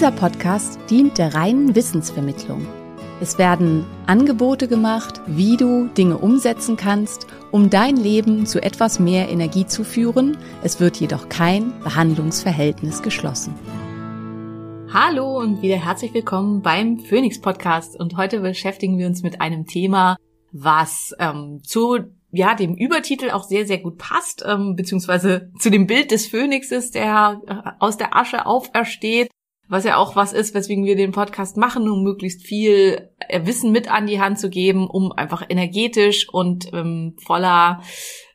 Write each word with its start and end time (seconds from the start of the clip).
Dieser 0.00 0.12
Podcast 0.12 0.78
dient 0.88 1.18
der 1.18 1.34
reinen 1.34 1.74
Wissensvermittlung. 1.74 2.66
Es 3.20 3.36
werden 3.36 3.84
Angebote 4.06 4.66
gemacht, 4.66 5.20
wie 5.26 5.58
du 5.58 5.88
Dinge 5.88 6.16
umsetzen 6.16 6.78
kannst, 6.78 7.26
um 7.50 7.68
dein 7.68 7.98
Leben 7.98 8.46
zu 8.46 8.62
etwas 8.62 8.98
mehr 8.98 9.28
Energie 9.28 9.66
zu 9.66 9.84
führen. 9.84 10.38
Es 10.62 10.80
wird 10.80 10.96
jedoch 10.96 11.28
kein 11.28 11.78
Behandlungsverhältnis 11.80 13.02
geschlossen. 13.02 13.52
Hallo 14.90 15.38
und 15.38 15.60
wieder 15.60 15.76
herzlich 15.76 16.14
willkommen 16.14 16.62
beim 16.62 17.00
Phoenix 17.00 17.38
Podcast. 17.38 18.00
Und 18.00 18.16
heute 18.16 18.40
beschäftigen 18.40 18.96
wir 18.96 19.06
uns 19.06 19.22
mit 19.22 19.42
einem 19.42 19.66
Thema, 19.66 20.16
was 20.50 21.14
ähm, 21.18 21.60
zu 21.62 21.98
ja, 22.32 22.54
dem 22.54 22.74
Übertitel 22.74 23.32
auch 23.32 23.44
sehr, 23.44 23.66
sehr 23.66 23.76
gut 23.76 23.98
passt, 23.98 24.42
ähm, 24.48 24.76
beziehungsweise 24.76 25.50
zu 25.58 25.70
dem 25.70 25.86
Bild 25.86 26.10
des 26.10 26.26
Phönixes, 26.26 26.90
der 26.90 27.42
äh, 27.46 27.54
aus 27.80 27.98
der 27.98 28.16
Asche 28.16 28.46
aufersteht 28.46 29.28
was 29.70 29.84
ja 29.84 29.96
auch 29.96 30.16
was 30.16 30.32
ist, 30.32 30.52
weswegen 30.52 30.84
wir 30.84 30.96
den 30.96 31.12
Podcast 31.12 31.56
machen, 31.56 31.88
um 31.88 32.02
möglichst 32.02 32.42
viel 32.42 33.08
äh, 33.20 33.46
Wissen 33.46 33.70
mit 33.70 33.90
an 33.90 34.08
die 34.08 34.20
Hand 34.20 34.38
zu 34.38 34.50
geben, 34.50 34.90
um 34.90 35.12
einfach 35.12 35.44
energetisch 35.48 36.28
und 36.28 36.72
ähm, 36.72 37.14
voller 37.24 37.80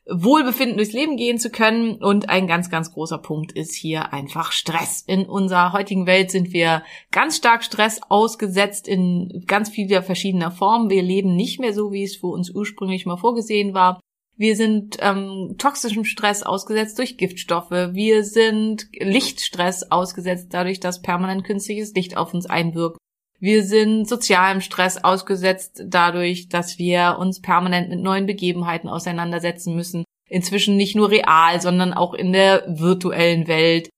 Wohlbefinden 0.08 0.78
durchs 0.78 0.94
Leben 0.94 1.16
gehen 1.16 1.38
zu 1.38 1.50
können. 1.50 1.96
Und 1.96 2.30
ein 2.30 2.46
ganz, 2.46 2.70
ganz 2.70 2.92
großer 2.92 3.18
Punkt 3.18 3.52
ist 3.52 3.74
hier 3.74 4.14
einfach 4.14 4.50
Stress. 4.50 5.02
In 5.06 5.26
unserer 5.26 5.72
heutigen 5.72 6.06
Welt 6.06 6.30
sind 6.30 6.54
wir 6.54 6.82
ganz 7.10 7.36
stark 7.36 7.62
Stress 7.62 8.00
ausgesetzt 8.08 8.88
in 8.88 9.44
ganz 9.46 9.68
vieler 9.68 10.02
verschiedener 10.02 10.50
Formen. 10.50 10.88
Wir 10.88 11.02
leben 11.02 11.36
nicht 11.36 11.60
mehr 11.60 11.74
so, 11.74 11.92
wie 11.92 12.04
es 12.04 12.16
für 12.16 12.28
uns 12.28 12.50
ursprünglich 12.50 13.04
mal 13.04 13.18
vorgesehen 13.18 13.74
war. 13.74 14.00
Wir 14.38 14.54
sind 14.54 14.98
ähm, 15.00 15.54
toxischem 15.56 16.04
Stress 16.04 16.42
ausgesetzt 16.42 16.98
durch 16.98 17.16
Giftstoffe. 17.16 17.70
Wir 17.70 18.22
sind 18.22 18.86
Lichtstress 18.92 19.90
ausgesetzt 19.90 20.48
dadurch, 20.50 20.78
dass 20.78 21.00
permanent 21.00 21.44
künstliches 21.44 21.94
Licht 21.94 22.16
auf 22.18 22.34
uns 22.34 22.44
einwirkt. 22.44 22.98
Wir 23.38 23.64
sind 23.64 24.06
sozialem 24.08 24.60
Stress 24.60 25.02
ausgesetzt 25.02 25.82
dadurch, 25.86 26.48
dass 26.48 26.78
wir 26.78 27.16
uns 27.18 27.40
permanent 27.40 27.88
mit 27.88 28.00
neuen 28.00 28.26
Begebenheiten 28.26 28.88
auseinandersetzen 28.88 29.74
müssen. 29.74 30.04
Inzwischen 30.28 30.76
nicht 30.76 30.96
nur 30.96 31.10
real, 31.10 31.60
sondern 31.60 31.94
auch 31.94 32.12
in 32.12 32.32
der 32.32 32.64
virtuellen 32.66 33.46
Welt. 33.46 33.88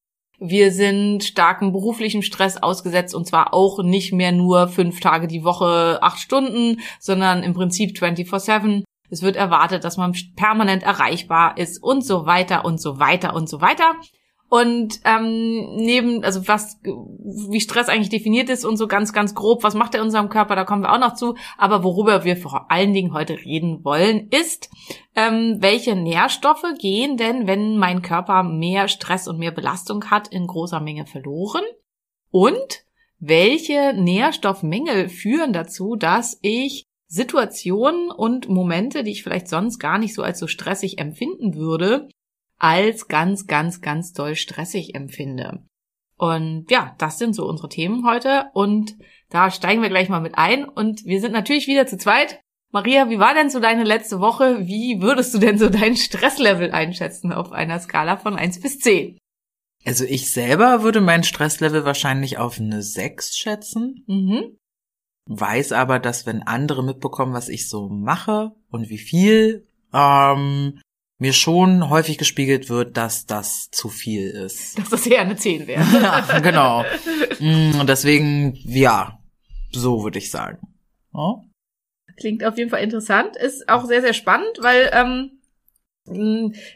Wir 0.40 0.70
sind 0.70 1.24
starkem 1.24 1.72
beruflichem 1.72 2.22
Stress 2.22 2.56
ausgesetzt 2.56 3.12
und 3.12 3.26
zwar 3.26 3.54
auch 3.54 3.82
nicht 3.82 4.12
mehr 4.12 4.30
nur 4.30 4.68
fünf 4.68 5.00
Tage 5.00 5.26
die 5.26 5.42
Woche, 5.42 5.98
acht 6.00 6.20
Stunden, 6.20 6.80
sondern 7.00 7.42
im 7.42 7.54
Prinzip 7.54 7.96
24-7. 7.96 8.84
Es 9.10 9.22
wird 9.22 9.36
erwartet, 9.36 9.84
dass 9.84 9.96
man 9.96 10.14
permanent 10.36 10.82
erreichbar 10.82 11.56
ist 11.56 11.82
und 11.82 12.04
so 12.04 12.26
weiter 12.26 12.64
und 12.64 12.80
so 12.80 12.98
weiter 12.98 13.34
und 13.34 13.48
so 13.48 13.60
weiter. 13.60 13.94
Und 14.50 15.00
ähm, 15.04 15.76
neben, 15.76 16.24
also 16.24 16.48
was, 16.48 16.80
wie 16.82 17.60
Stress 17.60 17.90
eigentlich 17.90 18.08
definiert 18.08 18.48
ist 18.48 18.64
und 18.64 18.78
so 18.78 18.86
ganz, 18.86 19.12
ganz 19.12 19.34
grob, 19.34 19.62
was 19.62 19.74
macht 19.74 19.94
er 19.94 20.02
unserem 20.02 20.30
Körper, 20.30 20.56
da 20.56 20.64
kommen 20.64 20.82
wir 20.82 20.92
auch 20.92 20.98
noch 20.98 21.14
zu. 21.14 21.36
Aber 21.58 21.84
worüber 21.84 22.24
wir 22.24 22.36
vor 22.36 22.70
allen 22.70 22.94
Dingen 22.94 23.12
heute 23.12 23.34
reden 23.34 23.84
wollen, 23.84 24.28
ist, 24.30 24.70
ähm, 25.14 25.58
welche 25.60 25.96
Nährstoffe 25.96 26.64
gehen 26.78 27.18
denn, 27.18 27.46
wenn 27.46 27.76
mein 27.76 28.00
Körper 28.00 28.42
mehr 28.42 28.88
Stress 28.88 29.28
und 29.28 29.38
mehr 29.38 29.50
Belastung 29.50 30.10
hat, 30.10 30.28
in 30.28 30.46
großer 30.46 30.80
Menge 30.80 31.04
verloren? 31.04 31.64
Und 32.30 32.84
welche 33.18 33.92
Nährstoffmängel 33.94 35.10
führen 35.10 35.52
dazu, 35.52 35.94
dass 35.96 36.38
ich 36.40 36.87
Situationen 37.08 38.10
und 38.10 38.48
Momente, 38.48 39.02
die 39.02 39.12
ich 39.12 39.22
vielleicht 39.22 39.48
sonst 39.48 39.78
gar 39.78 39.98
nicht 39.98 40.14
so 40.14 40.22
als 40.22 40.38
so 40.38 40.46
stressig 40.46 40.98
empfinden 40.98 41.54
würde, 41.54 42.08
als 42.58 43.08
ganz, 43.08 43.46
ganz, 43.46 43.80
ganz 43.80 44.12
doll 44.12 44.36
stressig 44.36 44.94
empfinde. 44.94 45.64
Und 46.16 46.70
ja, 46.70 46.94
das 46.98 47.18
sind 47.18 47.34
so 47.34 47.46
unsere 47.46 47.68
Themen 47.68 48.04
heute 48.04 48.46
und 48.52 48.96
da 49.30 49.50
steigen 49.50 49.82
wir 49.82 49.88
gleich 49.88 50.08
mal 50.08 50.20
mit 50.20 50.36
ein 50.36 50.68
und 50.68 51.04
wir 51.04 51.20
sind 51.20 51.32
natürlich 51.32 51.66
wieder 51.66 51.86
zu 51.86 51.96
zweit. 51.96 52.40
Maria, 52.70 53.08
wie 53.08 53.18
war 53.18 53.34
denn 53.34 53.48
so 53.48 53.60
deine 53.60 53.84
letzte 53.84 54.20
Woche? 54.20 54.66
Wie 54.66 55.00
würdest 55.00 55.32
du 55.32 55.38
denn 55.38 55.58
so 55.58 55.70
dein 55.70 55.96
Stresslevel 55.96 56.72
einschätzen 56.72 57.32
auf 57.32 57.52
einer 57.52 57.78
Skala 57.78 58.18
von 58.18 58.36
1 58.36 58.60
bis 58.60 58.78
10? 58.80 59.16
Also 59.86 60.04
ich 60.04 60.30
selber 60.32 60.82
würde 60.82 61.00
mein 61.00 61.24
Stresslevel 61.24 61.84
wahrscheinlich 61.84 62.36
auf 62.36 62.58
eine 62.58 62.82
6 62.82 63.38
schätzen. 63.38 64.04
Mhm. 64.06 64.57
Weiß 65.28 65.72
aber, 65.72 65.98
dass 65.98 66.26
wenn 66.26 66.42
andere 66.42 66.82
mitbekommen, 66.82 67.34
was 67.34 67.48
ich 67.48 67.68
so 67.68 67.88
mache 67.88 68.52
und 68.70 68.88
wie 68.88 68.98
viel, 68.98 69.66
ähm, 69.92 70.80
mir 71.18 71.32
schon 71.32 71.90
häufig 71.90 72.16
gespiegelt 72.16 72.70
wird, 72.70 72.96
dass 72.96 73.26
das 73.26 73.70
zu 73.70 73.88
viel 73.88 74.28
ist. 74.30 74.78
Dass 74.78 74.90
das 74.90 75.06
eher 75.06 75.20
eine 75.20 75.36
10 75.36 75.66
wäre. 75.66 75.82
ja, 76.02 76.38
genau. 76.38 76.84
Mm, 77.40 77.80
Und 77.80 77.88
deswegen, 77.88 78.54
ja, 78.64 79.18
so 79.72 80.04
würde 80.04 80.18
ich 80.18 80.30
sagen. 80.30 80.58
Oh? 81.12 81.42
Klingt 82.16 82.44
auf 82.44 82.56
jeden 82.56 82.70
Fall 82.70 82.82
interessant, 82.82 83.36
ist 83.36 83.68
auch 83.68 83.84
sehr, 83.84 84.00
sehr 84.00 84.14
spannend, 84.14 84.58
weil 84.60 84.90
ähm, 84.92 85.37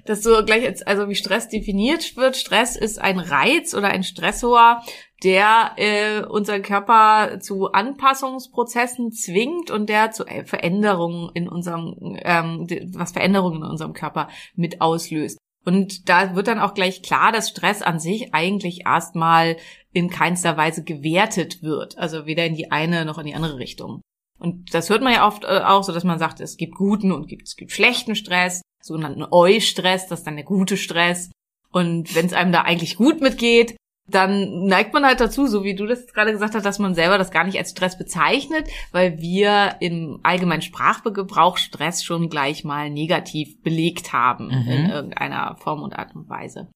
das 0.04 0.22
so 0.22 0.44
gleich 0.44 0.64
als, 0.66 0.82
also 0.82 1.08
wie 1.08 1.14
Stress 1.14 1.48
definiert 1.48 2.16
wird. 2.16 2.36
Stress 2.36 2.76
ist 2.76 3.00
ein 3.00 3.18
Reiz 3.18 3.74
oder 3.74 3.88
ein 3.88 4.02
Stressor, 4.02 4.82
der 5.22 5.72
äh, 5.76 6.24
unseren 6.24 6.62
Körper 6.62 7.38
zu 7.40 7.70
Anpassungsprozessen 7.72 9.12
zwingt 9.12 9.70
und 9.70 9.88
der 9.88 10.10
zu 10.10 10.26
äh, 10.26 10.44
Veränderungen 10.44 11.30
in 11.34 11.48
unserem, 11.48 12.16
ähm, 12.22 12.66
was 12.94 13.12
Veränderungen 13.12 13.62
in 13.62 13.70
unserem 13.70 13.92
Körper 13.92 14.28
mit 14.54 14.80
auslöst. 14.80 15.38
Und 15.64 16.08
da 16.08 16.34
wird 16.34 16.48
dann 16.48 16.58
auch 16.58 16.74
gleich 16.74 17.02
klar, 17.02 17.30
dass 17.30 17.50
Stress 17.50 17.82
an 17.82 18.00
sich 18.00 18.34
eigentlich 18.34 18.84
erstmal 18.84 19.56
in 19.92 20.10
keinster 20.10 20.56
Weise 20.56 20.82
gewertet 20.82 21.62
wird. 21.62 21.96
Also 21.98 22.26
weder 22.26 22.44
in 22.44 22.56
die 22.56 22.72
eine 22.72 23.04
noch 23.04 23.18
in 23.18 23.26
die 23.26 23.34
andere 23.34 23.58
Richtung. 23.58 24.02
Und 24.38 24.74
das 24.74 24.90
hört 24.90 25.02
man 25.02 25.12
ja 25.12 25.26
oft 25.26 25.44
äh, 25.44 25.60
auch 25.64 25.84
so, 25.84 25.92
dass 25.92 26.02
man 26.02 26.18
sagt, 26.18 26.40
es 26.40 26.56
gibt 26.56 26.74
guten 26.74 27.12
und 27.12 27.28
gibt, 27.28 27.46
es 27.46 27.54
gibt 27.54 27.70
schlechten 27.70 28.16
Stress, 28.16 28.60
sogenannten 28.82 29.24
Eu-Stress, 29.30 30.08
das 30.08 30.20
ist 30.20 30.26
dann 30.26 30.36
der 30.36 30.44
gute 30.44 30.76
Stress. 30.76 31.30
Und 31.70 32.14
wenn 32.14 32.26
es 32.26 32.32
einem 32.34 32.52
da 32.52 32.62
eigentlich 32.62 32.96
gut 32.96 33.20
mitgeht, 33.20 33.76
dann 34.10 34.66
neigt 34.66 34.92
man 34.92 35.06
halt 35.06 35.20
dazu, 35.20 35.46
so 35.46 35.62
wie 35.64 35.74
du 35.76 35.86
das 35.86 36.06
gerade 36.12 36.32
gesagt 36.32 36.54
hast, 36.54 36.66
dass 36.66 36.80
man 36.80 36.94
selber 36.94 37.18
das 37.18 37.30
gar 37.30 37.44
nicht 37.44 37.56
als 37.56 37.70
Stress 37.70 37.96
bezeichnet, 37.96 38.68
weil 38.90 39.20
wir 39.20 39.76
im 39.80 40.18
allgemeinen 40.24 40.60
Sprachgebrauch 40.60 41.56
Stress 41.56 42.02
schon 42.02 42.28
gleich 42.28 42.64
mal 42.64 42.90
negativ 42.90 43.62
belegt 43.62 44.12
haben 44.12 44.48
Mhm. 44.48 44.68
in 44.70 44.90
irgendeiner 44.90 45.56
Form 45.60 45.82
und 45.82 45.94
Art 45.94 46.14
und 46.16 46.28
Weise. 46.28 46.68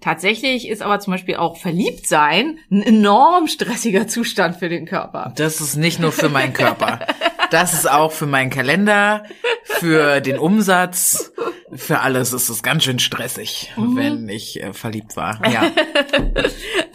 Tatsächlich 0.00 0.68
ist 0.68 0.82
aber 0.82 0.98
zum 0.98 1.12
Beispiel 1.12 1.36
auch 1.36 1.56
Verliebtsein 1.56 2.58
ein 2.72 2.82
enorm 2.82 3.46
stressiger 3.46 4.08
Zustand 4.08 4.56
für 4.56 4.68
den 4.68 4.84
Körper. 4.84 5.32
Das 5.36 5.60
ist 5.60 5.76
nicht 5.76 6.00
nur 6.00 6.10
für 6.10 6.28
meinen 6.28 6.52
Körper. 6.52 7.06
Das 7.52 7.74
ist 7.74 7.86
auch 7.86 8.12
für 8.12 8.24
meinen 8.24 8.48
Kalender, 8.48 9.24
für 9.64 10.22
den 10.22 10.38
Umsatz, 10.38 11.34
für 11.74 12.00
alles 12.00 12.32
ist 12.32 12.48
es 12.48 12.62
ganz 12.62 12.84
schön 12.84 12.98
stressig, 12.98 13.72
wenn 13.76 14.28
ich 14.28 14.62
äh, 14.62 14.72
verliebt 14.72 15.16
war. 15.16 15.40
Ja. 15.52 15.70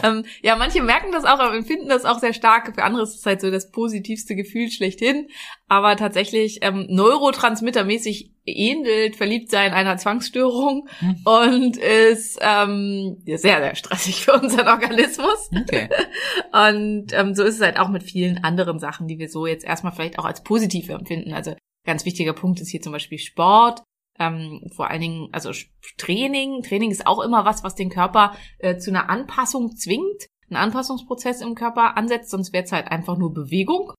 ähm, 0.04 0.24
ja, 0.42 0.56
manche 0.56 0.82
merken 0.82 1.12
das 1.12 1.26
auch, 1.26 1.40
aber 1.40 1.56
empfinden 1.56 1.90
das 1.90 2.06
auch 2.06 2.18
sehr 2.18 2.34
stark. 2.34 2.74
Für 2.74 2.84
andere 2.84 3.04
ist 3.04 3.20
es 3.20 3.26
halt 3.26 3.40
so 3.40 3.52
das 3.52 3.70
positivste 3.72 4.36
Gefühl 4.36 4.72
schlechthin. 4.72 5.28
Aber 5.68 5.96
tatsächlich 5.96 6.60
ähm, 6.62 6.88
neurotransmittermäßig 6.90 8.32
ähnelt 8.46 9.16
Verliebtsein 9.16 9.74
einer 9.74 9.98
Zwangsstörung 9.98 10.88
und 11.26 11.78
ist 11.78 12.40
ähm, 12.42 13.18
sehr, 13.26 13.38
sehr 13.38 13.76
stressig 13.76 14.26
für 14.26 14.34
unseren 14.34 14.68
Organismus. 14.68 15.50
Okay. 15.52 15.90
Und 16.52 17.14
ähm, 17.14 17.36
so 17.36 17.44
ist 17.44 17.56
es 17.56 17.62
halt 17.62 17.78
auch 17.78 17.90
mit 17.90 18.04
vielen 18.04 18.44
anderen 18.44 18.80
Sachen, 18.80 19.08
die 19.08 19.20
wir 19.20 19.30
so 19.30 19.46
jetzt 19.46 19.66
erstmal 19.66 19.92
vielleicht 19.92 20.18
auch 20.18 20.26
als 20.26 20.44
positiv 20.44 20.90
empfinden. 20.90 21.34
Also 21.34 21.56
ganz 21.86 22.06
wichtiger 22.06 22.34
Punkt 22.34 22.62
ist 22.62 22.70
hier 22.70 22.82
zum 22.82 22.94
Beispiel 22.94 23.20
Sport. 23.20 23.84
Ähm, 24.20 24.62
vor 24.76 24.90
allen 24.90 25.02
Dingen, 25.02 25.30
also 25.32 25.52
Training. 25.98 26.64
Training 26.64 26.92
ist 26.92 27.06
auch 27.06 27.22
immer 27.22 27.46
was, 27.46 27.64
was 27.64 27.76
den 27.76 27.90
Körper 27.90 28.34
äh, 28.60 28.78
zu 28.78 28.90
einer 28.90 29.10
Anpassung 29.10 29.76
zwingt. 29.76 30.28
ein 30.50 30.56
Anpassungsprozess 30.56 31.42
im 31.42 31.56
Körper 31.56 31.98
ansetzt, 31.98 32.30
sonst 32.30 32.54
wäre 32.54 32.64
es 32.64 32.72
halt 32.72 32.88
einfach 32.88 33.18
nur 33.18 33.34
Bewegung. 33.34 33.94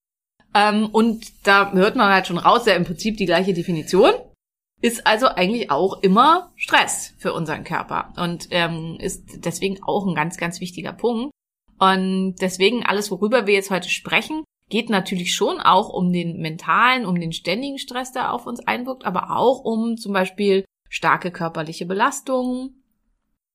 Ähm, 0.55 0.87
und 0.87 1.47
da 1.47 1.73
hört 1.73 1.97
man 1.97 2.13
halt 2.13 2.27
schon 2.27 2.39
raus, 2.39 2.67
ja 2.67 2.75
im 2.75 2.85
Prinzip 2.85 3.17
die 3.17 3.27
gleiche 3.27 3.53
Definition. 3.53 4.13
Ist 4.81 5.07
also 5.07 5.27
eigentlich 5.27 5.71
auch 5.71 6.03
immer 6.03 6.53
Stress 6.57 7.15
für 7.19 7.33
unseren 7.33 7.65
Körper 7.65 8.13
und 8.17 8.47
ähm, 8.51 8.97
ist 9.01 9.45
deswegen 9.45 9.83
auch 9.83 10.07
ein 10.07 10.15
ganz, 10.15 10.37
ganz 10.37 10.61
wichtiger 10.61 10.93
Punkt. 10.93 11.33
Und 11.79 12.37
deswegen 12.41 12.85
alles, 12.85 13.11
worüber 13.11 13.47
wir 13.47 13.55
jetzt 13.55 13.71
heute 13.71 13.89
sprechen, 13.89 14.45
geht 14.69 14.91
natürlich 14.91 15.35
schon 15.35 15.61
auch 15.61 15.89
um 15.89 16.13
den 16.13 16.41
mentalen, 16.41 17.07
um 17.07 17.19
den 17.19 17.33
ständigen 17.33 17.79
Stress, 17.79 18.13
der 18.13 18.33
auf 18.33 18.47
uns 18.47 18.61
einwirkt, 18.67 19.05
aber 19.05 19.37
auch 19.37 19.65
um 19.65 19.97
zum 19.97 20.13
Beispiel 20.13 20.65
starke 20.89 21.31
körperliche 21.31 21.87
Belastungen, 21.87 22.79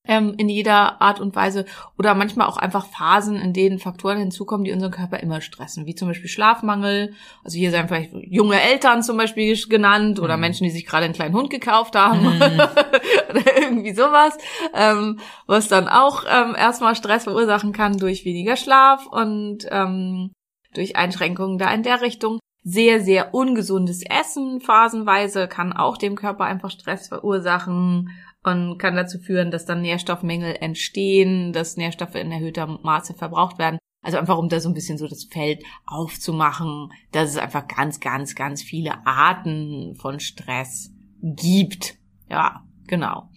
ähm, 0.05 0.33
in 0.37 0.49
jeder 0.49 1.01
Art 1.01 1.21
und 1.21 1.35
Weise 1.35 1.65
oder 1.97 2.13
manchmal 2.13 2.47
auch 2.47 2.57
einfach 2.57 2.85
Phasen, 2.87 3.37
in 3.37 3.53
denen 3.53 3.79
Faktoren 3.79 4.17
hinzukommen, 4.17 4.65
die 4.65 4.73
unseren 4.73 4.91
Körper 4.91 5.19
immer 5.21 5.39
stressen, 5.39 5.85
wie 5.85 5.95
zum 5.95 6.09
Beispiel 6.09 6.29
Schlafmangel. 6.29 7.13
Also 7.43 7.57
hier 7.57 7.71
sind 7.71 7.87
vielleicht 7.87 8.11
junge 8.13 8.59
Eltern 8.59 9.01
zum 9.01 9.15
Beispiel 9.15 9.57
genannt 9.69 10.19
oder 10.19 10.35
mhm. 10.35 10.41
Menschen, 10.41 10.65
die 10.65 10.71
sich 10.71 10.85
gerade 10.85 11.05
einen 11.05 11.13
kleinen 11.13 11.35
Hund 11.35 11.49
gekauft 11.49 11.95
haben 11.95 12.21
mhm. 12.21 12.41
oder 13.29 13.61
irgendwie 13.61 13.93
sowas, 13.93 14.37
ähm, 14.73 15.19
was 15.47 15.69
dann 15.69 15.87
auch 15.87 16.25
ähm, 16.29 16.53
erstmal 16.57 16.95
Stress 16.95 17.23
verursachen 17.23 17.71
kann 17.71 17.97
durch 17.97 18.25
weniger 18.25 18.57
Schlaf 18.57 19.07
und 19.07 19.65
ähm, 19.71 20.33
durch 20.73 20.95
Einschränkungen 20.95 21.57
da 21.57 21.73
in 21.73 21.83
der 21.83 22.01
Richtung. 22.01 22.39
Sehr, 22.63 23.01
sehr 23.01 23.33
ungesundes 23.33 24.03
Essen 24.03 24.61
phasenweise 24.61 25.47
kann 25.47 25.73
auch 25.73 25.97
dem 25.97 26.15
Körper 26.15 26.45
einfach 26.45 26.71
Stress 26.71 27.09
verursachen 27.09 28.09
und 28.43 28.77
kann 28.77 28.95
dazu 28.95 29.19
führen, 29.19 29.51
dass 29.51 29.65
dann 29.65 29.81
Nährstoffmängel 29.81 30.55
entstehen, 30.59 31.53
dass 31.53 31.77
Nährstoffe 31.77 32.15
in 32.15 32.31
erhöhter 32.31 32.67
Maße 32.67 33.13
verbraucht 33.15 33.57
werden. 33.57 33.79
Also 34.01 34.17
einfach, 34.17 34.37
um 34.37 34.49
da 34.49 34.59
so 34.59 34.69
ein 34.69 34.73
bisschen 34.73 34.97
so 34.97 35.07
das 35.07 35.23
Feld 35.23 35.63
aufzumachen, 35.85 36.89
dass 37.11 37.29
es 37.29 37.37
einfach 37.37 37.67
ganz, 37.67 38.01
ganz, 38.01 38.35
ganz 38.35 38.61
viele 38.61 39.05
Arten 39.07 39.95
von 39.95 40.19
Stress 40.19 40.91
gibt. 41.21 41.95
Ja, 42.29 42.65
genau. 42.85 43.29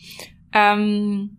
Ähm, 0.52 1.38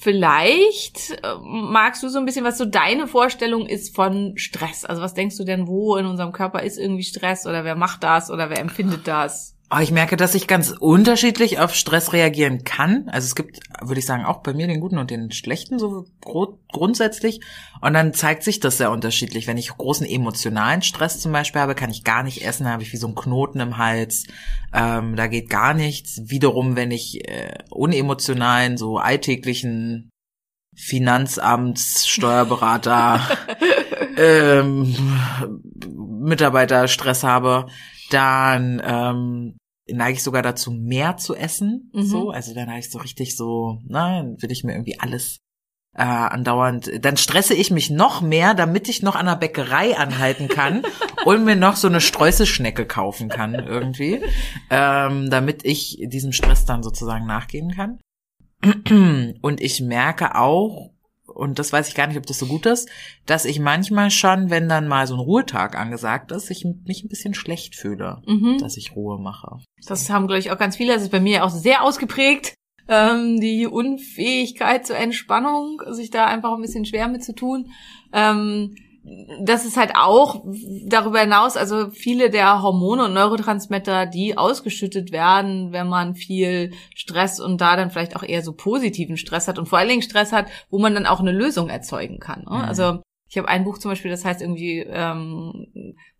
vielleicht 0.00 1.10
äh, 1.22 1.34
magst 1.40 2.02
du 2.02 2.08
so 2.08 2.18
ein 2.18 2.24
bisschen, 2.24 2.44
was 2.44 2.58
so 2.58 2.64
deine 2.64 3.06
Vorstellung 3.06 3.66
ist 3.66 3.94
von 3.94 4.36
Stress. 4.36 4.84
Also 4.84 5.02
was 5.02 5.14
denkst 5.14 5.36
du 5.36 5.44
denn, 5.44 5.66
wo 5.66 5.96
in 5.96 6.06
unserem 6.06 6.32
Körper 6.32 6.62
ist 6.62 6.78
irgendwie 6.78 7.04
Stress 7.04 7.46
oder 7.46 7.64
wer 7.64 7.76
macht 7.76 8.02
das 8.02 8.30
oder 8.30 8.50
wer 8.50 8.60
empfindet 8.60 9.06
das? 9.06 9.53
Oh, 9.70 9.78
ich 9.80 9.90
merke, 9.90 10.16
dass 10.16 10.34
ich 10.34 10.46
ganz 10.46 10.70
unterschiedlich 10.78 11.58
auf 11.58 11.74
Stress 11.74 12.12
reagieren 12.12 12.64
kann. 12.64 13.08
Also 13.08 13.24
es 13.24 13.34
gibt, 13.34 13.60
würde 13.80 13.98
ich 13.98 14.06
sagen, 14.06 14.24
auch 14.24 14.42
bei 14.42 14.52
mir 14.52 14.66
den 14.66 14.78
guten 14.78 14.98
und 14.98 15.10
den 15.10 15.32
schlechten, 15.32 15.78
so 15.78 16.04
grundsätzlich. 16.20 17.40
Und 17.80 17.94
dann 17.94 18.12
zeigt 18.12 18.42
sich 18.42 18.60
das 18.60 18.76
sehr 18.76 18.90
unterschiedlich. 18.90 19.46
Wenn 19.46 19.56
ich 19.56 19.70
großen 19.70 20.06
emotionalen 20.06 20.82
Stress 20.82 21.18
zum 21.18 21.32
Beispiel 21.32 21.62
habe, 21.62 21.74
kann 21.74 21.90
ich 21.90 22.04
gar 22.04 22.22
nicht 22.22 22.44
essen, 22.44 22.68
habe 22.68 22.82
ich 22.82 22.92
wie 22.92 22.98
so 22.98 23.06
einen 23.06 23.16
Knoten 23.16 23.58
im 23.58 23.78
Hals. 23.78 24.24
Ähm, 24.72 25.16
da 25.16 25.26
geht 25.26 25.48
gar 25.48 25.72
nichts. 25.72 26.20
Wiederum, 26.24 26.76
wenn 26.76 26.90
ich 26.90 27.26
äh, 27.26 27.58
unemotionalen, 27.70 28.76
so 28.76 28.98
alltäglichen 28.98 30.10
Finanzamts, 30.76 32.06
Steuerberater, 32.06 33.20
ähm, 34.16 34.94
Mitarbeiterstress 35.88 37.22
habe, 37.22 37.66
dann 38.10 38.82
ähm, 38.84 39.56
neige 39.86 40.16
ich 40.16 40.22
sogar 40.22 40.42
dazu, 40.42 40.70
mehr 40.70 41.16
zu 41.16 41.34
essen. 41.34 41.90
Mhm. 41.94 42.02
So, 42.02 42.30
also 42.30 42.54
dann 42.54 42.68
habe 42.68 42.78
ich 42.78 42.90
so 42.90 42.98
richtig 42.98 43.36
so, 43.36 43.78
na, 43.86 44.18
dann 44.18 44.42
will 44.42 44.50
ich 44.50 44.64
mir 44.64 44.72
irgendwie 44.72 44.98
alles 45.00 45.38
äh, 45.94 46.02
andauernd. 46.02 47.04
Dann 47.04 47.16
stresse 47.16 47.54
ich 47.54 47.70
mich 47.70 47.90
noch 47.90 48.20
mehr, 48.20 48.54
damit 48.54 48.88
ich 48.88 49.02
noch 49.02 49.16
an 49.16 49.26
der 49.26 49.36
Bäckerei 49.36 49.96
anhalten 49.96 50.48
kann 50.48 50.82
und 51.24 51.44
mir 51.44 51.56
noch 51.56 51.76
so 51.76 51.88
eine 51.88 52.00
Streuselschnecke 52.00 52.86
kaufen 52.86 53.28
kann 53.28 53.54
irgendwie, 53.54 54.22
ähm, 54.70 55.30
damit 55.30 55.64
ich 55.64 55.98
diesem 56.06 56.32
Stress 56.32 56.64
dann 56.64 56.82
sozusagen 56.82 57.26
nachgehen 57.26 57.72
kann. 57.72 57.98
Und 59.42 59.60
ich 59.60 59.80
merke 59.82 60.36
auch, 60.36 60.93
und 61.34 61.58
das 61.58 61.72
weiß 61.72 61.88
ich 61.88 61.94
gar 61.94 62.06
nicht, 62.06 62.16
ob 62.16 62.26
das 62.26 62.38
so 62.38 62.46
gut 62.46 62.66
ist, 62.66 62.88
dass 63.26 63.44
ich 63.44 63.58
manchmal 63.58 64.10
schon, 64.10 64.50
wenn 64.50 64.68
dann 64.68 64.88
mal 64.88 65.06
so 65.06 65.14
ein 65.14 65.20
Ruhetag 65.20 65.76
angesagt 65.76 66.32
ist, 66.32 66.50
ich 66.50 66.64
mich 66.84 67.04
ein 67.04 67.08
bisschen 67.08 67.34
schlecht 67.34 67.74
fühle, 67.74 68.22
mhm. 68.26 68.58
dass 68.58 68.76
ich 68.76 68.94
Ruhe 68.96 69.18
mache. 69.18 69.58
Das 69.86 70.08
haben, 70.10 70.26
glaube 70.26 70.38
ich, 70.38 70.50
auch 70.50 70.58
ganz 70.58 70.76
viele. 70.76 70.94
Das 70.94 71.02
ist 71.02 71.12
bei 71.12 71.20
mir 71.20 71.44
auch 71.44 71.50
sehr 71.50 71.82
ausgeprägt. 71.82 72.54
Ähm, 72.86 73.40
die 73.40 73.66
Unfähigkeit 73.66 74.86
zur 74.86 74.96
Entspannung, 74.96 75.80
sich 75.90 76.10
da 76.10 76.26
einfach 76.26 76.52
ein 76.52 76.60
bisschen 76.60 76.84
schwer 76.84 77.08
mit 77.08 77.24
zu 77.24 77.34
tun. 77.34 77.70
Ähm, 78.12 78.74
das 79.40 79.66
ist 79.66 79.76
halt 79.76 79.92
auch 79.96 80.42
darüber 80.86 81.20
hinaus, 81.20 81.56
also 81.56 81.90
viele 81.90 82.30
der 82.30 82.62
Hormone 82.62 83.04
und 83.04 83.12
Neurotransmitter, 83.12 84.06
die 84.06 84.38
ausgeschüttet 84.38 85.12
werden, 85.12 85.72
wenn 85.72 85.88
man 85.88 86.14
viel 86.14 86.72
Stress 86.94 87.38
und 87.38 87.60
da 87.60 87.76
dann 87.76 87.90
vielleicht 87.90 88.16
auch 88.16 88.22
eher 88.22 88.42
so 88.42 88.54
positiven 88.54 89.18
Stress 89.18 89.46
hat 89.46 89.58
und 89.58 89.66
vor 89.66 89.78
allen 89.78 89.90
Dingen 89.90 90.02
Stress 90.02 90.32
hat, 90.32 90.46
wo 90.70 90.78
man 90.78 90.94
dann 90.94 91.06
auch 91.06 91.20
eine 91.20 91.32
Lösung 91.32 91.68
erzeugen 91.68 92.18
kann. 92.18 92.44
Ne? 92.48 92.56
Mhm. 92.56 92.64
Also 92.64 93.02
ich 93.34 93.38
habe 93.38 93.48
ein 93.48 93.64
Buch 93.64 93.78
zum 93.78 93.90
Beispiel, 93.90 94.12
das 94.12 94.24
heißt 94.24 94.40
irgendwie 94.40 94.78
ähm, 94.78 95.66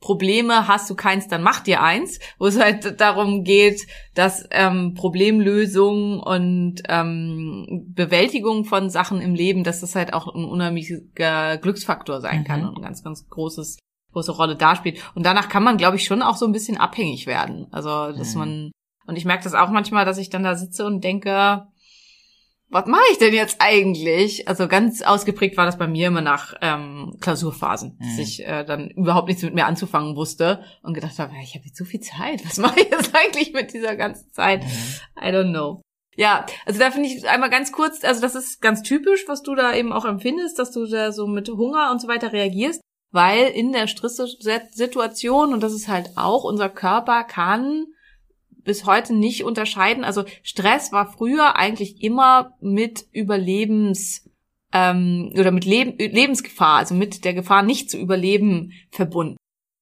Probleme 0.01 0.67
hast 0.67 0.91
du 0.91 0.97
keins, 0.97 1.29
dann 1.29 1.45
mach 1.45 1.61
dir 1.61 1.81
eins, 1.81 2.19
wo 2.41 2.47
es 2.47 2.59
halt 2.59 3.01
darum 3.01 3.45
geht, 3.45 3.87
dass 4.17 4.49
ähm, 4.51 4.95
Problemlösung 4.95 6.19
und 6.19 6.83
ähm, 6.89 7.85
Bewältigung 7.95 8.65
von 8.65 8.91
Sachen 8.91 9.21
im 9.21 9.37
Leben, 9.37 9.63
dass 9.63 9.81
das 9.81 9.95
halt 9.95 10.13
auch 10.13 10.27
ein 10.27 10.45
unheimlicher 10.45 11.59
Glücksfaktor 11.59 12.21
sein 12.21 12.43
kann 12.43 12.63
mhm. 12.63 12.69
und 12.71 12.77
ein 12.79 12.83
ganz, 12.83 13.05
ganz 13.05 13.29
großes 13.29 13.79
große 14.13 14.33
Rolle 14.33 14.57
darspielt. 14.57 15.01
Und 15.15 15.25
danach 15.25 15.49
kann 15.49 15.63
man, 15.63 15.77
glaube 15.77 15.97
ich, 15.97 16.05
schon 16.05 16.23
auch 16.23 16.37
so 16.37 16.47
ein 16.47 16.53
bisschen 16.53 16.79
abhängig 16.79 17.29
werden. 17.29 17.69
Also, 17.71 18.11
dass 18.11 18.35
mhm. 18.35 18.39
man, 18.41 18.73
und 19.07 19.17
ich 19.17 19.25
merke 19.25 19.45
das 19.45 19.55
auch 19.55 19.71
manchmal, 19.71 20.05
dass 20.05 20.19
ich 20.19 20.31
dann 20.31 20.43
da 20.43 20.57
sitze 20.57 20.85
und 20.85 21.05
denke, 21.05 21.69
was 22.71 22.87
mache 22.87 23.05
ich 23.13 23.19
denn 23.19 23.35
jetzt 23.35 23.57
eigentlich? 23.61 24.49
Also 24.49 24.67
ganz 24.69 25.03
ausgeprägt 25.03 25.57
war 25.57 25.67
das 25.67 25.79
bei 25.79 25.87
mir 25.87 26.09
immer 26.09 26.23
nach 26.23 26.55
ähm, 26.61 27.17
Klausurphasen, 27.21 27.97
mhm. 27.99 28.05
dass 28.05 28.19
ich 28.19 28.45
äh, 28.45 28.65
dann 28.65 28.91
überhaupt 28.91 29.29
nichts 29.29 29.43
mit 29.43 29.55
mir 29.55 29.67
anzufangen 29.67 30.17
wusste 30.17 30.65
und 30.83 30.95
gedacht 30.95 31.19
habe, 31.19 31.33
ich 31.43 31.55
habe 31.55 31.67
jetzt 31.67 31.77
so 31.77 31.85
viel 31.85 32.01
Zeit, 32.01 32.45
was 32.45 32.59
mache 32.59 32.81
ich 32.81 32.91
jetzt 32.91 33.15
eigentlich 33.15 33.53
mit 33.53 33.73
dieser 33.73 33.97
ganzen 33.97 34.33
Zeit? 34.33 34.65
Mhm. 34.65 34.69
I 35.21 35.29
don't 35.29 35.51
know. 35.51 35.83
Ja, 36.17 36.47
also 36.65 36.79
da 36.79 36.91
finde 36.91 37.09
ich 37.09 37.29
einmal 37.29 37.51
ganz 37.51 37.73
kurz, 37.73 38.05
also 38.05 38.21
das 38.21 38.35
ist 38.35 38.61
ganz 38.61 38.83
typisch, 38.83 39.25
was 39.27 39.43
du 39.43 39.55
da 39.55 39.75
eben 39.75 39.93
auch 39.93 40.05
empfindest, 40.05 40.59
dass 40.59 40.71
du 40.71 40.87
da 40.87 41.13
so 41.13 41.27
mit 41.27 41.49
Hunger 41.49 41.91
und 41.91 42.01
so 42.01 42.09
weiter 42.09 42.33
reagierst, 42.33 42.81
weil 43.11 43.49
in 43.49 43.73
der 43.73 43.89
Stresssituation, 43.89 45.53
und 45.53 45.63
das 45.63 45.73
ist 45.73 45.89
halt 45.89 46.11
auch, 46.17 46.45
unser 46.45 46.69
Körper 46.69 47.25
kann 47.25 47.87
bis 48.65 48.87
heute 48.87 49.15
nicht 49.15 49.45
unterscheiden. 49.45 50.05
Also 50.05 50.25
Stress 50.43 50.93
war 50.93 51.13
früher 51.13 51.57
eigentlich 51.57 52.03
immer 52.03 52.55
mit 52.61 53.07
Überlebens 53.13 54.29
ähm, 54.73 55.33
oder 55.39 55.51
mit 55.51 55.65
Leb 55.65 55.99
Lebensgefahr, 55.99 56.79
also 56.79 56.95
mit 56.95 57.25
der 57.25 57.35
Gefahr 57.35 57.63
nicht 57.63 57.91
zu 57.91 57.99
überleben 57.99 58.73
verbunden. 58.91 59.37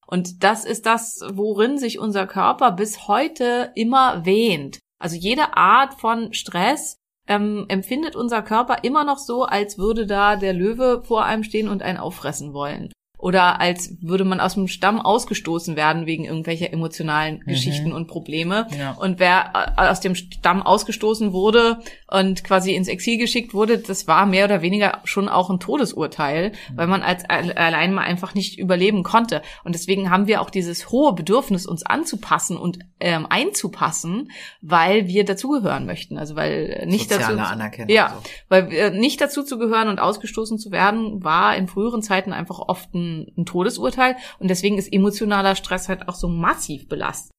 Und 0.07 0.45
das 0.45 0.65
ist 0.65 0.85
das, 0.85 1.21
worin 1.33 1.79
sich 1.79 1.99
unser 1.99 2.27
Körper 2.27 2.73
bis 2.73 3.09
heute 3.09 3.73
immer 3.75 4.27
wähnt. 4.27 4.79
Also 4.99 5.17
jede 5.17 5.57
Art 5.57 5.95
von 5.95 6.35
Stress 6.35 6.97
ähm, 7.27 7.65
empfindet 7.69 8.15
unser 8.15 8.43
Körper 8.43 8.85
immer 8.85 9.05
noch 9.05 9.19
so, 9.19 9.45
als 9.45 9.79
würde 9.79 10.07
da 10.07 10.37
der 10.37 10.53
Löwe 10.53 11.03
vor 11.03 11.25
einem 11.25 11.45
stehen 11.45 11.69
und 11.69 11.83
einen 11.83 11.99
auffressen 11.99 12.53
wollen 12.53 12.93
oder 13.23 13.61
als 13.61 13.95
würde 14.01 14.25
man 14.25 14.41
aus 14.41 14.55
dem 14.55 14.67
Stamm 14.67 15.01
ausgestoßen 15.01 15.77
werden 15.77 16.07
wegen 16.07 16.25
irgendwelcher 16.25 16.73
emotionalen 16.73 17.37
mhm. 17.37 17.51
Geschichten 17.51 17.93
und 17.93 18.09
Probleme. 18.09 18.67
Ja. 18.77 18.93
Und 18.93 19.21
wer 19.21 19.75
äh, 19.77 19.89
aus 19.89 20.01
dem 20.01 20.17
Stamm 20.17 20.61
ausgestoßen 20.61 21.33
wurde 21.33 21.79
und 22.13 22.45
quasi 22.45 22.75
ins 22.75 22.89
Exil 22.89 23.19
geschickt 23.19 23.55
wurde, 23.55 23.79
das 23.79 24.07
war 24.07 24.27
mehr 24.27 24.45
oder 24.45 24.63
weniger 24.63 25.01
schon 25.05 25.29
auch 25.29 25.51
ein 25.51 25.61
Todesurteil, 25.61 26.53
weil 26.75 26.87
man 26.87 27.03
als 27.03 27.25
allein 27.29 27.95
mal 27.95 28.03
einfach 28.03 28.35
nicht 28.35 28.59
überleben 28.59 29.03
konnte. 29.03 29.43
Und 29.65 29.75
deswegen 29.75 30.11
haben 30.11 30.27
wir 30.27 30.41
auch 30.41 30.51
dieses 30.51 30.91
hohe 30.91 31.15
Bedürfnis, 31.15 31.67
uns 31.67 31.85
anzupassen 31.85 32.57
und 32.57 32.81
ähm, 33.01 33.27
einzupassen, 33.29 34.31
weil 34.61 35.07
wir 35.07 35.25
dazugehören 35.25 35.87
möchten. 35.87 36.19
Also 36.19 36.37
weil 36.37 36.85
nicht 36.87 37.11
Soziale 37.11 37.37
dazu, 37.37 37.53
Anerkennung. 37.53 37.89
Ja, 37.89 38.17
so. 38.17 38.31
weil 38.49 38.73
äh, 38.73 38.91
nicht 38.91 39.21
dazu 39.21 39.43
zu 39.43 39.59
gehören 39.59 39.89
und 39.89 40.01
ausgestoßen 40.01 40.59
zu 40.59 40.71
werden, 40.71 41.23
war 41.25 41.57
in 41.57 41.69
früheren 41.69 42.03
Zeiten 42.03 42.33
einfach 42.33 42.59
oft 42.59 42.95
ein 42.95 43.13
ein, 43.37 43.47
Todesurteil 43.47 44.17
und 44.39 44.49
deswegen 44.49 44.79
ist 44.79 44.93
emotionaler 44.93 45.55
Stress 45.55 45.89
halt 45.89 46.09
auch 46.09 46.15
so 46.15 46.29
massiv 46.29 46.89
belastet. 46.89 47.33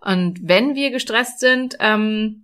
Und 0.00 0.46
wenn 0.46 0.74
wir 0.74 0.90
gestresst 0.90 1.40
sind, 1.40 1.76
ähm, 1.80 2.43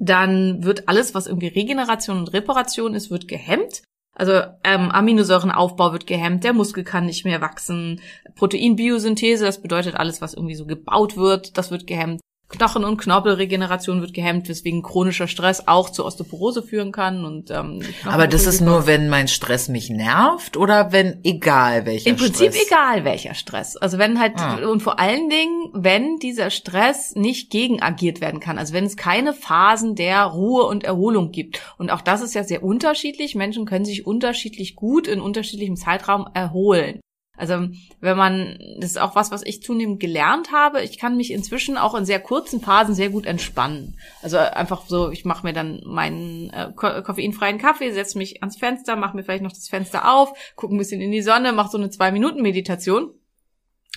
dann 0.00 0.64
wird 0.64 0.88
alles, 0.88 1.14
was 1.14 1.26
irgendwie 1.26 1.48
Regeneration 1.48 2.18
und 2.18 2.32
Reparation 2.32 2.94
ist, 2.94 3.10
wird 3.10 3.28
gehemmt. 3.28 3.82
Also 4.14 4.32
ähm, 4.64 4.90
Aminosäurenaufbau 4.90 5.92
wird 5.92 6.06
gehemmt, 6.06 6.42
der 6.42 6.52
Muskel 6.52 6.84
kann 6.84 7.06
nicht 7.06 7.24
mehr 7.24 7.40
wachsen, 7.40 8.00
Proteinbiosynthese, 8.34 9.44
das 9.44 9.62
bedeutet 9.62 9.94
alles, 9.94 10.20
was 10.20 10.34
irgendwie 10.34 10.56
so 10.56 10.66
gebaut 10.66 11.16
wird, 11.16 11.56
das 11.56 11.70
wird 11.70 11.86
gehemmt. 11.86 12.20
Knochen- 12.50 12.84
und 12.84 12.96
Knorpelregeneration 12.98 14.00
wird 14.00 14.12
gehemmt, 14.12 14.48
weswegen 14.48 14.82
chronischer 14.82 15.28
Stress 15.28 15.68
auch 15.68 15.88
zu 15.88 16.04
Osteoporose 16.04 16.62
führen 16.62 16.90
kann. 16.90 17.24
Und, 17.24 17.50
ähm, 17.50 17.80
Aber 18.04 18.26
das 18.26 18.46
ist 18.46 18.60
nur, 18.60 18.86
wenn 18.88 19.08
mein 19.08 19.28
Stress 19.28 19.68
mich 19.68 19.88
nervt 19.88 20.56
oder 20.56 20.90
wenn 20.92 21.20
egal 21.22 21.86
welcher 21.86 22.10
Im 22.10 22.16
Prinzip 22.16 22.52
Stress? 22.52 22.66
egal 22.66 23.04
welcher 23.04 23.34
Stress. 23.34 23.76
Also 23.76 23.98
wenn 23.98 24.18
halt, 24.18 24.32
Ah. 24.36 24.56
und 24.68 24.82
vor 24.82 24.98
allen 24.98 25.28
Dingen, 25.30 25.70
wenn 25.72 26.18
dieser 26.18 26.50
Stress 26.50 27.14
nicht 27.14 27.50
gegenagiert 27.50 28.20
werden 28.20 28.40
kann. 28.40 28.58
Also 28.58 28.74
wenn 28.74 28.84
es 28.84 28.96
keine 28.96 29.32
Phasen 29.32 29.94
der 29.94 30.24
Ruhe 30.24 30.64
und 30.64 30.82
Erholung 30.82 31.30
gibt. 31.30 31.60
Und 31.78 31.90
auch 31.90 32.00
das 32.00 32.20
ist 32.20 32.34
ja 32.34 32.42
sehr 32.42 32.64
unterschiedlich. 32.64 33.34
Menschen 33.36 33.64
können 33.64 33.84
sich 33.84 34.06
unterschiedlich 34.06 34.74
gut 34.74 35.06
in 35.06 35.20
unterschiedlichem 35.20 35.76
Zeitraum 35.76 36.26
erholen. 36.34 37.00
Also 37.40 37.68
wenn 38.00 38.16
man, 38.18 38.58
das 38.78 38.90
ist 38.90 39.00
auch 39.00 39.14
was, 39.14 39.30
was 39.30 39.42
ich 39.42 39.62
zunehmend 39.62 39.98
gelernt 39.98 40.52
habe. 40.52 40.82
Ich 40.82 40.98
kann 40.98 41.16
mich 41.16 41.32
inzwischen 41.32 41.78
auch 41.78 41.94
in 41.94 42.04
sehr 42.04 42.20
kurzen 42.20 42.60
Phasen 42.60 42.94
sehr 42.94 43.08
gut 43.08 43.24
entspannen. 43.24 43.96
Also 44.20 44.36
einfach 44.36 44.82
so, 44.86 45.10
ich 45.10 45.24
mache 45.24 45.46
mir 45.46 45.54
dann 45.54 45.80
meinen 45.86 46.50
äh, 46.50 46.70
ko 46.76 47.02
koffeinfreien 47.02 47.56
Kaffee, 47.56 47.92
setze 47.92 48.18
mich 48.18 48.42
ans 48.42 48.58
Fenster, 48.58 48.94
mache 48.94 49.16
mir 49.16 49.22
vielleicht 49.22 49.42
noch 49.42 49.52
das 49.52 49.68
Fenster 49.68 50.12
auf, 50.12 50.34
gucke 50.54 50.74
ein 50.74 50.78
bisschen 50.78 51.00
in 51.00 51.12
die 51.12 51.22
Sonne, 51.22 51.52
mache 51.52 51.70
so 51.70 51.78
eine 51.78 51.88
zwei 51.88 52.12
Minuten 52.12 52.42
Meditation 52.42 53.14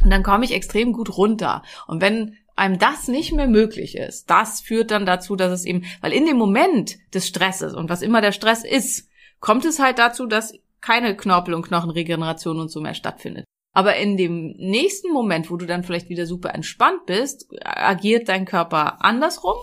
und 0.02 0.10
dann 0.10 0.24
komme 0.24 0.46
ich 0.46 0.54
extrem 0.54 0.94
gut 0.94 1.18
runter. 1.18 1.64
Und 1.86 2.02
wenn 2.02 2.38
einem 2.56 2.80
das 2.80 3.10
nicht 3.10 3.34
mehr 3.34 3.48
möglich 3.48 3.98
ist, 3.98 4.30
das 4.30 4.62
führt 4.62 4.92
dann 4.92 5.06
dazu, 5.06 5.36
dass 5.36 5.52
es 5.52 5.66
eben, 5.66 5.84
weil 6.00 6.14
in 6.14 6.26
dem 6.26 6.38
Moment 6.38 6.98
des 7.14 7.28
Stresses 7.28 7.74
und 7.74 7.90
was 7.90 8.02
immer 8.02 8.22
der 8.22 8.32
Stress 8.32 8.64
ist, 8.64 9.10
kommt 9.40 9.66
es 9.66 9.80
halt 9.80 10.00
dazu, 10.00 10.28
dass 10.28 10.54
keine 10.84 11.16
Knorpel- 11.16 11.54
und 11.54 11.64
Knochenregeneration 11.64 12.60
und 12.60 12.70
so 12.70 12.82
mehr 12.82 12.94
stattfindet. 12.94 13.46
Aber 13.76 13.96
in 13.96 14.18
dem 14.18 14.54
nächsten 14.58 15.12
Moment, 15.12 15.50
wo 15.50 15.58
du 15.58 15.66
dann 15.66 15.84
vielleicht 15.84 16.10
wieder 16.10 16.28
super 16.28 16.54
entspannt 16.54 17.08
bist, 17.08 17.48
agiert 17.64 18.30
dein 18.30 18.46
Körper 18.46 19.04
andersrum 19.04 19.56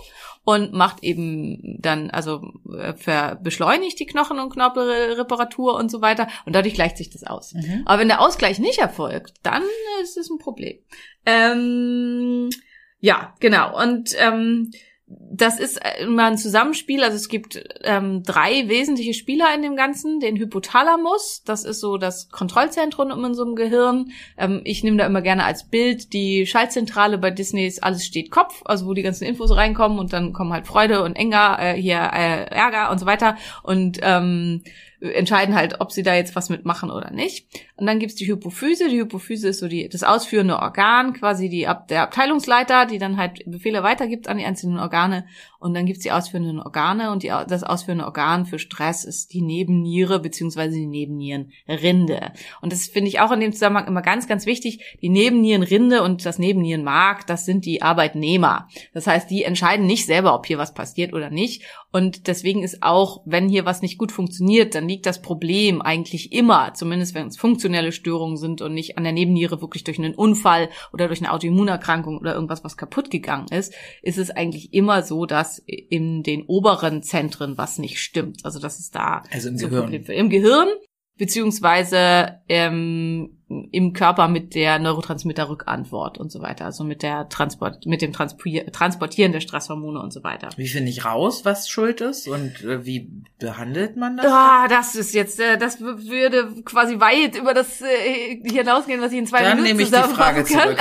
und 0.43 0.73
macht 0.73 1.05
eben 1.05 1.79
dann, 1.81 2.11
also 2.11 2.43
äh, 2.77 3.37
beschleunigt 3.41 4.01
die 4.01 4.07
Knochen- 4.07 4.41
und 4.41 4.53
Knorpelreparatur 4.53 5.77
und 5.77 5.93
so 5.93 6.03
weiter 6.03 6.27
und 6.45 6.57
dadurch 6.57 6.75
gleicht 6.75 6.97
sich 6.97 7.11
das 7.11 7.23
aus. 7.23 7.55
Mhm. 7.55 7.83
Aber 7.85 8.01
wenn 8.01 8.09
der 8.09 8.21
Ausgleich 8.21 8.59
nicht 8.59 8.81
erfolgt, 8.81 9.35
dann 9.45 9.63
ist 10.03 10.17
es 10.17 10.29
ein 10.29 10.39
Problem. 10.39 10.79
Ähm, 11.25 12.51
ja, 12.99 13.35
genau. 13.39 13.81
Und 13.81 14.17
ähm, 14.19 14.73
das 15.13 15.59
ist 15.59 15.81
immer 16.01 16.27
ein 16.27 16.39
Zusammenspiel. 16.39 17.03
Also 17.03 17.17
es 17.17 17.29
gibt 17.29 17.63
ähm, 17.83 18.23
drei 18.23 18.69
wesentliche 18.69 19.15
Spieler 19.15 19.47
in 19.55 19.63
dem 19.63 19.75
Ganzen. 19.75 20.21
Den 20.21 20.37
Hypothalamus, 20.37 21.43
das 21.45 21.65
ist 21.65 21.81
so 21.81 21.99
das 21.99 22.29
Kontrollzentrum 22.31 23.11
in 23.11 23.25
unserem 23.25 23.57
Gehirn. 23.57 24.13
Ähm, 24.39 24.61
ich 24.65 24.85
nehme 24.85 24.99
da 24.99 25.07
immer 25.07 25.23
gerne 25.23 25.45
als 25.45 25.69
Bild 25.69 26.13
die 26.13 26.47
Schaltzentrale 26.47 27.19
bei 27.19 27.31
Disneys 27.31 27.83
Alles 27.83 28.07
steht 28.07 28.31
Kopf, 28.31 28.63
also 28.65 28.87
wo 28.87 28.95
die 28.95 29.03
ganzen 29.03 29.25
Infos 29.25 29.55
reinkommen 29.55 29.99
und 29.99 30.13
dann 30.13 30.33
kommen 30.33 30.53
halt 30.53 30.67
Freude 30.67 31.03
und 31.03 31.17
Enger, 31.17 31.59
äh, 31.61 31.75
hier 31.75 32.11
äh, 32.13 32.45
Ärger 32.45 32.91
und 32.91 32.99
so 32.99 33.07
weiter 33.07 33.37
und 33.63 33.99
ähm, 34.03 34.63
entscheiden 35.01 35.55
halt, 35.55 35.81
ob 35.81 35.93
sie 35.93 36.03
da 36.03 36.15
jetzt 36.15 36.37
was 36.37 36.51
mitmachen 36.51 36.91
oder 36.91 37.11
nicht. 37.11 37.47
Und 37.77 37.87
dann 37.87 37.99
gibt's 37.99 38.17
die 38.17 38.27
Hypophyse. 38.27 38.89
Die 38.89 39.01
Hypophyse 39.01 39.49
ist 39.49 39.61
so 39.61 39.69
die, 39.69 39.89
das 39.89 40.03
ausführende 40.03 40.59
Organ, 40.59 41.15
quasi 41.15 41.49
die, 41.49 41.69
der 41.89 42.03
Abteilungsleiter, 42.03 42.87
die 42.87 42.99
dann 42.99 43.17
halt 43.17 43.43
Befehle 43.47 43.83
weitergibt 43.83 44.29
an 44.29 44.39
die 44.39 44.45
einzelnen 44.45 44.79
Organe. 44.79 45.27
Und 45.61 45.75
dann 45.75 45.87
gibt's 45.87 46.03
die 46.03 46.11
ausführenden 46.11 46.59
Organe 46.59 47.13
und 47.13 47.23
die, 47.23 47.29
das 47.29 47.63
ausführende 47.63 48.07
Organ 48.07 48.47
für 48.47 48.59
Stress 48.59 49.05
ist 49.05 49.35
die 49.35 49.43
Nebenniere 49.43 50.19
beziehungsweise 50.19 50.75
die 50.75 50.87
Nebennierenrinde. 50.87 52.33
Und 52.63 52.73
das 52.73 52.87
finde 52.87 53.09
ich 53.09 53.21
auch 53.21 53.31
in 53.31 53.41
dem 53.41 53.53
Zusammenhang 53.53 53.87
immer 53.87 54.03
ganz, 54.03 54.27
ganz 54.27 54.47
wichtig. 54.47 54.99
Die 55.03 55.11
Nebennierenrinde 55.11 56.03
und 56.03 56.25
das 56.25 56.39
Nebennierenmark, 56.39 57.27
das 57.27 57.45
sind 57.45 57.67
die 57.67 57.83
Arbeitnehmer. 57.83 58.69
Das 58.95 59.07
heißt, 59.07 59.31
die 59.31 59.45
entscheiden 59.45 59.87
nicht 59.87 60.07
selber, 60.07 60.35
ob 60.35 60.47
hier 60.47 60.57
was 60.57 60.73
passiert 60.73 61.13
oder 61.13 61.29
nicht. 61.29 61.63
Und 61.93 62.27
deswegen 62.29 62.63
ist 62.63 62.83
auch, 62.83 63.21
wenn 63.25 63.49
hier 63.49 63.65
was 63.65 63.83
nicht 63.83 63.99
gut 63.99 64.13
funktioniert, 64.13 64.75
dann 64.75 64.89
liegt 64.89 65.07
das 65.07 65.21
Problem 65.23 65.83
eigentlich 65.83 66.33
immer, 66.33 66.73
zumindest 66.73 67.15
wenn 67.15 67.27
es 67.27 67.37
funktionelle 67.37 67.93
Störungen 67.93 68.37
sind 68.37 68.63
und 68.63 68.75
nicht 68.75 68.97
an 68.97 69.05
der 69.05 69.13
Nebenniere 69.13 69.61
wirklich 69.61 69.85
durch 69.85 69.99
einen 69.99 70.15
Unfall 70.15 70.69
oder 70.93 71.09
durch 71.09 71.21
eine 71.21 71.33
Autoimmunerkrankung 71.33 72.19
oder 72.19 72.35
irgendwas, 72.35 72.65
was 72.65 72.77
kaputt 72.77 73.11
gegangen 73.11 73.49
ist, 73.51 73.75
ist 74.03 74.19
es 74.19 74.31
eigentlich 74.31 74.73
immer 74.73 75.03
so, 75.03 75.27
dass 75.27 75.50
in 75.59 76.23
den 76.23 76.45
oberen 76.45 77.03
Zentren 77.03 77.59
was 77.59 77.79
nicht 77.79 78.01
stimmt. 78.01 78.45
Also 78.45 78.59
dass 78.61 78.79
es 78.79 78.91
da 78.91 79.23
Also 79.33 79.49
im 79.49 79.57
Gehirn. 79.59 79.93
Im 79.93 80.31
Gehirn, 80.31 80.69
beziehungsweise 81.17 82.41
ähm, 82.49 83.40
im 83.73 83.93
Körper 83.93 84.29
mit 84.29 84.55
der 84.55 84.79
Neurotransmitterrückantwort 84.79 86.19
und 86.19 86.31
so 86.31 86.41
weiter. 86.41 86.67
Also 86.67 86.85
mit 86.85 87.03
der 87.03 87.29
Transport, 87.29 87.85
mit 87.85 88.01
dem 88.01 88.13
Transportier 88.13 88.71
Transportieren 88.71 89.33
der 89.33 89.41
Stresshormone 89.41 90.01
und 90.01 90.13
so 90.13 90.23
weiter. 90.23 90.51
Wie 90.57 90.69
finde 90.69 90.91
ich 90.91 91.05
raus, 91.05 91.45
was 91.45 91.69
schuld 91.69 92.01
ist 92.01 92.29
und 92.29 92.63
äh, 92.65 92.87
wie 92.87 93.11
behandelt 93.41 93.97
man 93.97 94.17
das? 94.17 94.27
Ah, 94.27 94.69
das 94.69 94.95
ist 94.95 95.15
jetzt, 95.15 95.41
äh, 95.41 95.59
das 95.59 95.81
würde 95.81 96.63
quasi 96.65 97.01
weit 97.01 97.37
über 97.37 97.53
das 97.53 97.83
äh, 97.83 98.41
hinausgehen, 98.45 99.01
was 99.01 99.11
ich 99.11 99.19
in 99.19 99.27
zwei 99.27 99.43
Dann 99.43 99.63
Minuten 99.63 99.77
nehme 99.77 99.83
ich 99.83 99.91
die 99.91 100.15
Frage 100.15 100.45
kann. 100.45 100.77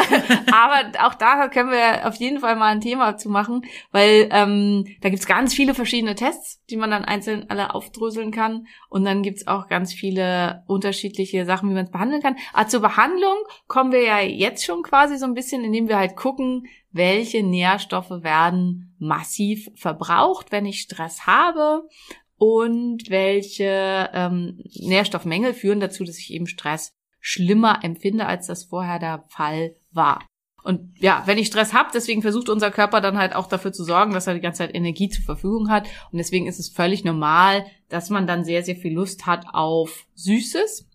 Aber 0.52 1.08
auch 1.08 1.16
da 1.16 1.48
können 1.48 1.72
wir 1.72 2.08
auf 2.08 2.16
jeden 2.16 2.40
Fall 2.40 2.56
mal 2.56 2.68
ein 2.68 2.82
Thema 2.82 3.18
zu 3.18 3.30
machen, 3.30 3.64
weil 3.92 4.30
ähm, 4.32 4.86
da 5.02 5.10
gibt's 5.10 5.26
ganz 5.26 5.56
viele 5.56 5.74
verschiedene 5.74 6.14
Tests, 6.14 6.64
die 6.70 6.78
man 6.78 6.92
dann 6.92 7.04
einzeln 7.04 7.46
alle 7.50 7.74
aufdröseln 7.74 8.32
kann. 8.32 8.68
Und 8.90 9.06
dann 9.06 9.24
gibt's 9.24 9.48
auch 9.48 9.68
ganz 9.68 9.94
viele 9.94 10.64
unterschiedliche 10.68 11.46
Sachen, 11.46 11.70
wie 11.70 11.74
man 11.74 11.86
es 11.86 11.92
behandeln 11.92 12.22
kann. 12.22 12.36
Aber 12.60 12.68
zur 12.68 12.82
Behandlung 12.82 13.38
kommen 13.68 13.94
wir 13.94 14.04
ja 14.04 14.20
jetzt 14.20 14.66
schon 14.66 14.84
quasi 14.84 15.18
so 15.18 15.26
ein 15.26 15.34
bisschen, 15.34 15.64
indem 15.64 15.88
wir 15.88 15.98
halt 15.98 16.18
gucken, 16.18 16.68
welche 16.92 17.42
Nährstoffe 17.42 18.10
werden 18.10 18.94
massiv 19.00 19.70
verbraucht, 19.76 20.52
wenn 20.52 20.66
ich 20.66 20.82
Stress 20.82 21.26
habe 21.26 21.88
und 22.36 23.10
welche 23.10 24.10
ähm, 24.12 24.62
Nährstoffmängel 24.74 25.54
führen 25.54 25.80
dazu, 25.80 26.04
dass 26.04 26.18
ich 26.18 26.34
eben 26.34 26.48
Stress 26.48 26.92
schlimmer 27.22 27.80
empfinde, 27.82 28.26
als 28.26 28.48
das 28.48 28.66
vorher 28.66 29.00
der 29.00 29.24
Fall 29.30 29.74
war. 29.94 30.26
Und 30.62 31.00
ja, 31.00 31.24
wenn 31.28 31.38
ich 31.38 31.48
Stress 31.48 31.72
habe, 31.72 31.92
deswegen 31.94 32.22
versucht 32.22 32.50
unser 32.50 32.72
Körper 32.72 33.00
dann 33.00 33.18
halt 33.18 33.34
auch 33.34 33.48
dafür 33.48 33.72
zu 33.72 33.86
sorgen, 33.86 34.12
dass 34.12 34.28
er 34.28 34.34
die 34.34 34.42
ganze 34.42 34.58
Zeit 34.58 34.76
Energie 34.76 35.08
zur 35.08 35.24
Verfügung 35.24 35.70
hat. 35.70 35.88
Und 36.12 36.18
deswegen 36.18 36.46
ist 36.46 36.60
es 36.60 36.68
völlig 36.68 37.06
normal, 37.06 37.66
dass 37.88 38.10
man 38.10 38.28
dann 38.28 38.44
sehr, 38.44 38.64
sehr 38.64 38.76
viel 38.76 38.96
Lust 38.96 39.26
hat 39.26 39.46
auf 39.54 40.08
Süßes 40.16 40.89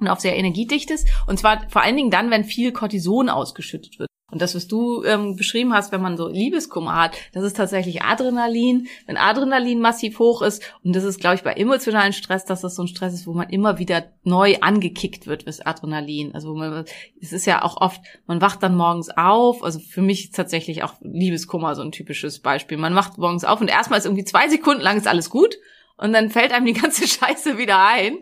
und 0.00 0.08
auf 0.08 0.20
sehr 0.20 0.36
Energiedichtes. 0.36 1.04
Und 1.26 1.38
zwar 1.38 1.68
vor 1.68 1.82
allen 1.82 1.96
Dingen 1.96 2.10
dann, 2.10 2.30
wenn 2.30 2.44
viel 2.44 2.72
Cortison 2.72 3.28
ausgeschüttet 3.28 3.98
wird. 3.98 4.08
Und 4.32 4.42
das, 4.42 4.56
was 4.56 4.66
du 4.66 5.04
ähm, 5.04 5.36
beschrieben 5.36 5.72
hast, 5.72 5.92
wenn 5.92 6.02
man 6.02 6.16
so 6.16 6.26
Liebeskummer 6.26 6.96
hat, 6.96 7.16
das 7.32 7.44
ist 7.44 7.56
tatsächlich 7.56 8.02
Adrenalin. 8.02 8.88
Wenn 9.06 9.16
Adrenalin 9.16 9.78
massiv 9.78 10.18
hoch 10.18 10.42
ist, 10.42 10.64
und 10.82 10.96
das 10.96 11.04
ist, 11.04 11.20
glaube 11.20 11.36
ich, 11.36 11.44
bei 11.44 11.52
emotionalen 11.52 12.12
Stress, 12.12 12.44
dass 12.44 12.60
das 12.60 12.74
so 12.74 12.82
ein 12.82 12.88
Stress 12.88 13.14
ist, 13.14 13.28
wo 13.28 13.34
man 13.34 13.50
immer 13.50 13.78
wieder 13.78 14.04
neu 14.24 14.56
angekickt 14.60 15.28
wird, 15.28 15.46
das 15.46 15.60
Adrenalin. 15.60 16.34
Also 16.34 16.54
man, 16.54 16.84
es 17.20 17.32
ist 17.32 17.46
ja 17.46 17.62
auch 17.62 17.80
oft, 17.80 18.00
man 18.26 18.40
wacht 18.40 18.64
dann 18.64 18.74
morgens 18.74 19.10
auf, 19.16 19.62
also 19.62 19.78
für 19.78 20.02
mich 20.02 20.24
ist 20.24 20.34
tatsächlich 20.34 20.82
auch 20.82 20.94
Liebeskummer 21.02 21.76
so 21.76 21.82
ein 21.82 21.92
typisches 21.92 22.40
Beispiel. 22.40 22.78
Man 22.78 22.96
wacht 22.96 23.18
morgens 23.18 23.44
auf 23.44 23.60
und 23.60 23.68
erstmal 23.68 24.00
ist 24.00 24.06
irgendwie 24.06 24.24
zwei 24.24 24.48
Sekunden 24.48 24.82
lang 24.82 24.96
ist 24.96 25.06
alles 25.06 25.30
gut 25.30 25.56
und 25.98 26.12
dann 26.12 26.30
fällt 26.30 26.52
einem 26.52 26.66
die 26.66 26.72
ganze 26.72 27.06
Scheiße 27.08 27.58
wieder 27.58 27.78
ein. 27.78 28.18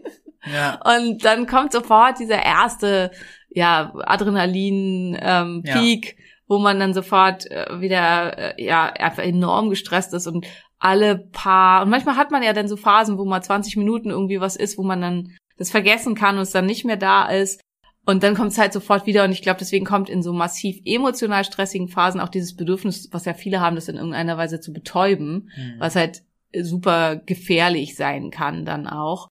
Ja. 0.53 0.81
Und 0.97 1.25
dann 1.25 1.47
kommt 1.47 1.73
sofort 1.73 2.19
dieser 2.19 2.43
erste, 2.43 3.11
ja, 3.51 3.93
Adrenalin-Peak, 3.95 5.23
ähm, 5.23 5.63
Ja. 5.65 6.25
Wo 6.47 6.59
man 6.59 6.79
dann 6.79 6.93
sofort 6.93 7.51
äh, 7.51 7.81
wieder, 7.81 8.59
äh, 8.59 8.63
ja, 8.65 8.85
einfach 8.85 9.23
enorm 9.23 9.71
gestresst 9.71 10.13
ist 10.13 10.27
und 10.27 10.47
alle 10.79 11.17
paar, 11.33 11.83
und 11.83 11.89
manchmal 11.89 12.17
hat 12.17 12.31
man 12.31 12.43
ja 12.43 12.53
dann 12.53 12.69
so 12.69 12.77
Phasen, 12.77 13.17
wo 13.17 13.25
mal 13.25 13.41
20 13.43 13.79
Minuten 13.79 14.11
irgendwie 14.11 14.41
was 14.41 14.55
ist, 14.55 14.77
wo 14.77 14.83
man 14.83 15.01
dann 15.01 15.31
das 15.57 15.71
vergessen 15.71 16.15
kann 16.15 16.37
und 16.37 16.43
es 16.43 16.51
dann 16.51 16.67
nicht 16.67 16.85
mehr 16.85 16.99
da 16.99 17.25
ist. 17.27 17.63
Und 18.05 18.23
dann 18.23 18.35
kommt 18.35 18.53
es 18.53 18.59
halt 18.59 18.75
sofort 18.75 19.07
wieder 19.07 19.25
und 19.25 19.33
ich 19.33 19.41
glaube, 19.41 19.59
deswegen 19.59 19.87
kommt 19.87 20.11
in 20.11 20.23
so 20.23 20.35
massiv 20.35 20.77
emotional 20.85 21.45
stressigen 21.45 21.89
Phasen 21.89 22.21
auch 22.21 22.29
dieses 22.29 22.55
Bedürfnis, 22.55 23.09
was 23.13 23.25
ja 23.25 23.33
viele 23.33 23.61
haben, 23.61 23.77
das 23.77 23.89
in 23.89 23.97
irgendeiner 23.97 24.37
Weise 24.37 24.61
zu 24.61 24.75
betäuben, 24.75 25.51
Hm. 25.55 25.77
was 25.79 25.97
halt 25.97 26.23
super 26.55 27.17
gefährlich 27.17 27.97
sein 27.97 28.31
kann 28.31 28.67
dann 28.67 28.87
auch. 28.87 29.29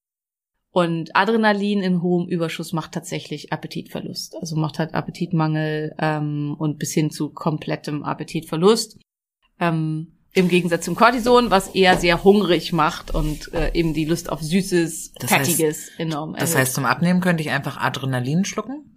Und 0.75 1.15
Adrenalin 1.15 1.82
in 1.84 2.01
hohem 2.01 2.27
Überschuss 2.27 2.74
macht 2.74 2.94
tatsächlich 2.94 3.53
Appetitverlust. 3.53 4.36
Also 4.42 4.56
macht 4.56 4.80
halt 4.80 4.96
Appetitmangel 4.96 5.94
ähm, 6.00 6.56
und 6.58 6.80
bis 6.80 6.94
hin 6.94 7.12
zu 7.12 7.30
komplettem 7.30 8.03
Appetitverlust. 8.03 8.98
Ähm, 9.60 10.18
Im 10.34 10.48
Gegensatz 10.48 10.86
zum 10.86 10.96
Cortison, 10.96 11.51
was 11.51 11.68
eher 11.75 11.98
sehr 11.98 12.24
hungrig 12.24 12.74
macht 12.74 13.13
und 13.13 13.53
äh, 13.53 13.70
eben 13.75 13.94
die 13.94 14.06
Lust 14.06 14.32
auf 14.32 14.42
Süßes, 14.42 15.13
Das 15.20 15.30
heißt- 15.32 15.38
Fettiges 15.46 15.92
enorm 16.00 16.34
Das 16.34 16.50
erhöht. 16.53 16.62
heißt, 16.65 16.74
zum 16.74 16.86
Abnehmen 16.86 17.22
könnte 17.22 17.44
ich 17.44 17.51
einfach 17.51 17.77
Adrenalin 17.77 18.44
schlucken? 18.44 18.96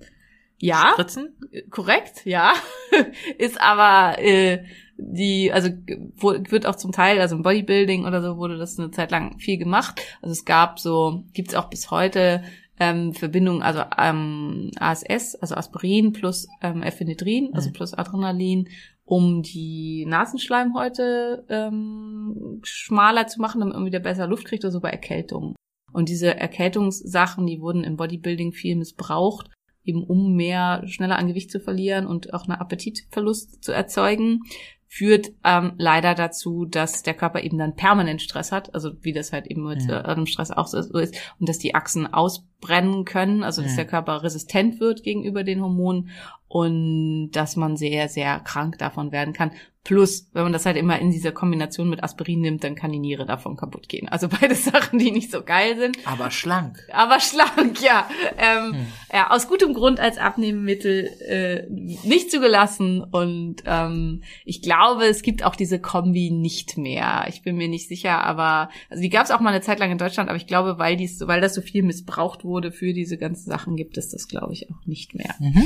ja, 0.58 0.92
Spritzen? 0.94 1.36
korrekt, 1.70 2.22
ja. 2.24 2.54
Ist 3.38 3.60
aber 3.60 4.18
äh, 4.18 4.64
die, 4.98 5.52
also 5.52 5.70
wo, 6.16 6.32
wird 6.32 6.66
auch 6.66 6.76
zum 6.76 6.92
Teil, 6.92 7.20
also 7.20 7.36
im 7.36 7.42
Bodybuilding 7.42 8.04
oder 8.04 8.22
so 8.22 8.36
wurde 8.36 8.58
das 8.58 8.78
eine 8.78 8.90
Zeit 8.90 9.10
lang 9.10 9.38
viel 9.38 9.58
gemacht. 9.58 10.00
Also 10.22 10.32
es 10.32 10.44
gab 10.44 10.78
so, 10.78 11.24
gibt's 11.32 11.54
auch 11.54 11.68
bis 11.68 11.90
heute 11.90 12.42
ähm, 12.78 13.12
Verbindungen, 13.14 13.62
also 13.62 13.82
ähm, 13.98 14.70
ASS, 14.78 15.34
also 15.36 15.54
Aspirin 15.54 16.12
plus 16.12 16.48
ähm, 16.62 16.82
Ephedrin, 16.82 17.50
also 17.54 17.70
Mhm. 17.70 17.72
plus 17.74 17.94
Adrenalin 17.94 18.68
um 19.06 19.42
die 19.42 20.04
Nasenschleimhäute 20.06 21.44
ähm, 21.48 22.60
schmaler 22.64 23.28
zu 23.28 23.40
machen, 23.40 23.60
damit 23.60 23.76
man 23.76 23.86
wieder 23.86 24.00
besser 24.00 24.26
Luft 24.26 24.46
kriegt 24.46 24.64
oder 24.64 24.72
so 24.72 24.80
bei 24.80 24.90
Erkältungen. 24.90 25.54
Und 25.92 26.08
diese 26.08 26.36
Erkältungssachen, 26.36 27.46
die 27.46 27.60
wurden 27.60 27.84
im 27.84 27.96
Bodybuilding 27.96 28.52
viel 28.52 28.74
missbraucht, 28.74 29.48
eben 29.84 30.02
um 30.02 30.34
mehr 30.34 30.82
schneller 30.86 31.16
an 31.18 31.28
Gewicht 31.28 31.52
zu 31.52 31.60
verlieren 31.60 32.06
und 32.06 32.34
auch 32.34 32.48
einen 32.48 32.58
Appetitverlust 32.58 33.62
zu 33.62 33.72
erzeugen 33.72 34.42
führt 34.88 35.32
ähm, 35.44 35.72
leider 35.78 36.14
dazu, 36.14 36.64
dass 36.64 37.02
der 37.02 37.14
Körper 37.14 37.42
eben 37.42 37.58
dann 37.58 37.74
permanent 37.74 38.22
Stress 38.22 38.52
hat, 38.52 38.72
also 38.74 38.92
wie 39.02 39.12
das 39.12 39.32
halt 39.32 39.46
eben 39.48 39.64
mit 39.66 39.82
Ja. 39.82 40.00
äh, 40.00 40.04
einem 40.04 40.26
Stress 40.26 40.50
auch 40.50 40.66
so 40.68 40.78
ist, 40.78 41.16
und 41.40 41.48
dass 41.48 41.58
die 41.58 41.74
Achsen 41.74 42.06
ausbrennen 42.12 43.04
können, 43.04 43.42
also 43.42 43.62
dass 43.62 43.72
Ja. 43.72 43.78
der 43.78 43.86
Körper 43.86 44.22
resistent 44.22 44.78
wird 44.80 45.02
gegenüber 45.02 45.42
den 45.44 45.60
Hormonen 45.60 46.10
und 46.48 47.30
dass 47.32 47.56
man 47.56 47.76
sehr, 47.76 48.08
sehr 48.08 48.40
krank 48.40 48.78
davon 48.78 49.10
werden 49.12 49.34
kann. 49.34 49.50
Plus, 49.86 50.28
wenn 50.32 50.42
man 50.42 50.52
das 50.52 50.66
halt 50.66 50.76
immer 50.76 50.98
in 50.98 51.12
dieser 51.12 51.30
Kombination 51.30 51.88
mit 51.88 52.02
Aspirin 52.02 52.40
nimmt, 52.40 52.64
dann 52.64 52.74
kann 52.74 52.90
die 52.90 52.98
Niere 52.98 53.24
davon 53.24 53.56
kaputt 53.56 53.88
gehen. 53.88 54.08
Also 54.08 54.26
beide 54.40 54.56
Sachen, 54.56 54.98
die 54.98 55.12
nicht 55.12 55.30
so 55.30 55.44
geil 55.44 55.76
sind. 55.78 55.96
Aber 56.04 56.32
schlank. 56.32 56.84
Aber 56.92 57.20
schlank, 57.20 57.80
ja. 57.80 58.08
Ähm, 58.36 58.72
Hm. 58.72 58.86
ja. 59.12 59.30
Aus 59.30 59.46
gutem 59.46 59.74
Grund 59.74 60.00
als 60.00 60.18
Abnehmmittel 60.18 61.04
äh, 61.20 61.70
nicht 61.70 62.32
zugelassen. 62.32 63.00
Und 63.00 63.62
ähm, 63.64 64.24
ich 64.44 64.60
glaube, 64.60 65.04
es 65.04 65.22
gibt 65.22 65.44
auch 65.44 65.54
diese 65.54 65.78
Kombi 65.78 66.32
nicht 66.32 66.76
mehr. 66.76 67.26
Ich 67.28 67.42
bin 67.42 67.56
mir 67.56 67.68
nicht 67.68 67.86
sicher, 67.86 68.24
aber 68.24 68.70
also 68.90 69.00
die 69.00 69.08
gab 69.08 69.24
es 69.26 69.30
auch 69.30 69.38
mal 69.38 69.50
eine 69.50 69.60
Zeit 69.60 69.78
lang 69.78 69.92
in 69.92 69.98
Deutschland, 69.98 70.28
aber 70.28 70.36
ich 70.36 70.48
glaube, 70.48 70.80
weil 70.80 70.96
dies, 70.96 71.20
weil 71.28 71.40
das 71.40 71.54
so 71.54 71.60
viel 71.60 71.84
missbraucht 71.84 72.42
wurde 72.42 72.72
für 72.72 72.92
diese 72.92 73.18
ganzen 73.18 73.48
Sachen, 73.48 73.76
gibt 73.76 73.98
es 73.98 74.08
das, 74.08 74.26
glaube 74.26 74.52
ich, 74.52 74.68
auch 74.68 74.84
nicht 74.84 75.14
mehr. 75.14 75.36
Mhm. 75.38 75.62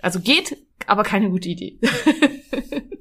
Also 0.00 0.20
geht, 0.20 0.56
aber 0.86 1.02
keine 1.02 1.28
gute 1.28 1.50
Idee. 1.50 1.78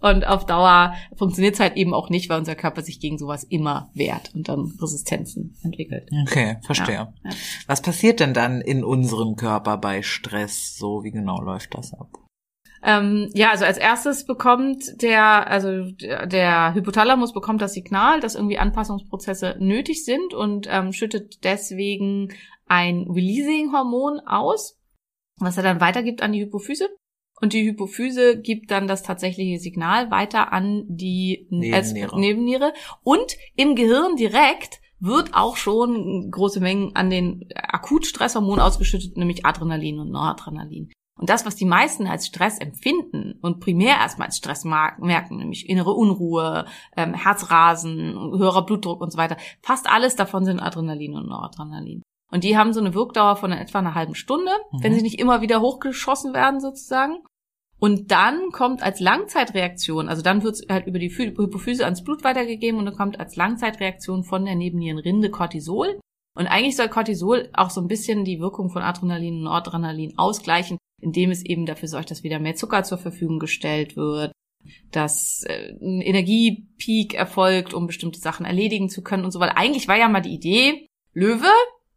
und 0.00 0.26
auf 0.26 0.46
Dauer 0.46 0.94
funktioniert 1.16 1.54
es 1.54 1.60
halt 1.60 1.76
eben 1.76 1.94
auch 1.94 2.10
nicht, 2.10 2.28
weil 2.28 2.38
unser 2.38 2.54
Körper 2.54 2.82
sich 2.82 3.00
gegen 3.00 3.18
sowas 3.18 3.44
immer 3.44 3.90
wehrt 3.94 4.34
und 4.34 4.48
dann 4.48 4.72
Resistenzen 4.80 5.56
entwickelt. 5.62 6.08
Okay, 6.22 6.58
verstehe. 6.62 6.94
Ja, 6.94 7.12
ja. 7.24 7.30
Was 7.66 7.82
passiert 7.82 8.20
denn 8.20 8.34
dann 8.34 8.60
in 8.60 8.84
unserem 8.84 9.36
Körper 9.36 9.78
bei 9.78 10.02
Stress? 10.02 10.76
So, 10.76 11.04
wie 11.04 11.10
genau 11.10 11.40
läuft 11.40 11.74
das 11.74 11.92
ab? 11.92 12.08
Ähm, 12.82 13.28
ja, 13.34 13.50
also 13.50 13.66
als 13.66 13.76
erstes 13.76 14.24
bekommt 14.24 15.02
der, 15.02 15.48
also 15.48 15.90
der, 15.90 16.26
der 16.26 16.74
Hypothalamus 16.74 17.34
bekommt 17.34 17.60
das 17.60 17.74
Signal, 17.74 18.20
dass 18.20 18.34
irgendwie 18.34 18.58
Anpassungsprozesse 18.58 19.56
nötig 19.58 20.04
sind 20.04 20.32
und 20.32 20.66
ähm, 20.70 20.92
schüttet 20.92 21.44
deswegen 21.44 22.32
ein 22.66 23.06
Releasing-Hormon 23.10 24.20
aus, 24.20 24.78
was 25.36 25.58
er 25.58 25.62
dann 25.62 25.80
weitergibt 25.80 26.22
an 26.22 26.32
die 26.32 26.42
Hypophyse. 26.42 26.88
Und 27.40 27.52
die 27.52 27.64
Hypophyse 27.64 28.40
gibt 28.40 28.70
dann 28.70 28.86
das 28.86 29.02
tatsächliche 29.02 29.58
Signal 29.58 30.10
weiter 30.10 30.52
an 30.52 30.84
die 30.88 31.46
Nebenniere. 31.50 32.18
Nebenniere. 32.18 32.72
Und 33.02 33.36
im 33.56 33.74
Gehirn 33.74 34.16
direkt 34.16 34.80
wird 34.98 35.32
auch 35.32 35.56
schon 35.56 36.30
große 36.30 36.60
Mengen 36.60 36.94
an 36.94 37.08
den 37.08 37.48
Akutstresshormonen 37.54 38.60
ausgeschüttet, 38.60 39.16
nämlich 39.16 39.46
Adrenalin 39.46 39.98
und 39.98 40.10
Noradrenalin. 40.10 40.92
Und 41.18 41.28
das, 41.28 41.44
was 41.44 41.54
die 41.54 41.66
meisten 41.66 42.06
als 42.06 42.26
Stress 42.26 42.58
empfinden 42.58 43.38
und 43.42 43.60
primär 43.60 43.96
erstmal 43.96 44.28
als 44.28 44.38
Stress 44.38 44.64
merken, 44.64 45.36
nämlich 45.36 45.68
innere 45.68 45.92
Unruhe, 45.92 46.64
ähm, 46.96 47.12
Herzrasen, 47.12 48.14
höherer 48.38 48.64
Blutdruck 48.64 49.02
und 49.02 49.12
so 49.12 49.18
weiter, 49.18 49.36
fast 49.60 49.90
alles 49.90 50.16
davon 50.16 50.44
sind 50.44 50.60
Adrenalin 50.60 51.14
und 51.14 51.28
Noradrenalin. 51.28 52.02
Und 52.32 52.44
die 52.44 52.56
haben 52.56 52.72
so 52.72 52.80
eine 52.80 52.94
Wirkdauer 52.94 53.36
von 53.36 53.52
etwa 53.52 53.80
einer 53.80 53.94
halben 53.94 54.14
Stunde, 54.14 54.52
Mhm. 54.72 54.82
wenn 54.82 54.94
sie 54.94 55.02
nicht 55.02 55.18
immer 55.20 55.40
wieder 55.42 55.60
hochgeschossen 55.60 56.32
werden 56.32 56.60
sozusagen. 56.60 57.18
Und 57.80 58.10
dann 58.10 58.50
kommt 58.52 58.82
als 58.82 59.00
Langzeitreaktion, 59.00 60.08
also 60.08 60.22
dann 60.22 60.42
wird 60.42 60.54
es 60.54 60.66
halt 60.68 60.86
über 60.86 60.98
die 60.98 61.10
Phy- 61.10 61.36
Hypophyse 61.36 61.84
ans 61.84 62.04
Blut 62.04 62.22
weitergegeben 62.24 62.78
und 62.78 62.84
dann 62.84 62.94
kommt 62.96 63.18
als 63.18 63.36
Langzeitreaktion 63.36 64.22
von 64.22 64.44
der 64.44 64.54
Nebennierenrinde 64.54 65.30
Cortisol. 65.30 65.98
Und 66.36 66.46
eigentlich 66.46 66.76
soll 66.76 66.88
Cortisol 66.88 67.48
auch 67.54 67.70
so 67.70 67.80
ein 67.80 67.88
bisschen 67.88 68.24
die 68.24 68.38
Wirkung 68.38 68.70
von 68.70 68.82
Adrenalin 68.82 69.36
und 69.36 69.42
Noradrenalin 69.44 70.18
ausgleichen, 70.18 70.76
indem 71.00 71.30
es 71.30 71.44
eben 71.44 71.64
dafür 71.64 71.88
sorgt, 71.88 72.10
dass 72.10 72.22
wieder 72.22 72.38
mehr 72.38 72.54
Zucker 72.54 72.84
zur 72.84 72.98
Verfügung 72.98 73.38
gestellt 73.38 73.96
wird, 73.96 74.30
dass 74.92 75.42
äh, 75.46 75.72
ein 75.80 76.02
Energiepeak 76.02 77.14
erfolgt, 77.14 77.72
um 77.72 77.86
bestimmte 77.86 78.20
Sachen 78.20 78.44
erledigen 78.44 78.90
zu 78.90 79.02
können 79.02 79.24
und 79.24 79.30
so 79.30 79.40
weiter. 79.40 79.56
Eigentlich 79.56 79.88
war 79.88 79.96
ja 79.96 80.08
mal 80.08 80.20
die 80.20 80.34
Idee, 80.34 80.86
Löwe, 81.14 81.50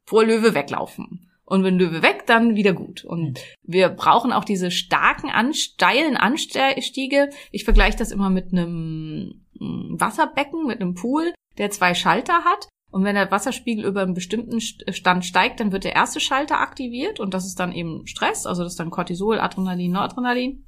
vor 0.06 0.24
Löwe 0.24 0.56
weglaufen. 0.56 1.30
Und 1.46 1.64
wenn 1.64 1.78
Löwe 1.78 2.02
weg, 2.02 2.24
dann 2.26 2.56
wieder 2.56 2.74
gut. 2.74 3.04
Und 3.04 3.40
wir 3.64 3.90
brauchen 3.90 4.32
auch 4.32 4.46
diese 4.46 4.72
starken, 4.72 5.30
an, 5.30 5.54
steilen 5.54 6.16
Anstiege. 6.16 7.30
Ich 7.52 7.66
vergleiche 7.66 7.98
das 7.98 8.12
immer 8.12 8.30
mit 8.30 8.52
einem 8.52 9.44
mm, 9.60 10.00
Wasserbecken, 10.00 10.66
mit 10.66 10.80
einem 10.80 10.96
Pool, 10.96 11.34
der 11.58 11.70
zwei 11.70 11.94
Schalter 11.94 12.46
hat. 12.46 12.70
Und 12.92 13.04
wenn 13.04 13.16
der 13.16 13.32
Wasserspiegel 13.32 13.86
über 13.86 14.04
einen 14.04 14.14
bestimmten 14.14 14.58
St- 14.60 14.94
Stand 14.94 15.26
steigt, 15.26 15.60
dann 15.60 15.72
wird 15.72 15.84
der 15.84 15.96
erste 15.96 16.20
Schalter 16.20 16.60
aktiviert 16.60 17.20
und 17.20 17.34
das 17.34 17.46
ist 17.46 17.60
dann 17.60 17.74
eben 17.74 18.06
Stress, 18.06 18.46
also 18.46 18.62
das 18.64 18.74
ist 18.74 18.80
dann 18.80 18.92
Cortisol, 18.92 19.40
Adrenalin, 19.40 19.92
Noradrenalin. 19.92 20.64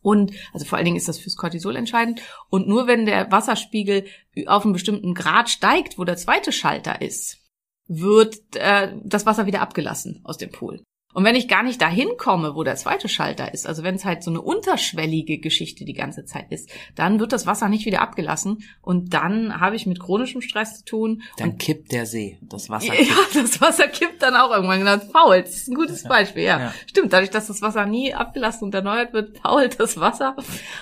Und, 0.00 0.32
also 0.52 0.64
vor 0.64 0.76
allen 0.76 0.84
Dingen 0.84 0.96
ist 0.96 1.08
das 1.08 1.18
fürs 1.18 1.36
Cortisol 1.36 1.76
entscheidend. 1.76 2.22
Und 2.50 2.68
nur 2.68 2.86
wenn 2.86 3.04
der 3.04 3.32
Wasserspiegel 3.32 4.06
auf 4.46 4.64
einen 4.64 4.74
bestimmten 4.74 5.14
Grad 5.14 5.50
steigt, 5.50 5.98
wo 5.98 6.04
der 6.04 6.16
zweite 6.16 6.52
Schalter 6.52 7.00
ist, 7.02 7.43
wird 7.86 8.36
äh, 8.56 8.92
das 9.02 9.26
Wasser 9.26 9.46
wieder 9.46 9.60
abgelassen 9.60 10.20
aus 10.24 10.38
dem 10.38 10.50
Pool. 10.50 10.82
Und 11.14 11.24
wenn 11.24 11.36
ich 11.36 11.48
gar 11.48 11.62
nicht 11.62 11.80
dahin 11.80 12.08
komme, 12.18 12.54
wo 12.54 12.64
der 12.64 12.76
zweite 12.76 13.08
Schalter 13.08 13.54
ist, 13.54 13.66
also 13.66 13.84
wenn 13.84 13.94
es 13.94 14.04
halt 14.04 14.22
so 14.22 14.30
eine 14.30 14.42
unterschwellige 14.42 15.38
Geschichte 15.38 15.84
die 15.84 15.94
ganze 15.94 16.24
Zeit 16.24 16.46
ist, 16.50 16.68
dann 16.96 17.20
wird 17.20 17.32
das 17.32 17.46
Wasser 17.46 17.68
nicht 17.68 17.86
wieder 17.86 18.02
abgelassen 18.02 18.64
und 18.82 19.14
dann 19.14 19.60
habe 19.60 19.76
ich 19.76 19.86
mit 19.86 20.00
chronischem 20.00 20.42
Stress 20.42 20.78
zu 20.78 20.84
tun. 20.84 21.22
Dann 21.38 21.56
kippt 21.56 21.92
der 21.92 22.04
See, 22.04 22.38
das 22.42 22.68
Wasser 22.68 22.92
Ja, 22.92 22.94
kippt. 22.94 23.34
das 23.36 23.60
Wasser 23.60 23.86
kippt 23.86 24.22
dann 24.22 24.34
auch 24.34 24.50
irgendwann 24.50 24.80
genau. 24.80 24.96
Das 24.96 25.10
fault. 25.10 25.46
Das 25.46 25.54
ist 25.54 25.68
ein 25.68 25.76
gutes 25.76 26.02
Beispiel, 26.02 26.42
ja. 26.42 26.58
Ja. 26.58 26.74
Stimmt, 26.86 27.12
dadurch, 27.12 27.30
dass 27.30 27.46
das 27.46 27.62
Wasser 27.62 27.86
nie 27.86 28.12
abgelassen 28.12 28.64
und 28.64 28.74
erneuert 28.74 29.12
wird, 29.12 29.38
fault 29.42 29.78
das 29.78 29.98
Wasser. 29.98 30.36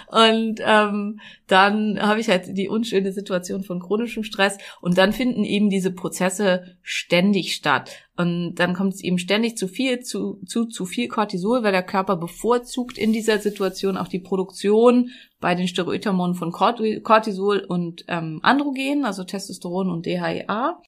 Und 0.09 0.61
ähm, 0.65 1.21
dann 1.47 2.01
habe 2.01 2.21
ich 2.21 2.31
halt 2.31 2.57
die 2.57 2.69
unschöne 2.69 3.13
Situation 3.13 3.63
von 3.63 3.81
chronischem 3.81 4.25
Stress 4.25 4.57
und 4.81 4.97
dann 4.97 5.13
finden 5.13 5.45
eben 5.45 5.69
diese 5.69 5.93
Prozesse 5.93 6.77
ständig 6.81 7.55
statt. 7.55 7.91
Und 8.17 8.57
dann 8.57 8.75
kommt 8.75 8.95
es 8.95 9.03
eben 9.03 9.19
ständig 9.19 9.57
zu 9.57 9.69
viel, 9.69 10.01
zu, 10.01 10.39
zu, 10.47 10.67
zu 10.67 10.85
viel 10.85 11.09
Cortisol, 11.09 11.63
weil 11.63 11.73
der 11.73 11.83
Körper 11.83 12.17
bevorzugt 12.17 12.99
in 12.99 13.13
dieser 13.13 13.39
Situation 13.39 13.97
auch 13.97 14.09
die 14.09 14.21
Produktion 14.21 15.11
bei 15.41 15.55
den 15.55 15.67
Steroidhormonen 15.67 16.35
von 16.35 16.53
Corti- 16.53 17.01
Cortisol 17.01 17.65
und 17.67 18.05
ähm, 18.09 18.41
Androgen, 18.43 19.07
also 19.07 19.25
Testosteron 19.25 19.91
und 19.91 20.05
DHEA 20.05 20.79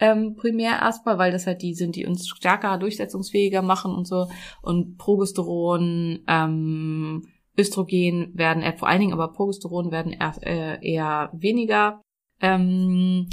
ähm, 0.00 0.34
primär 0.36 0.80
erstmal, 0.80 1.18
weil 1.18 1.32
das 1.32 1.46
halt 1.46 1.62
die 1.62 1.74
sind, 1.74 1.96
die 1.96 2.06
uns 2.06 2.28
stärker 2.28 2.78
durchsetzungsfähiger 2.78 3.62
machen 3.62 3.94
und 3.94 4.06
so. 4.06 4.28
Und 4.62 4.98
Progesteron, 4.98 6.24
ähm, 6.26 7.28
Östrogen 7.56 8.32
werden 8.34 8.62
eher, 8.62 8.76
vor 8.76 8.88
allen 8.88 9.00
Dingen 9.00 9.12
aber 9.12 9.32
Progesteron 9.32 9.92
werden 9.92 10.12
eher, 10.12 10.34
äh, 10.42 10.92
eher 10.92 11.30
weniger 11.32 12.02
ähm, 12.40 13.28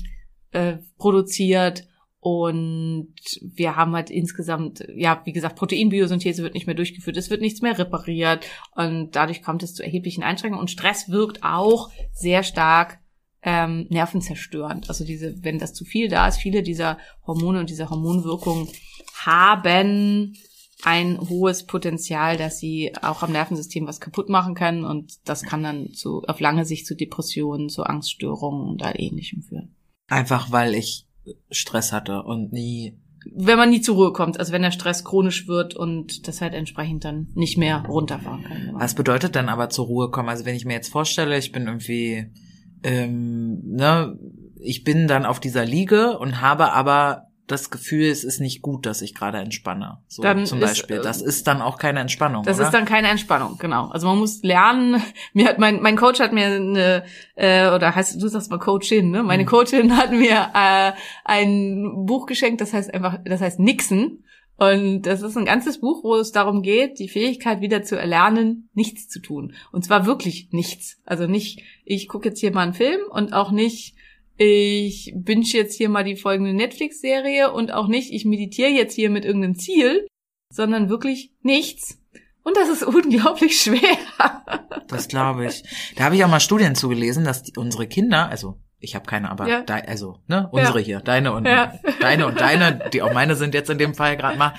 äh, 0.51 0.77
produziert. 0.97 1.87
Und 2.23 3.15
wir 3.41 3.75
haben 3.75 3.95
halt 3.95 4.11
insgesamt, 4.11 4.85
ja, 4.95 5.21
wie 5.25 5.33
gesagt, 5.33 5.55
Proteinbiosynthese 5.55 6.43
wird 6.43 6.53
nicht 6.53 6.67
mehr 6.67 6.75
durchgeführt, 6.75 7.17
es 7.17 7.31
wird 7.31 7.41
nichts 7.41 7.63
mehr 7.63 7.79
repariert 7.79 8.45
und 8.75 9.15
dadurch 9.15 9.41
kommt 9.41 9.63
es 9.63 9.73
zu 9.73 9.83
erheblichen 9.83 10.21
Einschränkungen. 10.21 10.61
Und 10.61 10.69
Stress 10.69 11.09
wirkt 11.09 11.43
auch 11.43 11.89
sehr 12.13 12.43
stark 12.43 12.99
ähm, 13.41 13.87
nervenzerstörend. 13.89 14.87
Also 14.87 15.03
diese, 15.03 15.43
wenn 15.43 15.57
das 15.57 15.73
zu 15.73 15.83
viel 15.83 16.09
da 16.09 16.27
ist, 16.27 16.37
viele 16.37 16.61
dieser 16.61 16.99
Hormone 17.25 17.59
und 17.59 17.71
dieser 17.71 17.89
Hormonwirkungen 17.89 18.67
haben 19.15 20.35
ein 20.83 21.19
hohes 21.27 21.65
Potenzial, 21.65 22.37
dass 22.37 22.59
sie 22.59 22.93
auch 23.01 23.23
am 23.23 23.31
Nervensystem 23.31 23.87
was 23.87 23.99
kaputt 23.99 24.29
machen 24.29 24.53
können 24.53 24.85
und 24.85 25.27
das 25.27 25.41
kann 25.41 25.63
dann 25.63 25.93
zu, 25.93 26.21
auf 26.27 26.39
lange 26.39 26.65
Sicht 26.65 26.85
zu 26.85 26.95
Depressionen, 26.95 27.69
zu 27.69 27.83
Angststörungen 27.83 28.67
und 28.67 28.83
all 28.83 28.93
ähnlichem 28.95 29.41
führen. 29.41 29.75
Einfach 30.07 30.51
weil 30.51 30.75
ich 30.75 31.07
Stress 31.49 31.91
hatte 31.91 32.23
und 32.23 32.51
nie. 32.53 32.97
Wenn 33.35 33.57
man 33.57 33.69
nie 33.69 33.81
zur 33.81 33.95
Ruhe 33.95 34.13
kommt, 34.13 34.39
also 34.39 34.51
wenn 34.51 34.63
der 34.63 34.71
Stress 34.71 35.03
chronisch 35.05 35.47
wird 35.47 35.75
und 35.75 36.27
das 36.27 36.41
halt 36.41 36.53
entsprechend 36.55 37.05
dann 37.05 37.27
nicht 37.35 37.57
mehr 37.57 37.85
runterfahren 37.87 38.43
kann. 38.43 38.65
man- 38.71 38.81
Was 38.81 38.95
bedeutet 38.95 39.35
dann 39.35 39.47
aber 39.49 39.69
zur 39.69 39.85
Ruhe 39.85 40.09
kommen? 40.09 40.29
Also 40.29 40.45
wenn 40.45 40.55
ich 40.55 40.65
mir 40.65 40.73
jetzt 40.73 40.89
vorstelle, 40.91 41.37
ich 41.37 41.51
bin 41.51 41.67
irgendwie, 41.67 42.31
ähm, 42.83 43.61
ne, 43.63 44.17
ich 44.59 44.83
bin 44.83 45.07
dann 45.07 45.25
auf 45.25 45.39
dieser 45.39 45.65
Liege 45.65 46.17
und 46.17 46.41
habe 46.41 46.71
aber 46.73 47.27
das 47.51 47.69
Gefühl, 47.69 48.05
es 48.09 48.23
ist 48.23 48.39
nicht 48.39 48.61
gut, 48.61 48.85
dass 48.85 49.01
ich 49.01 49.13
gerade 49.13 49.37
entspanne. 49.39 49.99
So 50.07 50.23
Dann 50.23 50.45
zum 50.45 50.59
ist, 50.61 50.67
Beispiel. 50.69 50.97
äh, 50.97 51.01
das 51.01 51.21
ist 51.21 51.47
dann 51.47 51.61
auch 51.61 51.77
keine 51.77 51.99
Entspannung. 51.99 52.43
Das 52.43 52.57
oder? 52.57 52.65
ist 52.67 52.73
dann 52.73 52.85
keine 52.85 53.09
Entspannung, 53.09 53.57
genau. 53.59 53.89
Also 53.89 54.07
man 54.07 54.17
muss 54.17 54.41
lernen. 54.41 55.01
Mir 55.33 55.47
hat 55.47 55.59
mein 55.59 55.81
mein 55.81 55.95
Coach 55.97 56.19
hat 56.19 56.33
mir 56.33 56.45
eine 56.47 57.03
äh, 57.35 57.69
oder 57.69 57.93
heißt 57.93 58.21
du 58.21 58.27
sagst 58.27 58.49
mal 58.49 58.59
Coachin, 58.59 59.11
ne? 59.11 59.21
Meine 59.23 59.43
Mhm. 59.43 59.47
Coachin 59.47 59.97
hat 59.97 60.11
mir 60.11 60.49
äh, 60.53 60.91
ein 61.25 62.05
Buch 62.05 62.25
geschenkt, 62.25 62.61
das 62.61 62.73
heißt 62.73 62.93
einfach, 62.93 63.19
das 63.25 63.41
heißt 63.41 63.59
Nixon 63.59 64.23
Und 64.57 65.03
das 65.03 65.23
ist 65.23 65.37
ein 65.37 65.45
ganzes 65.45 65.79
Buch, 65.81 66.03
wo 66.03 66.15
es 66.17 66.31
darum 66.31 66.61
geht, 66.61 66.99
die 66.99 67.09
Fähigkeit 67.09 67.61
wieder 67.61 67.81
zu 67.81 67.97
erlernen, 67.97 68.69
nichts 68.73 69.07
zu 69.09 69.19
tun. 69.19 69.53
Und 69.71 69.83
zwar 69.83 70.05
wirklich 70.05 70.49
nichts. 70.51 70.99
Also 71.05 71.25
nicht, 71.25 71.63
ich 71.83 72.07
gucke 72.07 72.29
jetzt 72.29 72.39
hier 72.39 72.53
mal 72.53 72.61
einen 72.63 72.73
Film 72.75 73.01
und 73.09 73.33
auch 73.33 73.49
nicht, 73.51 73.95
ich 74.43 75.13
binge 75.15 75.45
jetzt 75.45 75.75
hier 75.75 75.87
mal 75.87 76.03
die 76.03 76.15
folgende 76.15 76.53
Netflix-Serie 76.53 77.51
und 77.51 77.71
auch 77.71 77.87
nicht, 77.87 78.11
ich 78.11 78.25
meditiere 78.25 78.69
jetzt 78.69 78.95
hier 78.95 79.11
mit 79.11 79.23
irgendeinem 79.23 79.55
Ziel, 79.55 80.07
sondern 80.51 80.89
wirklich 80.89 81.31
nichts. 81.43 81.99
Und 82.43 82.57
das 82.57 82.69
ist 82.69 82.83
unglaublich 82.87 83.61
schwer. 83.61 83.97
Das 84.87 85.07
glaube 85.07 85.45
ich. 85.45 85.63
Da 85.95 86.05
habe 86.05 86.15
ich 86.15 86.23
auch 86.23 86.29
mal 86.29 86.39
Studien 86.39 86.73
zugelesen, 86.73 87.23
dass 87.23 87.43
die, 87.43 87.53
unsere 87.55 87.87
Kinder, 87.87 88.29
also 88.29 88.59
ich 88.81 88.95
habe 88.95 89.05
keine, 89.05 89.29
aber 89.31 89.47
Ja. 89.47 89.61
dei- 89.61 89.87
also 89.87 90.17
ne, 90.27 90.49
unsere 90.51 90.79
Ja. 90.79 90.85
hier, 90.85 90.99
deine 90.99 91.31
und 91.33 91.45
Ja. 91.45 91.73
deine 92.01 92.25
und 92.25 92.41
deine, 92.41 92.89
die 92.91 93.01
auch 93.01 93.13
meine 93.13 93.35
sind 93.35 93.53
jetzt 93.53 93.69
in 93.69 93.77
dem 93.77 93.93
Fall 93.93 94.17
gerade 94.17 94.37
mal, 94.37 94.53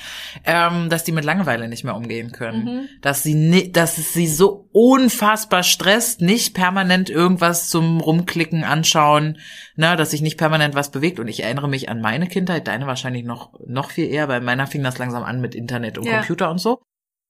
ähm, 0.44 0.88
dass 0.88 1.04
die 1.04 1.12
mit 1.12 1.24
Langeweile 1.24 1.68
nicht 1.68 1.84
mehr 1.84 1.96
umgehen 1.96 2.32
können, 2.32 2.64
Mhm. 2.64 2.88
dass 3.02 3.22
sie 3.22 3.34
ni 3.34 3.70
dass 3.72 3.98
es 3.98 4.12
sie 4.14 4.26
so 4.28 4.68
unfassbar 4.72 5.62
stresst, 5.62 6.20
nicht 6.22 6.54
permanent 6.54 7.10
irgendwas 7.10 7.68
zum 7.68 8.00
Rumklicken 8.00 8.64
anschauen, 8.64 9.38
ne, 9.76 9.96
dass 9.96 10.12
sich 10.12 10.22
nicht 10.22 10.38
permanent 10.38 10.74
was 10.74 10.90
bewegt. 10.90 11.18
Und 11.20 11.28
ich 11.28 11.42
erinnere 11.42 11.68
mich 11.68 11.88
an 11.88 12.00
meine 12.00 12.26
Kindheit, 12.28 12.68
deine 12.68 12.86
wahrscheinlich 12.86 13.24
noch 13.24 13.50
noch 13.66 13.90
viel 13.90 14.08
eher, 14.08 14.28
weil 14.28 14.40
meiner 14.40 14.66
fing 14.66 14.82
das 14.82 14.98
langsam 14.98 15.24
an 15.24 15.40
mit 15.40 15.54
Internet 15.54 15.98
und. 15.98 16.08
Computer 16.08 16.50
und 16.50 16.58
so 16.58 16.80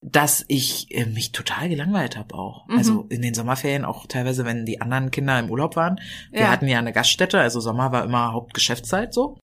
dass 0.05 0.45
ich 0.49 0.93
äh, 0.95 1.07
mich 1.07 1.31
total 1.33 1.69
gelangweilt 1.69 2.17
habe 2.17 2.35
auch. 2.35 2.67
Mhm. 2.69 2.77
Also 2.79 3.07
in 3.09 3.23
den 3.23 3.35
Sommerferien 3.35 3.85
auch 3.85 4.07
teilweise, 4.07 4.45
wenn 4.45 4.67
die 4.67 4.81
anderen 4.81 5.11
Kinder 5.13 5.39
im 5.39 5.49
Urlaub 5.49 5.77
waren. 5.77 6.01
Wir 6.33 6.41
Ja. 6.43 6.51
hatten 6.51 6.67
ja 6.67 6.79
eine 6.79 6.93
Gaststätte, 6.93 7.39
also 7.41 7.61
Sommer 7.61 7.93
war 7.93 8.05
immer 8.05 8.33
Hauptgeschäftszeit 8.33 9.15
so. 9.15 9.39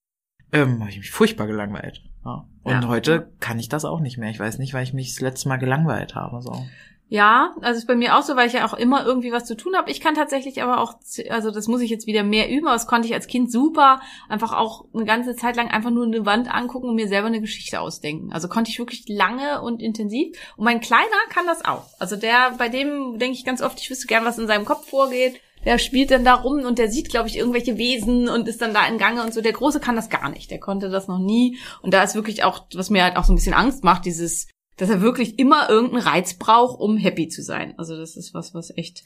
Ähm, 0.51 0.79
habe 0.81 0.89
ich 0.89 0.97
mich 0.97 1.11
furchtbar 1.11 1.47
gelangweilt. 1.47 2.01
Ja. 2.25 2.45
Und 2.63 2.73
Ja. 2.83 2.87
heute 2.87 3.31
kann 3.39 3.57
ich 3.59 3.69
das 3.69 3.85
auch 3.85 4.01
nicht 4.01 4.17
mehr. 4.17 4.29
Ich 4.31 4.39
weiß 4.39 4.57
nicht, 4.57 4.73
weil 4.73 4.83
ich 4.83 4.93
mich 4.93 5.13
das 5.13 5.21
letzte 5.21 5.47
Mal 5.47 5.57
gelangweilt 5.57 6.15
habe. 6.15 6.41
So. 6.41 6.65
Ja, 7.11 7.55
also 7.61 7.79
ist 7.79 7.87
bei 7.87 7.95
mir 7.95 8.15
auch 8.15 8.21
so, 8.21 8.35
weil 8.35 8.47
ich 8.47 8.53
ja 8.53 8.67
auch 8.67 8.75
immer 8.75 9.03
irgendwie 9.03 9.31
was 9.31 9.45
zu 9.45 9.57
tun 9.57 9.75
habe. 9.75 9.89
Ich 9.89 9.99
kann 9.99 10.13
tatsächlich 10.13 10.61
aber 10.61 10.79
auch, 10.79 10.93
also 11.29 11.49
das 11.49 11.67
muss 11.67 11.81
ich 11.81 11.89
jetzt 11.89 12.05
wieder 12.05 12.21
mehr 12.21 12.51
üben, 12.51 12.67
aber 12.67 12.75
das 12.75 12.85
konnte 12.85 13.07
ich 13.07 13.15
als 13.15 13.25
Kind 13.25 13.51
super 13.51 13.99
einfach 14.29 14.53
auch 14.53 14.85
eine 14.93 15.05
ganze 15.05 15.35
Zeit 15.35 15.55
lang 15.55 15.69
einfach 15.69 15.89
nur 15.89 16.05
eine 16.05 16.27
Wand 16.27 16.53
angucken 16.53 16.87
und 16.87 16.95
mir 16.95 17.07
selber 17.07 17.25
eine 17.25 17.41
Geschichte 17.41 17.81
ausdenken. 17.81 18.31
Also 18.31 18.47
konnte 18.47 18.69
ich 18.69 18.77
wirklich 18.77 19.05
lange 19.07 19.63
und 19.63 19.81
intensiv. 19.81 20.37
Und 20.55 20.65
mein 20.65 20.81
Kleiner 20.81 21.07
kann 21.29 21.47
das 21.47 21.65
auch. 21.65 21.87
Also 21.97 22.15
der, 22.15 22.51
bei 22.59 22.69
dem 22.69 23.17
denke 23.17 23.35
ich 23.35 23.43
ganz 23.43 23.63
oft, 23.63 23.79
ich 23.79 23.89
wüsste 23.89 24.05
gern, 24.05 24.23
was 24.23 24.37
in 24.37 24.47
seinem 24.47 24.65
Kopf 24.65 24.87
vorgeht. 24.87 25.41
Der 25.65 25.79
spielt 25.79 26.11
dann 26.11 26.23
da 26.23 26.35
rum 26.35 26.59
und 26.63 26.77
der 26.77 26.89
sieht, 26.89 27.09
glaube 27.09 27.27
ich, 27.27 27.37
irgendwelche 27.37 27.77
Wesen 27.77 28.29
und 28.29 28.47
ist 28.47 28.61
dann 28.61 28.73
da 28.73 28.87
in 28.87 28.99
Gange 28.99 29.23
und 29.23 29.33
so. 29.33 29.41
Der 29.41 29.51
Große 29.51 29.79
kann 29.79 29.95
das 29.95 30.11
gar 30.11 30.29
nicht. 30.29 30.51
Der 30.51 30.59
konnte 30.59 30.89
das 30.89 31.07
noch 31.07 31.19
nie. 31.19 31.57
Und 31.81 31.91
da 31.93 32.03
ist 32.03 32.13
wirklich 32.13 32.43
auch, 32.43 32.65
was 32.75 32.91
mir 32.91 33.03
halt 33.03 33.17
auch 33.17 33.25
so 33.25 33.33
ein 33.33 33.35
bisschen 33.35 33.55
Angst 33.55 33.83
macht, 33.83 34.05
dieses, 34.05 34.47
dass 34.79 34.89
er 34.89 35.01
wirklich 35.01 35.37
immer 35.37 35.69
irgendeinen 35.69 36.03
Reiz 36.03 36.33
braucht, 36.35 36.79
um 36.79 36.97
happy 36.97 37.27
zu 37.27 37.43
sein. 37.43 37.73
Also 37.77 37.97
das 37.97 38.15
ist 38.15 38.33
was, 38.33 38.53
was 38.53 38.75
echt 38.75 39.03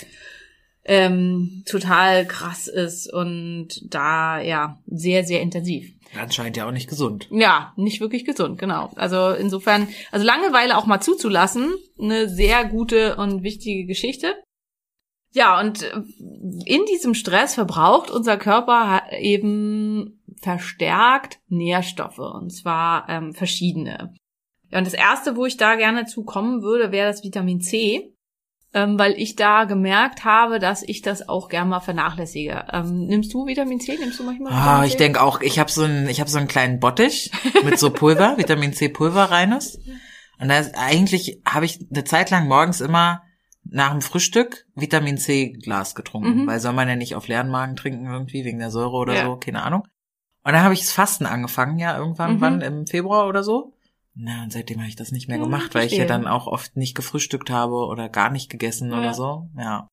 ähm, 0.86 1.64
total 1.66 2.26
krass 2.26 2.68
ist 2.68 3.12
und 3.12 3.70
da 3.84 4.40
ja 4.40 4.80
sehr, 4.86 5.24
sehr 5.24 5.42
intensiv. 5.42 5.92
Anscheinend 6.20 6.58
ja 6.58 6.68
auch 6.68 6.72
nicht 6.72 6.90
gesund. 6.90 7.28
Ja, 7.32 7.74
nicht 7.76 8.00
wirklich 8.00 8.24
gesund, 8.24 8.60
genau. 8.60 8.92
Also 8.96 9.32
insofern, 9.32 9.88
also 10.12 10.26
Langeweile 10.26 10.78
auch 10.78 10.86
mal 10.86 11.02
zuzulassen, 11.02 11.74
eine 12.00 12.30
sehr 12.30 12.66
gute 12.66 13.16
und 13.16 13.42
wichtige 13.42 13.86
Geschichte. 13.86 14.36
Ja, 15.34 15.60
und 15.60 15.82
äh, 15.82 16.02
in 16.66 16.86
diesem 16.86 17.16
Stress 17.16 17.56
verbraucht 17.56 18.12
unser 18.12 18.38
Körper 18.38 19.02
eben 19.18 20.22
verstärkt 20.40 21.40
Nährstoffe, 21.48 22.20
und 22.20 22.52
zwar 22.52 23.10
ähm, 23.10 23.34
verschiedene. 23.34 24.14
Ja, 24.74 24.80
und 24.80 24.88
das 24.88 24.96
erste, 24.96 25.36
wo 25.38 25.46
ich 25.46 25.56
da 25.58 25.76
gerne 25.76 26.06
zu 26.06 26.24
kommen 26.24 26.64
würde, 26.64 26.92
wäre 26.92 27.08
das 27.08 27.24
Vitamin 27.24 27.62
C, 27.62 28.12
ähm, 28.74 28.98
weil 28.98 29.14
ich 29.14 29.36
da 29.36 29.66
gemerkt 29.66 30.26
habe, 30.26 30.58
dass 30.58 30.82
ich 30.82 31.04
das 31.04 31.30
auch 31.30 31.48
gern 31.48 31.70
mal 31.70 31.80
vernachlässige. 31.80 32.66
Ähm, 32.74 33.06
nimmst 33.06 33.32
du 33.34 33.46
Vitamin 33.46 33.80
C? 33.80 33.96
Nimmst 34.00 34.20
du 34.20 34.24
manchmal 34.24 34.52
Ah, 34.52 34.58
Vitamin 34.64 34.86
ich 34.88 34.92
C? 34.94 34.98
denke 34.98 35.22
auch, 35.22 35.42
ich 35.42 35.60
habe 35.60 35.70
so 35.72 35.84
einen, 35.84 36.10
ich 36.10 36.20
habe 36.20 36.30
so 36.32 36.40
einen 36.40 36.48
kleinen 36.48 36.80
Bottich 36.80 37.32
mit 37.64 37.78
so 37.78 37.92
Pulver, 37.92 38.34
Vitamin 38.38 38.74
C 38.74 38.90
Pulver 38.90 39.26
reines. 39.26 39.80
Und 40.40 40.50
da 40.50 40.58
ist, 40.58 40.74
eigentlich 40.76 41.40
habe 41.48 41.66
ich 41.66 41.80
eine 41.94 42.04
Zeit 42.04 42.32
lang 42.32 42.48
morgens 42.48 42.82
immer 42.82 43.22
nach 43.64 43.92
dem 43.92 44.02
Frühstück 44.02 44.66
Vitamin 44.74 45.20
C 45.20 45.52
Glas 45.52 45.94
getrunken, 45.94 46.42
Mhm. 46.42 46.48
weil 46.48 46.60
soll 46.60 46.74
man 46.74 46.90
ja 46.90 46.96
nicht 46.96 47.14
auf 47.16 47.28
leeren 47.28 47.50
Magen 47.50 47.76
trinken 47.76 48.08
irgendwie 48.08 48.44
wegen 48.44 48.58
der 48.58 48.72
Säure 48.72 48.96
oder 48.98 49.14
Ja. 49.14 49.26
so, 49.26 49.38
keine 49.38 49.62
Ahnung. 49.62 49.84
Und 50.44 50.52
dann 50.54 50.64
habe 50.64 50.74
ich 50.74 50.80
das 50.82 50.92
Fasten 50.92 51.28
angefangen, 51.28 51.78
ja, 51.78 51.96
irgendwann 51.98 52.38
Mhm. 52.38 52.42
wann 52.42 52.62
im 52.62 52.88
Februar 52.88 53.28
oder 53.28 53.44
so. 53.44 53.73
Na, 54.16 54.44
und 54.44 54.52
seitdem 54.52 54.80
habe 54.80 54.90
ich 54.90 54.96
das 54.96 55.12
nicht 55.12 55.28
mehr 55.28 55.38
Ja, 55.38 55.44
gemacht, 55.44 55.74
weil 55.74 55.88
ich 55.88 55.98
ja 55.98 56.06
dann 56.06 56.28
auch 56.28 56.46
oft 56.48 56.78
nicht 56.78 56.96
gefrühstückt 56.96 57.50
habe 57.50 57.74
oder 57.88 58.10
gar 58.10 58.30
nicht 58.30 58.50
gegessen 58.50 58.92
Ja. 58.92 59.00
oder 59.00 59.14
so. 59.14 59.50
Ja. 59.58 59.88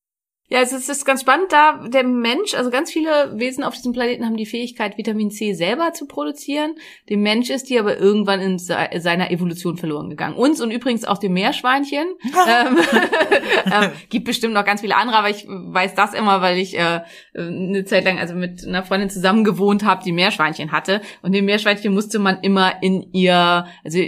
Ja, 0.51 0.59
es 0.59 0.73
ist, 0.73 0.89
es 0.89 0.97
ist 0.97 1.05
ganz 1.05 1.21
spannend, 1.21 1.53
da 1.53 1.87
der 1.87 2.03
Mensch, 2.03 2.55
also 2.55 2.69
ganz 2.71 2.91
viele 2.91 3.39
Wesen 3.39 3.63
auf 3.63 3.73
diesem 3.73 3.93
Planeten 3.93 4.25
haben 4.25 4.35
die 4.35 4.45
Fähigkeit, 4.45 4.97
Vitamin 4.97 5.31
C 5.31 5.53
selber 5.53 5.93
zu 5.93 6.07
produzieren. 6.07 6.75
Dem 7.09 7.21
Mensch 7.21 7.49
ist 7.49 7.69
die 7.69 7.79
aber 7.79 7.97
irgendwann 7.97 8.41
in 8.41 8.59
se 8.59 8.75
seiner 8.97 9.31
Evolution 9.31 9.77
verloren 9.77 10.09
gegangen. 10.09 10.35
Uns 10.35 10.59
und 10.59 10.71
übrigens 10.71 11.05
auch 11.05 11.19
dem 11.19 11.31
Meerschweinchen. 11.31 12.05
ähm, 12.49 12.77
ähm, 13.65 13.91
gibt 14.09 14.25
bestimmt 14.25 14.53
noch 14.53 14.65
ganz 14.65 14.81
viele 14.81 14.97
andere, 14.97 15.19
aber 15.19 15.29
ich 15.29 15.47
weiß 15.47 15.95
das 15.95 16.13
immer, 16.13 16.41
weil 16.41 16.57
ich 16.57 16.77
äh, 16.77 16.99
eine 17.33 17.85
Zeit 17.85 18.03
lang 18.03 18.19
also 18.19 18.35
mit 18.35 18.67
einer 18.67 18.83
Freundin 18.83 19.09
zusammen 19.09 19.45
gewohnt 19.45 19.85
habe, 19.85 20.03
die 20.03 20.11
Meerschweinchen 20.11 20.73
hatte. 20.73 20.99
Und 21.21 21.33
dem 21.33 21.45
Meerschweinchen 21.45 21.93
musste 21.93 22.19
man 22.19 22.41
immer 22.41 22.83
in 22.83 23.13
ihr, 23.13 23.67
also 23.85 23.99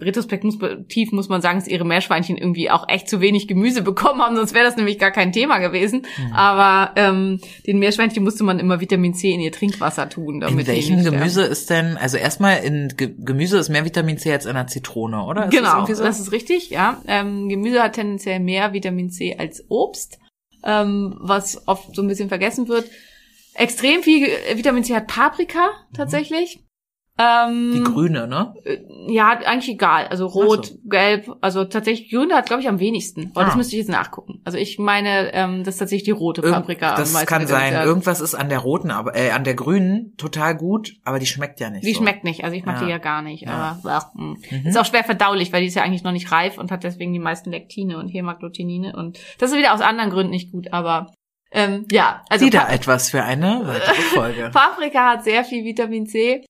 retrospektiv 0.00 1.12
muss 1.12 1.28
man 1.28 1.42
sagen, 1.42 1.60
dass 1.60 1.68
ihre 1.68 1.84
Meerschweinchen 1.84 2.36
irgendwie 2.36 2.72
auch 2.72 2.88
echt 2.88 3.08
zu 3.08 3.20
wenig 3.20 3.46
Gemüse 3.46 3.82
bekommen 3.82 4.20
haben, 4.20 4.34
sonst 4.34 4.52
wäre 4.52 4.64
das 4.64 4.76
nämlich 4.76 4.98
gar 4.98 5.12
kein 5.12 5.27
Thema 5.32 5.58
gewesen. 5.58 6.06
Aber 6.32 6.92
ähm, 6.96 7.40
den 7.66 7.78
Meerschweinchen 7.78 8.22
musste 8.24 8.44
man 8.44 8.58
immer 8.58 8.80
Vitamin 8.80 9.14
C 9.14 9.32
in 9.32 9.40
ihr 9.40 9.52
Trinkwasser 9.52 10.08
tun. 10.08 10.40
Damit 10.40 10.66
In 10.68 10.74
welchem. 10.74 11.04
Gemüse 11.04 11.42
ist 11.42 11.70
denn, 11.70 11.96
also 11.96 12.16
erstmal 12.16 12.58
in 12.58 12.88
Ge 12.96 13.14
Gemüse 13.18 13.58
ist 13.58 13.68
mehr 13.68 13.84
Vitamin 13.84 14.18
C 14.18 14.32
als 14.32 14.44
in 14.44 14.50
einer 14.52 14.66
Zitrone, 14.66 15.24
oder? 15.24 15.44
Ist 15.44 15.52
das 15.52 15.60
genau, 15.60 15.74
irgendwie 15.76 15.94
so? 15.94 16.04
das 16.04 16.20
ist 16.20 16.32
richtig, 16.32 16.70
ja. 16.70 17.02
Ähm, 17.06 17.48
Gemüse 17.48 17.82
hat 17.82 17.94
tendenziell 17.94 18.40
mehr 18.40 18.72
Vitamin 18.72 19.10
C 19.10 19.36
als 19.38 19.64
Obst, 19.68 20.18
ähm, 20.64 21.16
was 21.20 21.66
oft 21.66 21.94
so 21.94 22.02
ein 22.02 22.08
bisschen 22.08 22.28
vergessen 22.28 22.68
wird. 22.68 22.88
Extrem 23.54 24.02
viel 24.02 24.28
Vitamin 24.54 24.84
C 24.84 24.94
hat 24.94 25.06
Paprika 25.08 25.70
tatsächlich. 25.94 26.60
Ähm, 27.20 27.72
Die 27.74 27.82
grüne, 27.82 28.28
ne? 28.28 28.54
äh, 28.64 28.78
Ja, 29.12 29.30
eigentlich 29.30 29.68
egal. 29.74 30.06
Also 30.06 30.26
rot, 30.26 30.66
so. 30.66 30.74
gelb, 30.88 31.28
also 31.40 31.64
tatsächlich 31.64 32.10
grüne 32.10 32.34
hat, 32.34 32.46
glaube 32.46 32.62
ich, 32.62 32.68
am 32.68 32.78
wenigsten. 32.78 33.32
Aber 33.34 33.44
das 33.44 33.54
Ah. 33.54 33.56
müsste 33.56 33.74
ich 33.74 33.80
jetzt 33.80 33.90
nachgucken. 33.90 34.40
Also 34.44 34.56
ich 34.58 34.78
meine, 34.78 35.32
ähm, 35.34 35.64
das 35.64 35.74
ist 35.74 35.78
tatsächlich 35.78 36.04
die 36.04 36.10
rote 36.12 36.42
Irgend- 36.42 36.56
Paprika. 36.58 36.90
am 36.92 36.96
das 36.98 37.26
kann 37.26 37.46
sein. 37.48 37.74
Hat. 37.76 37.84
Irgendwas 37.86 38.20
ist 38.20 38.34
an 38.36 38.48
der 38.48 38.58
roten, 38.60 38.90
aber 38.92 39.16
äh, 39.16 39.30
an 39.30 39.42
der 39.44 39.54
grünen 39.54 40.14
total 40.16 40.56
gut, 40.56 40.92
aber 41.04 41.18
die 41.18 41.26
schmeckt 41.26 41.58
ja 41.58 41.70
nicht. 41.70 41.84
Die 41.84 41.92
so. 41.92 42.02
schmeckt 42.02 42.22
nicht, 42.24 42.44
also 42.44 42.54
ich 42.56 42.64
mag 42.64 42.76
Ja. 42.80 42.84
die 42.84 42.90
ja 42.90 42.98
gar 42.98 43.22
nicht. 43.22 43.42
Ja. 43.46 43.78
Aber 43.82 43.92
ach, 43.92 44.14
mh. 44.14 44.36
Mhm. 44.50 44.66
ist 44.68 44.78
auch 44.78 44.84
schwer 44.86 45.02
verdaulich, 45.04 45.52
weil 45.52 45.62
die 45.62 45.66
ist 45.68 45.74
ja 45.74 45.82
eigentlich 45.82 46.04
noch 46.04 46.12
nicht 46.12 46.30
reif 46.30 46.56
und 46.58 46.70
hat 46.70 46.84
deswegen 46.84 47.12
die 47.12 47.18
meisten 47.18 47.50
Lektine 47.50 47.98
und 47.98 48.08
Hämagglutinine 48.08 48.94
und 48.94 49.18
das 49.38 49.50
ist 49.50 49.56
wieder 49.58 49.74
aus 49.74 49.80
anderen 49.80 50.10
Gründen 50.10 50.30
nicht 50.30 50.52
gut, 50.52 50.72
aber 50.72 51.10
ähm, 51.50 51.86
ja, 51.90 52.22
also 52.28 52.44
Wieder 52.44 52.68
etwas 52.68 53.10
für 53.10 53.22
eine 53.24 53.62
weitere 53.64 53.94
Folge. 54.14 54.50
Paprika 54.52 55.12
hat 55.12 55.24
sehr 55.24 55.42
viel 55.44 55.64
Vitamin 55.64 56.06
C. 56.06 56.44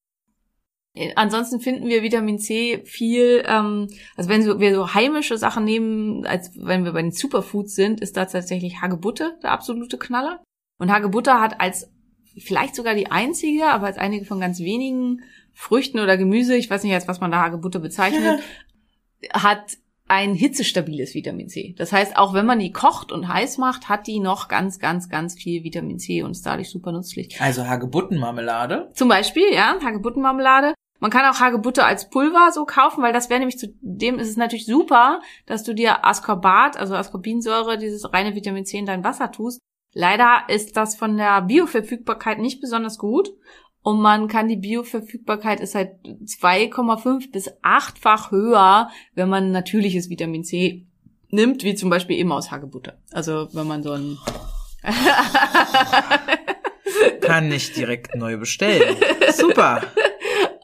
Ansonsten 1.17 1.61
finden 1.61 1.89
wir 1.89 2.03
Vitamin 2.03 2.39
C 2.39 2.83
viel, 2.85 3.43
ähm, 3.47 3.89
also 4.17 4.31
wenn 4.31 4.61
wir 4.61 4.75
so 4.75 4.95
heimische 4.95 5.39
Sachen 5.39 5.65
nehmen, 5.65 6.27
als 6.27 6.53
wenn 6.57 6.85
wir 6.85 6.93
bei 6.93 7.03
den 7.03 7.13
Superfoods 7.13 7.75
sind, 7.75 8.01
ist 8.01 8.17
da 8.17 8.25
tatsächlich 8.25 8.81
Hagebutte 8.81 9.39
der 9.43 9.53
absolute 9.53 9.99
Knaller. 9.99 10.43
Und 10.79 10.93
Hagebutte 10.93 11.41
hat 11.41 11.61
als 11.61 11.91
vielleicht 12.39 12.75
sogar 12.75 12.95
die 12.95 13.11
einzige, 13.11 13.67
aber 13.67 13.87
als 13.87 13.99
einige 13.99 14.25
von 14.25 14.41
ganz 14.41 14.61
wenigen 14.61 15.23
Früchten 15.53 15.99
oder 15.99 16.17
Gemüse, 16.17 16.57
ich 16.57 16.71
weiß 16.71 16.83
nicht 16.83 16.93
jetzt, 16.93 17.09
was 17.09 17.21
man 17.21 17.31
da 17.31 17.43
Hagebutte 17.43 17.81
bezeichnet, 17.81 18.41
hat 19.33 19.77
ein 20.09 20.35
hitzestabiles 20.35 21.15
Vitamin 21.15 21.49
C. 21.49 21.75
Das 21.77 21.93
heißt, 21.93 22.17
auch 22.17 22.33
wenn 22.33 22.47
man 22.47 22.59
die 22.59 22.73
kocht 22.73 23.13
und 23.13 23.29
heiß 23.29 23.59
macht, 23.59 23.89
hat 23.89 24.07
die 24.07 24.21
noch 24.21 24.49
ganz, 24.49 24.79
ganz, 24.79 25.09
ganz 25.09 25.35
viel 25.35 25.65
Vitamin 25.65 25.99
C 25.99 26.23
und 26.23 26.31
ist 26.31 26.47
dadurch 26.47 26.71
super 26.71 26.93
nützlich. 26.93 27.39
Also 27.41 27.67
Hagebuttenmarmelade. 27.67 28.91
Zum 28.95 29.09
Beispiel, 29.09 29.53
ja, 29.53 29.77
Hagebuttenmarmelade. 29.83 30.75
Man 31.01 31.11
kann 31.11 31.25
auch 31.33 31.41
Hagebutte 31.41 31.85
als 31.85 32.11
Pulver 32.11 32.51
so 32.53 32.65
kaufen, 32.65 33.03
weil 33.03 33.13
das 33.13 33.31
wäre 33.31 33.39
nämlich 33.39 33.59
zu 33.59 33.69
dem 33.81 34.19
ist 34.19 34.29
es 34.29 34.37
natürlich 34.37 34.67
super, 34.67 35.21
dass 35.47 35.63
du 35.63 35.75
dir 35.75 36.05
Ascorbat, 36.05 36.77
also 36.77 36.95
Ascorbinsäure, 36.95 37.79
dieses 37.79 38.13
reine 38.13 38.35
Vitamin 38.35 38.65
C 38.65 38.79
in 38.79 38.87
dein 38.87 39.05
Wasser 39.05 39.31
tust. 39.31 39.61
Leider 39.95 40.43
ist 40.49 40.77
das 40.77 40.97
von 40.97 41.17
der 41.17 41.43
Bioverfügbarkeit 41.43 42.39
nicht 42.39 42.61
besonders 42.61 42.99
gut. 42.99 43.31
Und 43.83 44.01
man 44.01 44.29
kann 44.29 44.49
die 44.49 44.57
Bioverfügbarkeit 44.57 45.61
ist 45.61 45.75
halt 45.75 45.93
2,5 46.05 47.31
bis 47.31 47.49
8-fach 47.63 48.33
höher, 48.33 48.91
wenn 49.15 49.29
man 49.29 49.53
natürliches 49.53 50.11
Vitamin 50.11 50.45
C 50.45 50.87
nimmt, 51.31 51.63
wie 51.63 51.75
zum 51.75 51.89
Beispiel 51.89 52.19
eben 52.19 52.33
aus 52.33 52.51
Hagebutte. 52.51 52.99
Also 53.13 53.49
wenn 53.53 53.67
man 53.67 53.83
so 53.83 53.93
ein 53.93 54.19
Kann 57.21 57.51
ich 57.53 57.73
direkt 57.73 58.15
neu 58.15 58.37
bestellen. 58.37 58.97
Super. 59.33 59.83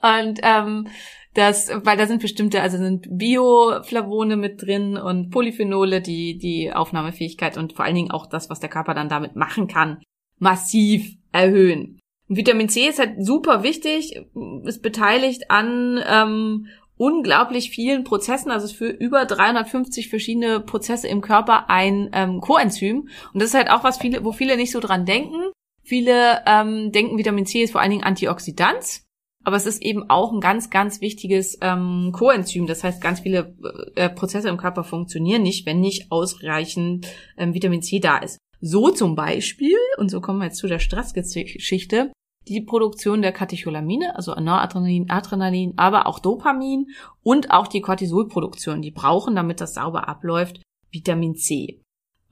Und 0.04 0.40
ähm, 0.42 0.88
Das, 1.34 1.68
weil 1.82 1.96
da 1.96 2.06
sind 2.06 2.22
bestimmte, 2.22 2.62
also 2.62 2.78
sind 2.78 3.08
Bioflavone 3.10 4.36
mit 4.36 4.62
drin 4.62 4.96
und 4.96 5.30
Polyphenole, 5.30 6.00
die 6.00 6.38
die 6.38 6.72
Aufnahmefähigkeit 6.72 7.58
und 7.58 7.72
vor 7.72 7.84
allen 7.84 7.96
Dingen 7.96 8.12
auch 8.12 8.26
das, 8.26 8.50
was 8.50 8.60
der 8.60 8.70
Körper 8.70 8.94
dann 8.94 9.08
damit 9.08 9.34
machen 9.34 9.66
kann, 9.66 10.00
massiv 10.38 11.16
erhöhen. 11.32 11.98
Vitamin 12.28 12.68
C 12.68 12.86
ist 12.88 13.00
halt 13.00 13.16
super 13.18 13.64
wichtig, 13.64 14.22
ist 14.64 14.80
beteiligt 14.80 15.50
an 15.50 16.00
ähm, 16.08 16.68
unglaublich 16.96 17.70
vielen 17.70 18.04
Prozessen, 18.04 18.52
also 18.52 18.72
für 18.72 18.86
über 18.86 19.24
350 19.24 20.08
verschiedene 20.08 20.60
Prozesse 20.60 21.08
im 21.08 21.20
Körper 21.20 21.68
ein 21.68 22.10
ähm, 22.12 22.40
Coenzym. 22.40 23.08
Und 23.32 23.42
das 23.42 23.48
ist 23.48 23.54
halt 23.54 23.70
auch 23.70 23.82
was 23.82 23.98
viele, 23.98 24.24
wo 24.24 24.30
viele 24.30 24.56
nicht 24.56 24.70
so 24.70 24.78
dran 24.78 25.04
denken. 25.04 25.50
Viele 25.82 26.42
ähm, 26.46 26.92
denken, 26.92 27.18
Vitamin 27.18 27.44
C 27.44 27.62
ist 27.62 27.72
vor 27.72 27.80
allen 27.80 27.90
Dingen 27.90 28.04
Antioxidant, 28.04 29.02
aber 29.44 29.56
es 29.56 29.66
ist 29.66 29.82
eben 29.82 30.08
auch 30.10 30.32
ein 30.32 30.40
ganz, 30.40 30.70
ganz 30.70 31.00
wichtiges 31.00 31.58
ähm, 31.60 32.10
Coenzym. 32.12 32.66
Das 32.66 32.82
heißt, 32.82 33.00
ganz 33.00 33.20
viele 33.20 33.54
äh, 33.94 34.08
Prozesse 34.08 34.48
im 34.48 34.56
Körper 34.56 34.84
funktionieren 34.84 35.42
nicht, 35.42 35.66
wenn 35.66 35.80
nicht 35.80 36.10
ausreichend 36.10 37.06
ähm, 37.36 37.54
Vitamin 37.54 37.82
C 37.82 38.00
da 38.00 38.18
ist. 38.18 38.38
So 38.60 38.90
zum 38.90 39.14
Beispiel, 39.14 39.76
und 39.98 40.10
so 40.10 40.20
kommen 40.22 40.38
wir 40.38 40.46
jetzt 40.46 40.58
zu 40.58 40.66
der 40.66 40.78
Stressgeschichte, 40.78 42.10
die 42.48 42.60
Produktion 42.62 43.22
der 43.22 43.32
Katecholamine, 43.32 44.16
also 44.16 44.34
Noradrenalin, 44.34 45.10
Adrenalin, 45.10 45.74
aber 45.76 46.06
auch 46.06 46.18
Dopamin 46.18 46.88
und 47.22 47.50
auch 47.50 47.66
die 47.66 47.80
Cortisolproduktion. 47.80 48.82
Die 48.82 48.90
brauchen, 48.90 49.34
damit 49.34 49.60
das 49.60 49.74
sauber 49.74 50.08
abläuft, 50.08 50.60
Vitamin 50.90 51.34
C. 51.34 51.80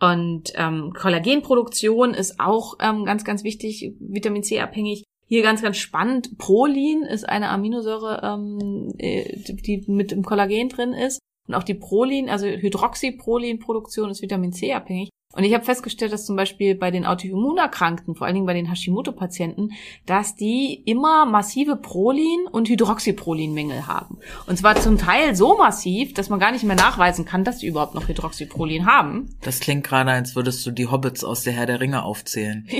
Und 0.00 0.52
ähm, 0.56 0.92
Kollagenproduktion 0.94 2.12
ist 2.12 2.40
auch 2.40 2.74
ähm, 2.80 3.04
ganz, 3.04 3.24
ganz 3.24 3.44
wichtig, 3.44 3.94
Vitamin 4.00 4.42
C 4.42 4.60
abhängig. 4.60 5.04
Hier 5.32 5.42
ganz, 5.42 5.62
ganz 5.62 5.78
spannend. 5.78 6.36
Prolin 6.36 7.04
ist 7.04 7.26
eine 7.26 7.48
Aminosäure, 7.48 8.20
ähm, 8.22 8.92
äh, 8.98 9.34
die 9.38 9.82
mit 9.86 10.12
im 10.12 10.26
Kollagen 10.26 10.68
drin 10.68 10.92
ist. 10.92 11.20
Und 11.48 11.54
auch 11.54 11.62
die 11.62 11.72
Prolin, 11.72 12.28
also 12.28 12.44
Hydroxyprolinproduktion 12.44 14.10
ist 14.10 14.20
Vitamin 14.20 14.52
C 14.52 14.74
abhängig. 14.74 15.08
Und 15.34 15.44
ich 15.44 15.54
habe 15.54 15.64
festgestellt, 15.64 16.12
dass 16.12 16.26
zum 16.26 16.36
Beispiel 16.36 16.74
bei 16.74 16.90
den 16.90 17.06
Autoimmunerkrankten, 17.06 18.14
vor 18.14 18.26
allen 18.26 18.34
Dingen 18.34 18.46
bei 18.46 18.54
den 18.54 18.66
Hashimoto-Patienten, 18.66 19.70
dass 20.06 20.34
die 20.34 20.82
immer 20.84 21.24
massive 21.26 21.76
Prolin- 21.76 22.46
und 22.50 22.68
Hydroxyprolin-Mängel 22.68 23.86
haben. 23.86 24.18
Und 24.46 24.58
zwar 24.58 24.76
zum 24.76 24.98
Teil 24.98 25.34
so 25.34 25.56
massiv, 25.56 26.14
dass 26.14 26.28
man 26.28 26.38
gar 26.38 26.52
nicht 26.52 26.64
mehr 26.64 26.76
nachweisen 26.76 27.24
kann, 27.24 27.44
dass 27.44 27.60
sie 27.60 27.66
überhaupt 27.66 27.94
noch 27.94 28.08
Hydroxyprolin 28.08 28.86
haben. 28.86 29.30
Das 29.42 29.60
klingt 29.60 29.84
gerade, 29.84 30.10
als 30.10 30.36
würdest 30.36 30.64
du 30.66 30.70
die 30.70 30.86
Hobbits 30.88 31.24
aus 31.24 31.42
der 31.42 31.52
Herr 31.54 31.66
der 31.66 31.80
Ringe 31.80 32.02
aufzählen. 32.04 32.68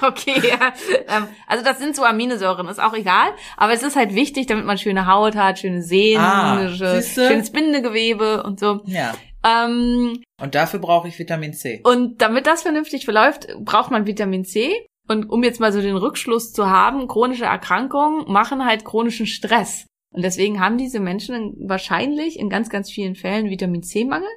Ja, 0.00 0.08
okay. 0.08 0.40
Ja. 0.48 0.72
Ähm, 1.08 1.26
also 1.46 1.64
das 1.64 1.78
sind 1.78 1.94
so 1.96 2.04
Aminosäuren, 2.04 2.68
ist 2.68 2.80
auch 2.80 2.94
egal. 2.94 3.30
Aber 3.56 3.72
es 3.72 3.82
ist 3.82 3.96
halt 3.96 4.14
wichtig, 4.14 4.46
damit 4.46 4.64
man 4.64 4.78
schöne 4.78 5.06
Haut 5.06 5.34
hat, 5.34 5.58
schöne 5.58 5.82
Sehnen, 5.82 6.22
Ah, 6.22 6.68
schönes 6.70 7.50
Bindegewebe 7.50 8.42
und 8.42 8.60
so. 8.60 8.80
Ja. 8.86 9.12
Ähm, 9.44 10.22
Und 10.40 10.54
dafür 10.54 10.80
brauche 10.80 11.08
ich 11.08 11.18
Vitamin 11.18 11.54
C. 11.54 11.80
Und 11.84 12.20
damit 12.20 12.46
das 12.46 12.62
vernünftig 12.62 13.04
verläuft, 13.04 13.48
braucht 13.60 13.90
man 13.90 14.06
Vitamin 14.06 14.44
C. 14.44 14.86
Und 15.08 15.28
um 15.28 15.42
jetzt 15.42 15.60
mal 15.60 15.72
so 15.72 15.80
den 15.80 15.96
Rückschluss 15.96 16.52
zu 16.52 16.68
haben, 16.68 17.08
chronische 17.08 17.44
Erkrankungen 17.44 18.30
machen 18.30 18.64
halt 18.64 18.84
chronischen 18.84 19.26
Stress. 19.26 19.86
Und 20.14 20.22
deswegen 20.22 20.60
haben 20.60 20.78
diese 20.78 21.00
Menschen 21.00 21.56
wahrscheinlich 21.68 22.38
in 22.38 22.48
ganz, 22.48 22.68
ganz 22.68 22.90
vielen 22.90 23.14
Fällen 23.14 23.50
Vitamin 23.50 23.82
C-Mangel 23.82 24.28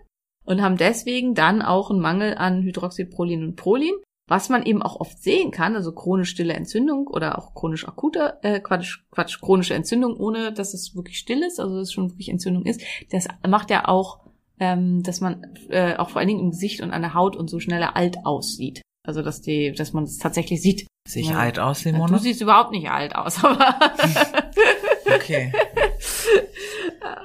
und 0.46 0.62
haben 0.62 0.78
deswegen 0.78 1.36
dann 1.36 1.62
auch 1.62 1.90
einen 1.90 2.00
Mangel 2.00 2.36
an 2.36 2.62
Hydroxyprolin 2.62 3.44
und 3.44 3.56
Prolin, 3.56 3.94
was 4.28 4.50
man 4.50 4.64
eben 4.64 4.82
auch 4.82 5.00
oft 5.00 5.22
sehen 5.22 5.52
kann, 5.52 5.76
also 5.76 5.92
chronisch 5.92 6.30
stille 6.30 6.54
Entzündung 6.54 7.08
oder 7.08 7.38
auch 7.38 7.54
chronisch 7.54 7.88
akute, 7.88 8.38
äh, 8.42 8.60
Quatsch, 8.60 9.00
Quatsch, 9.12 9.42
chronische 9.42 9.74
Entzündung, 9.74 10.16
ohne 10.16 10.54
dass 10.54 10.74
es 10.74 10.96
wirklich 10.96 11.18
still 11.18 11.44
ist, 11.44 11.60
also 11.60 11.76
dass 11.76 11.90
es 11.90 11.94
schon 11.94 12.10
wirklich 12.12 12.30
Entzündung 12.30 12.66
ist. 12.66 12.82
Das 13.12 13.28
macht 13.48 13.70
ja 13.70 13.88
auch 13.88 14.20
ähm, 14.60 15.04
dass 15.04 15.20
man 15.22 15.56
äh, 15.70 15.96
auch 15.96 16.10
vor 16.10 16.20
allen 16.20 16.28
Dingen 16.28 16.40
im 16.42 16.52
Gesicht 16.52 16.82
und 16.82 16.92
an 16.92 17.02
der 17.02 17.14
Haut 17.14 17.36
und 17.36 17.50
so 17.50 17.60
schneller 17.60 17.96
alt 17.96 18.18
aussieht. 18.26 18.82
Also 19.06 19.22
dass 19.22 19.42
die, 19.42 19.72
dass 19.74 19.94
man 19.94 20.04
es 20.06 20.18
tatsächlich 20.18 20.62
sieht. 20.62 20.88
Sehe 21.08 21.24
ich 21.24 21.30
Ja. 21.32 21.38
alt 21.40 21.60
aus, 21.60 21.84
Du 21.84 21.90
Simone? 21.90 22.18
siehst 22.20 22.42
überhaupt 22.42 22.72
nicht 22.72 22.90
alt 22.90 23.16
aus, 23.16 23.44
aber 23.44 23.76
Okay. 25.16 25.52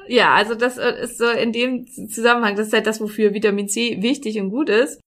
ja, 0.09 0.35
also 0.35 0.55
das 0.55 0.79
äh, 0.79 1.03
ist 1.03 1.19
so 1.19 1.29
in 1.29 1.53
dem 1.53 1.87
Zusammenhang, 1.87 2.57
das 2.57 2.69
ist 2.69 2.73
halt 2.73 2.87
das, 2.87 3.01
wofür 3.01 3.35
Vitamin 3.35 3.69
C 3.69 4.03
wichtig 4.03 4.41
und 4.41 4.51
gut 4.51 4.69
ist. 4.69 5.01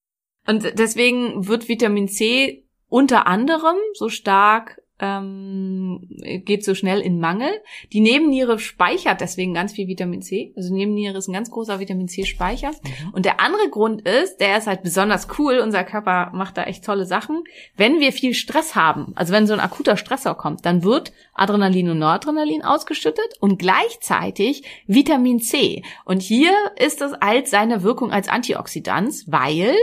Und 0.48 0.80
deswegen 0.80 1.48
wird 1.48 1.68
Vitamin 1.68 2.08
C 2.08 2.66
unter 2.88 3.28
anderem 3.28 3.76
so 3.94 4.10
stark 4.10 4.81
ähm, 5.02 6.08
geht 6.46 6.64
so 6.64 6.76
schnell 6.76 7.02
in 7.02 7.20
Mangel. 7.20 7.50
Die 7.92 8.00
Nebenniere 8.00 8.60
speichert 8.60 9.20
deswegen 9.20 9.54
ganz 9.54 9.74
viel 9.74 9.88
Vitamin 9.88 10.22
C. 10.22 10.54
Also 10.56 10.74
Nebenniere 10.74 11.18
ist 11.18 11.28
ein 11.28 11.34
ganz 11.34 11.50
großer 11.50 11.80
Vitamin 11.80 12.08
C-Speicher. 12.08 12.72
Und 13.12 13.26
der 13.26 13.40
andere 13.40 13.70
Grund 13.70 14.08
ist, 14.08 14.38
der 14.38 14.58
ist 14.58 14.68
halt 14.68 14.84
besonders 14.84 15.28
cool. 15.40 15.60
Unser 15.60 15.84
Körper 15.84 16.32
macht 16.34 16.58
da 16.58 16.64
echt 16.64 16.86
tolle 16.86 17.06
Sachen. 17.06 17.44
Wenn 17.76 18.00
wir 18.00 18.14
viel 18.14 18.34
Stress 18.34 18.76
haben, 18.76 19.14
also 19.16 19.34
wenn 19.34 19.48
so 19.48 19.54
ein 19.54 19.60
akuter 19.60 19.98
Stressor 19.98 20.38
kommt, 20.38 20.66
dann 20.66 20.84
wird 20.84 21.12
Adrenalin 21.34 21.90
und 21.90 22.00
Noradrenalin 22.00 22.64
ausgeschüttet 22.64 23.38
und 23.40 23.58
gleichzeitig 23.58 24.64
Vitamin 24.86 25.40
C. 25.40 25.84
Und 26.06 26.22
hier 26.22 26.54
ist 26.78 27.02
es 27.02 27.14
als 27.14 27.50
seine 27.50 27.84
Wirkung 27.84 28.12
als 28.12 28.30
Antioxidant, 28.30 29.24
weil 29.28 29.76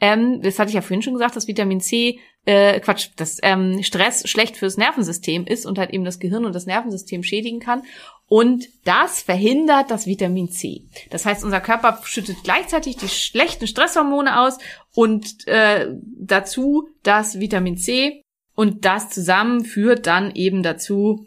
ähm, 0.00 0.42
das 0.42 0.58
hatte 0.58 0.68
ich 0.68 0.74
ja 0.74 0.82
vorhin 0.82 1.02
schon 1.02 1.14
gesagt, 1.14 1.36
dass 1.36 1.48
Vitamin 1.48 1.80
C, 1.80 2.20
äh, 2.44 2.80
Quatsch, 2.80 3.08
dass 3.16 3.38
ähm, 3.42 3.82
Stress 3.82 4.28
schlecht 4.28 4.56
fürs 4.56 4.76
Nervensystem 4.76 5.46
ist 5.46 5.64
und 5.64 5.78
halt 5.78 5.90
eben 5.90 6.04
das 6.04 6.18
Gehirn 6.18 6.44
und 6.44 6.54
das 6.54 6.66
Nervensystem 6.66 7.22
schädigen 7.22 7.60
kann. 7.60 7.82
Und 8.28 8.66
das 8.84 9.22
verhindert 9.22 9.90
das 9.90 10.06
Vitamin 10.06 10.50
C. 10.50 10.82
Das 11.10 11.24
heißt, 11.24 11.44
unser 11.44 11.60
Körper 11.60 12.00
schüttet 12.04 12.38
gleichzeitig 12.44 12.96
die 12.96 13.08
schlechten 13.08 13.66
Stresshormone 13.66 14.40
aus 14.40 14.58
und 14.94 15.46
äh, 15.48 15.88
dazu 16.02 16.88
das 17.02 17.40
Vitamin 17.40 17.78
C. 17.78 18.22
Und 18.54 18.84
das 18.84 19.10
zusammen 19.10 19.64
führt 19.64 20.06
dann 20.06 20.34
eben 20.34 20.62
dazu, 20.62 21.26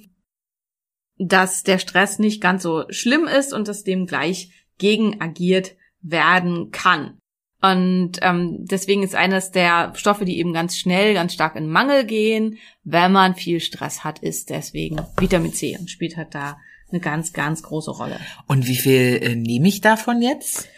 dass 1.17 1.63
der 1.63 1.79
Stress 1.79 2.19
nicht 2.19 2.41
ganz 2.41 2.63
so 2.63 2.85
schlimm 2.89 3.27
ist 3.27 3.53
und 3.53 3.67
dass 3.67 3.83
dem 3.83 4.05
gleich 4.07 4.51
gegen 4.77 5.21
agiert 5.21 5.75
werden 6.01 6.71
kann. 6.71 7.18
Und 7.61 8.13
ähm, 8.21 8.65
deswegen 8.65 9.03
ist 9.03 9.15
eines 9.15 9.51
der 9.51 9.93
Stoffe, 9.95 10.23
die 10.23 10.39
eben 10.39 10.53
ganz 10.53 10.77
schnell, 10.77 11.13
ganz 11.13 11.33
stark 11.33 11.55
in 11.55 11.69
Mangel 11.69 12.05
gehen, 12.05 12.57
wenn 12.83 13.11
man 13.11 13.35
viel 13.35 13.59
Stress 13.59 14.03
hat, 14.03 14.19
ist 14.19 14.49
deswegen 14.49 15.01
Vitamin 15.17 15.53
C 15.53 15.77
und 15.77 15.89
spielt 15.89 16.15
halt 16.15 16.33
da 16.33 16.57
eine 16.91 17.01
ganz, 17.01 17.33
ganz 17.33 17.61
große 17.61 17.91
Rolle. 17.91 18.19
Und 18.47 18.67
wie 18.67 18.77
viel 18.77 19.19
äh, 19.21 19.35
nehme 19.35 19.67
ich 19.67 19.81
davon 19.81 20.21
jetzt? 20.21 20.69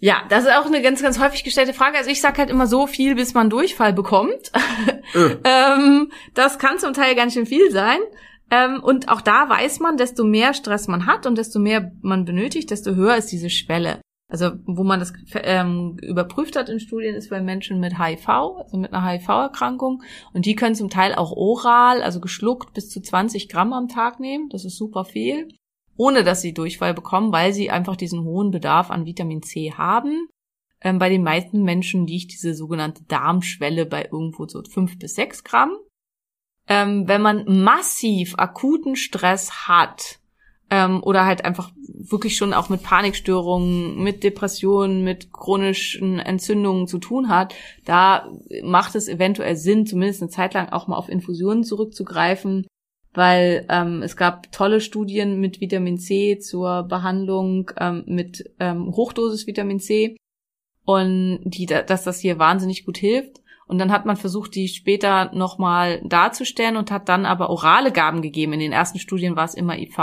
Ja, 0.00 0.22
das 0.28 0.44
ist 0.44 0.52
auch 0.52 0.66
eine 0.66 0.80
ganz, 0.80 1.02
ganz 1.02 1.18
häufig 1.18 1.42
gestellte 1.42 1.74
Frage. 1.74 1.98
Also 1.98 2.08
ich 2.08 2.20
sag 2.20 2.38
halt 2.38 2.50
immer 2.50 2.68
so 2.68 2.86
viel, 2.86 3.16
bis 3.16 3.34
man 3.34 3.50
Durchfall 3.50 3.92
bekommt. 3.92 4.52
Äh. 5.14 5.36
ähm, 5.44 6.12
das 6.34 6.58
kann 6.58 6.78
zum 6.78 6.92
Teil 6.92 7.16
ganz 7.16 7.34
schön 7.34 7.46
viel 7.46 7.70
sein. 7.72 7.98
Ähm, 8.50 8.82
und 8.82 9.08
auch 9.08 9.20
da 9.20 9.48
weiß 9.48 9.80
man, 9.80 9.96
desto 9.96 10.24
mehr 10.24 10.54
Stress 10.54 10.86
man 10.86 11.06
hat 11.06 11.26
und 11.26 11.36
desto 11.36 11.58
mehr 11.58 11.90
man 12.00 12.24
benötigt, 12.24 12.70
desto 12.70 12.94
höher 12.94 13.16
ist 13.16 13.32
diese 13.32 13.50
Schwelle. 13.50 14.00
Also 14.30 14.52
wo 14.66 14.84
man 14.84 15.00
das 15.00 15.14
ähm, 15.34 15.96
überprüft 16.02 16.54
hat 16.54 16.68
in 16.68 16.80
Studien, 16.80 17.14
ist 17.14 17.30
bei 17.30 17.40
Menschen 17.40 17.80
mit 17.80 17.98
HIV, 17.98 18.28
also 18.28 18.76
mit 18.76 18.92
einer 18.92 19.04
HIV-Erkrankung. 19.04 20.02
Und 20.34 20.44
die 20.44 20.54
können 20.54 20.74
zum 20.74 20.90
Teil 20.90 21.14
auch 21.14 21.32
oral, 21.32 22.02
also 22.02 22.20
geschluckt, 22.20 22.74
bis 22.74 22.90
zu 22.90 23.00
20 23.00 23.48
Gramm 23.48 23.72
am 23.72 23.88
Tag 23.88 24.20
nehmen. 24.20 24.50
Das 24.50 24.66
ist 24.66 24.76
super 24.76 25.06
viel. 25.06 25.48
Ohne 25.96 26.24
dass 26.24 26.42
sie 26.42 26.52
Durchfall 26.52 26.92
bekommen, 26.92 27.32
weil 27.32 27.54
sie 27.54 27.70
einfach 27.70 27.96
diesen 27.96 28.22
hohen 28.22 28.50
Bedarf 28.50 28.90
an 28.90 29.06
Vitamin 29.06 29.42
C 29.42 29.72
haben. 29.72 30.28
Ähm, 30.82 30.98
bei 30.98 31.08
den 31.08 31.22
meisten 31.22 31.62
Menschen 31.62 32.06
liegt 32.06 32.32
diese 32.32 32.54
sogenannte 32.54 33.04
Darmschwelle 33.04 33.86
bei 33.86 34.04
irgendwo 34.04 34.46
so 34.46 34.62
fünf 34.62 34.98
bis 34.98 35.14
sechs 35.14 35.42
Gramm. 35.42 35.76
Ähm, 36.68 37.08
wenn 37.08 37.22
man 37.22 37.44
massiv 37.46 38.34
akuten 38.36 38.94
Stress 38.94 39.66
hat, 39.66 40.17
ähm, 40.70 41.02
oder 41.02 41.24
halt 41.24 41.44
einfach 41.44 41.70
wirklich 41.84 42.36
schon 42.36 42.52
auch 42.52 42.68
mit 42.68 42.82
Panikstörungen, 42.82 44.02
mit 44.02 44.22
Depressionen, 44.22 45.02
mit 45.04 45.32
chronischen 45.32 46.18
Entzündungen 46.18 46.86
zu 46.86 46.98
tun 46.98 47.28
hat, 47.28 47.54
da 47.84 48.30
macht 48.62 48.94
es 48.94 49.08
eventuell 49.08 49.56
Sinn, 49.56 49.86
zumindest 49.86 50.22
eine 50.22 50.30
Zeit 50.30 50.54
lang 50.54 50.68
auch 50.70 50.86
mal 50.86 50.96
auf 50.96 51.08
Infusionen 51.08 51.64
zurückzugreifen, 51.64 52.66
weil 53.14 53.66
ähm, 53.68 54.02
es 54.02 54.16
gab 54.16 54.52
tolle 54.52 54.80
Studien 54.80 55.40
mit 55.40 55.60
Vitamin 55.60 55.98
C 55.98 56.38
zur 56.38 56.84
Behandlung 56.84 57.70
ähm, 57.78 58.04
mit 58.06 58.50
ähm, 58.60 58.94
Hochdosis 58.94 59.46
Vitamin 59.46 59.80
C 59.80 60.16
und 60.84 61.40
die, 61.44 61.66
dass 61.66 62.04
das 62.04 62.20
hier 62.20 62.38
wahnsinnig 62.38 62.84
gut 62.86 62.98
hilft. 62.98 63.40
Und 63.68 63.78
dann 63.78 63.92
hat 63.92 64.06
man 64.06 64.16
versucht, 64.16 64.54
die 64.54 64.66
später 64.68 65.30
nochmal 65.34 66.00
darzustellen 66.04 66.76
und 66.76 66.90
hat 66.90 67.08
dann 67.08 67.26
aber 67.26 67.50
orale 67.50 67.92
Gaben 67.92 68.22
gegeben. 68.22 68.54
In 68.54 68.60
den 68.60 68.72
ersten 68.72 68.98
Studien 68.98 69.36
war 69.36 69.44
es 69.44 69.54
immer 69.54 69.78
IV 69.78 69.98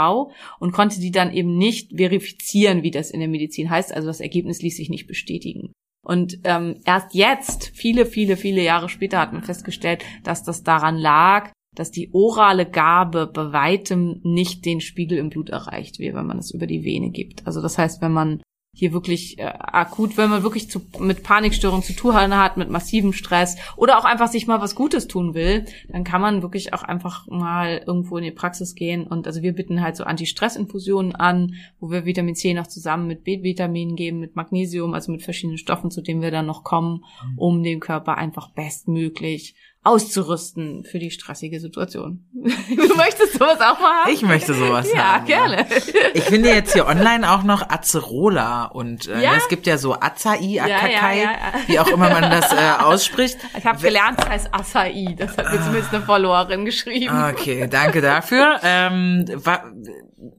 und 0.60 0.72
konnte 0.72 1.00
die 1.00 1.10
dann 1.10 1.32
eben 1.32 1.58
nicht 1.58 1.96
verifizieren, 1.96 2.84
wie 2.84 2.92
das 2.92 3.10
in 3.10 3.18
der 3.20 3.28
Medizin 3.28 3.68
heißt. 3.68 3.92
Also 3.92 4.06
das 4.06 4.20
Ergebnis 4.20 4.62
ließ 4.62 4.76
sich 4.76 4.88
nicht 4.88 5.08
bestätigen. 5.08 5.72
Und 6.06 6.38
ähm, 6.44 6.76
erst 6.84 7.14
jetzt, 7.14 7.72
viele, 7.74 8.06
viele, 8.06 8.36
viele 8.36 8.62
Jahre 8.62 8.88
später, 8.88 9.18
hat 9.18 9.32
man 9.32 9.42
festgestellt, 9.42 10.04
dass 10.22 10.44
das 10.44 10.62
daran 10.62 10.96
lag, 10.96 11.50
dass 11.74 11.90
die 11.90 12.10
orale 12.12 12.66
Gabe 12.66 13.26
bei 13.26 13.52
weitem 13.52 14.20
nicht 14.22 14.64
den 14.64 14.80
Spiegel 14.80 15.18
im 15.18 15.30
Blut 15.30 15.50
erreicht, 15.50 15.98
wie 15.98 16.14
wenn 16.14 16.26
man 16.26 16.38
es 16.38 16.52
über 16.52 16.68
die 16.68 16.84
Vene 16.84 17.10
gibt. 17.10 17.44
Also 17.46 17.60
das 17.60 17.76
heißt, 17.76 18.00
wenn 18.02 18.12
man 18.12 18.40
hier 18.78 18.92
wirklich 18.92 19.38
äh, 19.38 19.44
akut, 19.44 20.18
wenn 20.18 20.28
man 20.28 20.42
wirklich 20.42 20.68
zu, 20.70 20.82
mit 20.98 21.22
Panikstörung 21.22 21.82
zu 21.82 21.94
tun 21.94 22.14
hat, 22.14 22.58
mit 22.58 22.68
massivem 22.68 23.14
Stress 23.14 23.56
oder 23.76 23.98
auch 23.98 24.04
einfach 24.04 24.28
sich 24.28 24.46
mal 24.46 24.60
was 24.60 24.74
Gutes 24.74 25.08
tun 25.08 25.32
will, 25.34 25.64
dann 25.88 26.04
kann 26.04 26.20
man 26.20 26.42
wirklich 26.42 26.74
auch 26.74 26.82
einfach 26.82 27.26
mal 27.26 27.82
irgendwo 27.86 28.18
in 28.18 28.24
die 28.24 28.30
Praxis 28.30 28.74
gehen 28.74 29.06
und 29.06 29.26
also 29.26 29.40
wir 29.40 29.54
bitten 29.54 29.80
halt 29.80 29.96
so 29.96 30.04
Anti-Stress-Infusionen 30.04 31.14
an, 31.14 31.54
wo 31.80 31.90
wir 31.90 32.04
Vitamin 32.04 32.34
C 32.34 32.52
noch 32.52 32.66
zusammen 32.66 33.06
mit 33.06 33.24
B-Vitaminen 33.24 33.96
geben, 33.96 34.20
mit 34.20 34.36
Magnesium, 34.36 34.92
also 34.92 35.10
mit 35.10 35.22
verschiedenen 35.22 35.58
Stoffen, 35.58 35.90
zu 35.90 36.02
denen 36.02 36.20
wir 36.20 36.30
dann 36.30 36.46
noch 36.46 36.62
kommen, 36.62 37.02
Mhm. 37.24 37.38
um 37.38 37.62
den 37.62 37.80
Körper 37.80 38.18
einfach 38.18 38.50
bestmöglich 38.50 39.54
auszurüsten 39.86 40.84
für 40.84 40.98
die 40.98 41.10
stressige 41.10 41.60
Situation. 41.60 42.24
Du 42.76 42.94
möchtest 42.96 43.34
sowas 43.34 43.60
auch 43.60 43.78
mal 43.80 44.02
haben? 44.04 44.12
Ich 44.12 44.22
möchte 44.22 44.52
sowas 44.54 44.88
ja, 44.92 45.14
haben. 45.14 45.26
gerne. 45.26 45.66
Ich 46.14 46.24
finde 46.24 46.48
jetzt 46.48 46.72
hier 46.72 46.86
online 46.86 47.30
auch 47.30 47.42
noch 47.42 47.68
Acerola 47.68 48.64
und 48.66 49.06
äh, 49.08 49.22
Ja? 49.22 49.34
es 49.36 49.48
gibt 49.48 49.66
ja 49.66 49.78
so 49.78 49.94
Acai, 49.94 50.38
ja, 50.40 50.64
Akakai, 50.64 51.18
ja, 51.18 51.22
ja. 51.22 51.52
wie 51.66 51.78
auch 51.78 51.88
immer 51.88 52.10
man 52.10 52.22
das 52.30 52.52
äh, 52.52 52.82
ausspricht. 52.82 53.38
Ich 53.56 53.64
habe 53.64 53.80
gelernt, 53.80 54.18
es 54.20 54.28
heißt 54.28 54.48
Acai. 54.52 55.14
Das 55.16 55.36
hat 55.36 55.52
mir 55.52 55.60
zumindest 55.62 55.94
eine 55.94 56.02
Followerin 56.04 56.64
geschrieben. 56.64 57.14
Okay, 57.32 57.68
danke 57.70 58.00
dafür. 58.00 58.58
Ähm, 58.62 59.24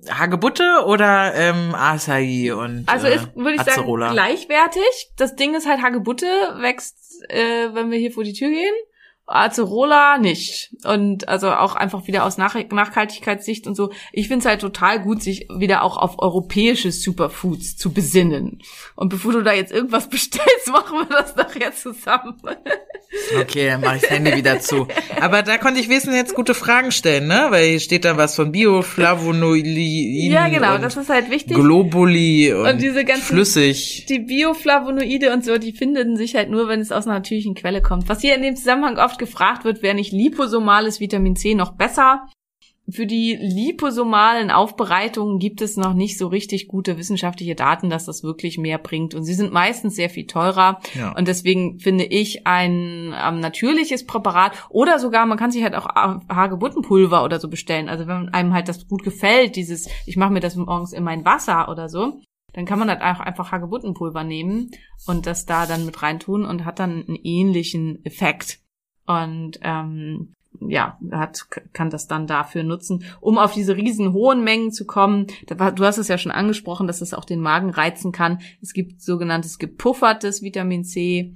Hagebutte 0.10 0.84
oder 0.86 1.34
ähm, 1.36 1.74
Acai 1.76 2.54
und 2.54 2.84
Also 2.88 3.08
äh, 3.08 3.16
ist, 3.16 3.36
würde 3.36 3.52
ich 3.54 3.62
sagen, 3.62 3.72
Acerola? 3.82 4.12
gleichwertig. 4.12 5.12
Das 5.18 5.36
Ding 5.36 5.56
ist 5.56 5.68
halt 5.68 5.82
Hagebutte, 5.82 6.26
wächst, 6.60 7.24
äh, 7.30 7.74
wenn 7.74 7.92
wir 7.92 7.98
hier 8.00 8.12
vor 8.12 8.24
die 8.24 8.34
Tür 8.34 8.50
gehen. 8.50 8.74
Acerola 9.28 10.18
nicht. 10.18 10.72
Und 10.86 11.28
also 11.28 11.50
auch 11.52 11.76
einfach 11.76 12.08
wieder 12.08 12.24
aus 12.26 12.38
Nach 12.38 12.56
Nachhaltigkeitssicht 12.56 13.68
und 13.68 13.76
so. 13.76 13.92
Ich 14.14 14.28
finde 14.28 14.40
es 14.44 14.46
halt 14.46 14.62
total 14.62 15.02
gut, 15.02 15.22
sich 15.22 15.48
wieder 15.58 15.84
auch 15.84 15.98
auf 15.98 16.16
europäische 16.20 16.92
Superfoods 16.92 17.76
zu 17.78 17.92
besinnen. 17.94 18.60
Und 18.96 19.10
bevor 19.10 19.34
du 19.34 19.42
da 19.44 19.54
jetzt 19.54 19.72
irgendwas 19.72 20.08
bestellst, 20.10 20.70
machen 20.72 21.00
wir 21.00 21.16
das 21.18 21.36
nachher 21.36 21.74
zusammen. 21.74 22.38
Okay, 23.40 23.68
dann 23.68 23.82
mache 23.82 23.98
ich 23.98 24.02
das 24.02 24.12
Handy 24.12 24.36
wieder 24.36 24.60
zu. 24.60 24.88
Aber 25.22 25.42
da 25.44 25.58
konnte 25.58 25.80
ich 25.80 25.90
wissen 25.90 26.14
jetzt 26.14 26.34
gute 26.36 26.54
Fragen 26.54 26.92
stellen, 26.92 27.28
ne? 27.28 27.48
Weil 27.50 27.66
hier 27.70 27.80
steht 27.80 28.06
da 28.06 28.18
was 28.18 28.36
von 28.36 28.52
Bioflavonoiden 28.52 29.68
ja, 30.32 30.48
genau, 30.50 30.76
und 30.76 30.82
das 30.82 30.98
ist 30.98 31.10
halt 31.10 31.30
wichtig. 31.30 31.56
Globuli 31.56 32.54
und, 32.54 32.68
Und 32.68 32.82
diese 32.82 33.04
ganzen- 33.06 33.24
flüssig. 33.24 34.06
die 34.10 34.20
Bioflavonoide 34.20 35.32
und 35.34 35.44
so, 35.46 35.58
die 35.58 35.72
finden 35.74 36.16
sich 36.18 36.36
halt 36.36 36.50
nur, 36.50 36.68
wenn 36.68 36.80
es 36.80 36.92
aus 36.92 37.06
einer 37.06 37.16
natürlichen 37.16 37.56
Quelle 37.56 37.82
kommt. 37.82 38.10
Was 38.10 38.22
hier 38.22 38.36
in 38.36 38.42
dem 38.42 38.56
Zusammenhang 38.56 38.98
oft 38.98 39.17
gefragt 39.18 39.64
wird, 39.64 39.82
wäre 39.82 39.96
nicht 39.96 40.12
liposomales 40.12 41.00
Vitamin 41.00 41.36
C 41.36 41.56
noch 41.56 41.72
besser? 41.72 42.28
Für 42.90 43.06
die 43.06 43.36
liposomalen 43.36 44.50
Aufbereitungen 44.50 45.40
gibt 45.40 45.62
es 45.62 45.76
noch 45.76 45.94
nicht 45.94 46.18
so 46.18 46.28
richtig 46.28 46.70
gute 46.70 46.98
wissenschaftliche 46.98 47.54
Daten, 47.54 47.90
dass 47.90 48.06
das 48.06 48.24
wirklich 48.24 48.58
mehr 48.58 48.78
bringt. 48.78 49.14
Und 49.14 49.24
sie 49.24 49.34
sind 49.34 49.52
meistens 49.52 49.98
sehr 49.98 50.10
viel 50.10 50.26
teurer. 50.26 50.80
Ja. 50.94 51.12
Und 51.12 51.28
deswegen 51.28 51.80
finde 51.80 52.06
ich 52.06 52.48
ein 52.48 53.14
ähm, 53.14 53.42
natürliches 53.42 54.06
Präparat 54.06 54.54
oder 54.70 55.00
sogar, 55.00 55.26
man 55.26 55.38
kann 55.38 55.52
sich 55.52 55.64
halt 55.64 55.76
auch 55.76 55.88
Hagebuttenpulver 56.30 57.26
oder 57.26 57.42
so 57.42 57.50
bestellen. 57.50 57.90
Also 57.90 58.08
wenn 58.08 58.30
einem 58.30 58.54
halt 58.54 58.70
das 58.70 58.88
gut 58.88 59.04
gefällt, 59.04 59.58
dieses, 59.58 59.90
ich 60.06 60.16
mache 60.16 60.32
mir 60.32 60.40
das 60.40 60.56
morgens 60.56 60.94
in 60.94 61.04
mein 61.04 61.26
Wasser 61.26 61.68
oder 61.68 61.90
so, 61.90 62.22
dann 62.54 62.66
kann 62.66 62.80
man 62.80 62.90
halt 62.90 63.02
auch 63.02 63.20
einfach 63.20 63.52
Hagebuttenpulver 63.52 64.24
nehmen 64.24 64.72
und 65.06 65.26
das 65.26 65.46
da 65.46 65.66
dann 65.66 65.86
mit 65.86 66.02
reintun 66.02 66.46
und 66.46 66.64
hat 66.64 66.80
dann 66.80 67.04
einen 67.06 67.20
ähnlichen 67.22 68.04
Effekt. 68.06 68.62
Und 69.08 69.60
ähm, 69.64 70.34
ja, 70.60 70.98
hat, 71.12 71.48
kann 71.74 71.90
das 71.90 72.08
dann 72.08 72.28
dafür 72.28 72.64
nutzen, 72.64 73.06
um 73.22 73.38
auf 73.38 73.54
diese 73.54 73.76
riesen 73.76 74.14
hohen 74.14 74.44
Mengen 74.44 74.72
zu 74.72 74.86
kommen. 74.86 75.28
Du 75.48 75.86
hast 75.86 75.98
es 75.98 76.08
ja 76.08 76.18
schon 76.18 76.32
angesprochen, 76.32 76.88
dass 76.88 77.02
es 77.02 77.14
auch 77.14 77.26
den 77.26 77.42
Magen 77.42 77.70
reizen 77.70 78.12
kann. 78.12 78.40
Es 78.62 78.74
gibt 78.74 79.02
sogenanntes 79.02 79.60
gepuffertes 79.60 80.42
Vitamin 80.42 80.84
C. 80.84 81.36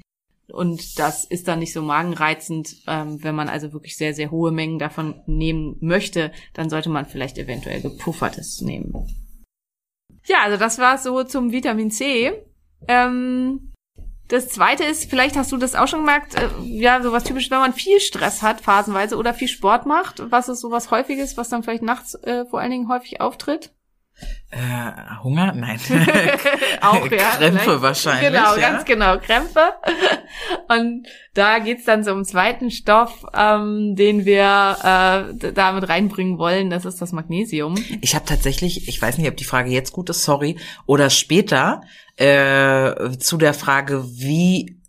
Und 0.52 1.00
das 1.00 1.24
ist 1.24 1.48
dann 1.48 1.60
nicht 1.60 1.72
so 1.72 1.82
magenreizend. 1.82 2.76
Ähm, 2.88 3.24
wenn 3.24 3.36
man 3.36 3.48
also 3.48 3.72
wirklich 3.74 3.96
sehr, 3.96 4.14
sehr 4.14 4.32
hohe 4.32 4.52
Mengen 4.52 4.80
davon 4.80 5.22
nehmen 5.26 5.78
möchte, 5.80 6.32
dann 6.54 6.70
sollte 6.70 6.90
man 6.90 7.06
vielleicht 7.06 7.38
eventuell 7.38 7.82
gepuffertes 7.82 8.62
nehmen. 8.62 8.94
Ja, 10.26 10.38
also 10.44 10.58
das 10.58 10.78
war 10.78 10.98
so 10.98 11.24
zum 11.24 11.52
Vitamin 11.52 11.90
C. 11.90 12.34
Ähm, 12.88 13.71
das 14.32 14.48
zweite 14.48 14.86
ist, 14.86 15.10
vielleicht 15.10 15.36
hast 15.36 15.52
du 15.52 15.58
das 15.58 15.76
auch 15.76 15.88
schon 15.88 16.00
gemerkt, 16.00 16.36
äh, 16.36 16.48
ja, 16.63 17.02
sowas 17.02 17.26
typisch, 17.26 17.52
wenn 17.52 17.60
man 17.60 17.74
viel 17.74 18.00
Stress 18.00 18.41
hat, 18.41 18.62
phasenweise, 18.62 19.17
oder 19.17 19.34
viel 19.34 19.50
Sport 19.50 19.86
macht. 19.86 20.32
Was 20.32 20.48
ist 20.48 20.62
sowas 20.62 20.89
häufiges, 20.89 21.36
was 21.36 21.50
dann 21.50 21.63
vielleicht 21.63 21.84
nachts 21.84 22.15
äh, 22.15 22.46
vor 22.46 22.62
allen 22.62 22.72
Dingen 22.72 22.88
häufig 22.88 23.20
auftritt? 23.20 23.72
Äh, 24.52 25.20
Hunger? 25.24 25.54
Nein. 25.54 25.80
auch, 26.82 27.10
ja. 27.10 27.18
Krämpfe 27.38 27.82
wahrscheinlich, 27.82 28.32
Genau, 28.32 28.56
ja. 28.56 28.72
ganz 28.72 28.86
genau, 28.86 29.18
Krämpfe. 29.18 29.62
Und 30.68 31.08
da 31.34 31.60
geht's 31.60 31.86
dann 31.86 32.04
zum 32.04 32.26
zweiten 32.26 32.70
Stoff, 32.70 33.26
ähm, 33.34 33.96
den 33.96 34.26
wir 34.26 34.78
äh, 34.84 35.52
damit 35.54 35.88
reinbringen 35.88 36.38
wollen. 36.38 36.70
Das 36.70 36.84
ist 36.84 37.02
das 37.02 37.14
Magnesium. 37.14 37.76
Ich 38.02 38.14
habe 38.14 38.26
tatsächlich, 38.26 38.90
ich 38.90 39.02
weiß 39.02 39.18
nicht, 39.18 39.30
ob 39.30 39.38
die 39.38 39.46
Frage 39.46 39.70
jetzt 39.70 39.94
gut 39.94 40.10
ist, 40.10 40.24
sorry, 40.24 40.58
oder 40.86 41.10
später, 41.10 41.82
äh, 42.18 43.18
zu 43.18 43.38
der 43.38 43.54
Frage, 43.54 44.04
wie 44.06 44.81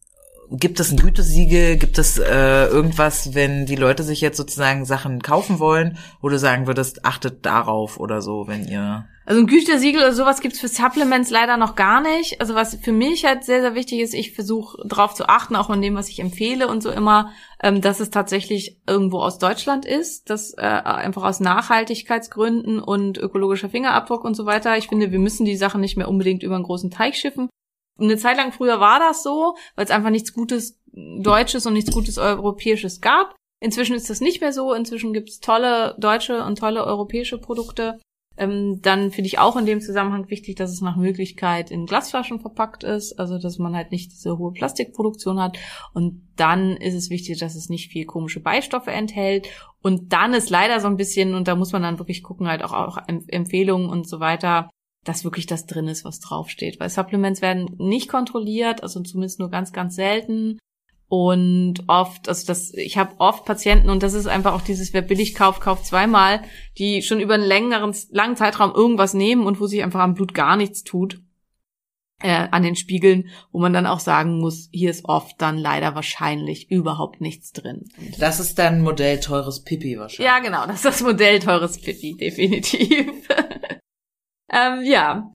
gibt 0.53 0.81
es 0.81 0.91
ein 0.91 0.99
Gütesiegel, 0.99 1.77
gibt 1.77 1.99
es 1.99 2.19
äh, 2.19 2.67
irgendwas, 2.67 3.35
wenn 3.35 3.67
die 3.67 3.77
Leute 3.77 4.03
sich 4.03 4.21
jetzt 4.21 4.37
sozusagen 4.37 4.85
Sachen 4.85 5.23
kaufen 5.23 5.59
wollen, 5.59 5.99
wo 6.21 6.29
du 6.29 6.39
sagen 6.39 6.67
würdest, 6.67 7.05
achtet 7.05 7.45
darauf 7.47 7.99
oder 7.99 8.21
so, 8.21 8.47
wenn 8.47 8.67
ihr 8.67 9.07
Also 9.25 9.41
ein 9.41 9.47
Gütesiegel 9.47 10.03
oder 10.03 10.13
sowas 10.13 10.41
gibt's 10.41 10.61
für 10.61 10.69
Supplements 10.69 11.31
leider 11.31 11.57
noch 11.57 11.75
gar 11.75 12.03
nicht. 12.03 12.41
Also 12.41 12.55
was 12.55 12.77
für 12.77 12.93
mich 12.93 13.25
halt 13.25 13.45
sehr, 13.45 13.61
sehr 13.63 13.75
wichtig 13.75 14.01
ist, 14.01 14.15
ich 14.15 14.33
versuche 14.33 14.87
darauf 14.87 15.15
zu 15.15 15.29
achten, 15.29 15.57
auch 15.57 15.71
an 15.71 15.83
dem, 15.83 15.95
was 15.95 16.09
ich 16.09 16.21
empfehle 16.21 16.69
und 16.69 16.83
so 16.83 16.91
immer, 16.91 17.33
ähm, 17.63 17.81
dass 17.81 18.01
es 18.01 18.11
tatsächlich 18.11 18.81
irgendwo 18.87 19.21
aus 19.21 19.39
Deutschland 19.39 19.87
ist, 19.87 20.29
dass 20.29 20.53
äh, 20.57 20.63
einfach 20.63 21.23
aus 21.25 21.41
Nachhaltigkeitsgründen 21.41 22.81
und 22.81 23.17
ökologischer 23.17 23.71
Fingerabdruck 23.71 24.25
und 24.25 24.35
so 24.35 24.45
weiter. 24.45 24.77
Ich 24.77 24.89
finde, 24.89 25.13
wir 25.13 25.19
müssen 25.19 25.45
die 25.45 25.57
Sachen 25.57 25.81
nicht 25.81 25.97
mehr 25.97 26.09
unbedingt 26.09 26.43
über 26.43 26.57
einen 26.57 26.65
großen 26.65 26.91
Teich 26.91 27.17
schiffen. 27.17 27.49
Eine 27.99 28.17
Zeit 28.17 28.37
lang 28.37 28.53
früher 28.53 28.81
war 28.81 28.99
das 28.99 29.23
so, 29.23 29.57
weil 29.77 29.85
es 29.85 29.91
einfach 29.91 30.11
nichts 30.11 30.33
Gutes 30.33 30.81
Deutsches 30.95 31.67
und 31.67 31.73
nichts 31.73 31.91
Gutes 31.93 32.19
Europäisches 32.19 33.01
gab. 33.01 33.35
Inzwischen 33.61 33.95
ist 33.95 34.11
das 34.11 34.21
nicht 34.21 34.41
mehr 34.41 34.53
so. 34.53 34.75
Inzwischen 34.75 35.13
gibt's 35.13 35.41
tolle 35.41 35.95
deutsche 35.99 36.45
und 36.45 36.59
tolle 36.59 36.85
europäische 36.85 37.39
Produkte. 37.39 37.99
Ähm, 38.37 38.81
dann 38.83 39.11
finde 39.11 39.29
ich 39.29 39.39
auch 39.39 39.57
in 39.57 39.67
dem 39.67 39.81
Zusammenhang 39.81 40.29
wichtig, 40.31 40.57
dass 40.57 40.71
es 40.71 40.81
nach 40.81 40.97
Möglichkeit 40.97 41.71
in 41.71 41.87
Glasflaschen 41.87 42.41
verpackt 42.41 42.83
ist, 42.83 43.19
also 43.19 43.39
dass 43.39 43.59
man 43.59 43.77
halt 43.77 43.93
nicht 43.93 44.11
diese 44.11 44.39
hohe 44.39 44.53
Plastikproduktion 44.53 45.39
hat. 45.41 45.59
Und 45.93 46.27
dann 46.37 46.77
ist 46.77 46.95
es 46.95 47.11
wichtig, 47.11 47.39
dass 47.39 47.55
es 47.55 47.69
nicht 47.69 47.93
viel 47.93 48.07
komische 48.07 48.41
Beistoffe 48.41 48.91
enthält. 48.91 49.49
Und 49.83 50.13
dann 50.13 50.35
ist 50.35 50.51
leider 50.51 50.81
so 50.81 50.89
ein 50.89 50.97
bisschen, 50.97 51.35
und 51.35 51.47
da 51.47 51.55
muss 51.55 51.73
man 51.73 51.83
dann 51.83 51.99
wirklich 51.99 52.23
gucken, 52.23 52.49
halt 52.49 52.65
auch, 52.65 52.73
auch 52.73 52.99
Em- 53.07 53.27
Empfehlungen 53.29 53.91
und 53.91 54.09
so 54.09 54.19
weiter, 54.19 54.71
dass 55.05 55.25
wirklich 55.25 55.47
das 55.47 55.67
drin 55.67 55.89
ist, 55.89 56.05
was 56.05 56.21
draufsteht. 56.21 56.79
Weil 56.81 56.91
Supplements 56.91 57.43
werden 57.43 57.75
nicht 57.79 58.09
kontrolliert, 58.09 58.83
also 58.83 59.01
zumindest 59.01 59.39
nur 59.39 59.51
ganz, 59.51 59.73
ganz 59.73 59.97
selten. 59.97 60.59
Und 61.09 61.85
oft, 61.89 62.29
also 62.29 62.47
das, 62.47 62.73
ich 62.73 62.97
habe 62.97 63.15
oft 63.19 63.45
Patienten 63.45 63.91
und 63.91 64.03
das 64.03 64.15
ist 64.15 64.27
einfach 64.27 64.55
auch 64.55 64.63
dieses, 64.63 64.95
wer 64.95 65.03
billig 65.03 65.35
kauft, 65.35 65.61
kauft 65.61 65.85
zweimal, 65.85 66.41
die 66.79 67.03
schon 67.03 67.21
über 67.21 67.35
einen 67.35 67.45
längeren, 67.45 67.95
langen 68.11 68.37
Zeitraum 68.37 68.73
irgendwas 68.73 69.13
nehmen 69.13 69.45
und 69.45 69.61
wo 69.61 69.67
sich 69.67 69.83
einfach 69.83 70.01
am 70.01 70.15
Blut 70.15 70.33
gar 70.33 70.57
nichts 70.57 70.85
tut 70.85 71.21
äh, 72.23 72.49
an 72.51 72.63
den 72.63 72.77
Spiegeln, 72.77 73.29
wo 73.51 73.59
man 73.59 73.73
dann 73.73 73.87
auch 73.87 74.01
sagen 74.01 74.39
muss, 74.39 74.69
hier 74.73 74.91
ist 74.91 75.05
oft 75.05 75.41
dann 75.41 75.59
leider 75.59 75.95
wahrscheinlich 75.95 76.71
überhaupt 76.71 77.21
nichts 77.21 77.53
drin. 77.53 77.89
Das 78.19 78.41
ist 78.41 78.59
dann 78.59 78.81
Modell 78.81 79.21
teures 79.21 79.65
Pipi 79.65 79.99
wahrscheinlich. 79.99 80.27
Ja, 80.27 80.39
genau, 80.39 80.67
das 80.67 80.77
ist 80.77 80.85
das 80.85 81.03
Modell 81.03 81.41
teures 81.41 81.81
Pipi, 81.81 82.17
definitiv. 82.17 83.29
ähm, 84.53 84.83
ja. 84.85 85.33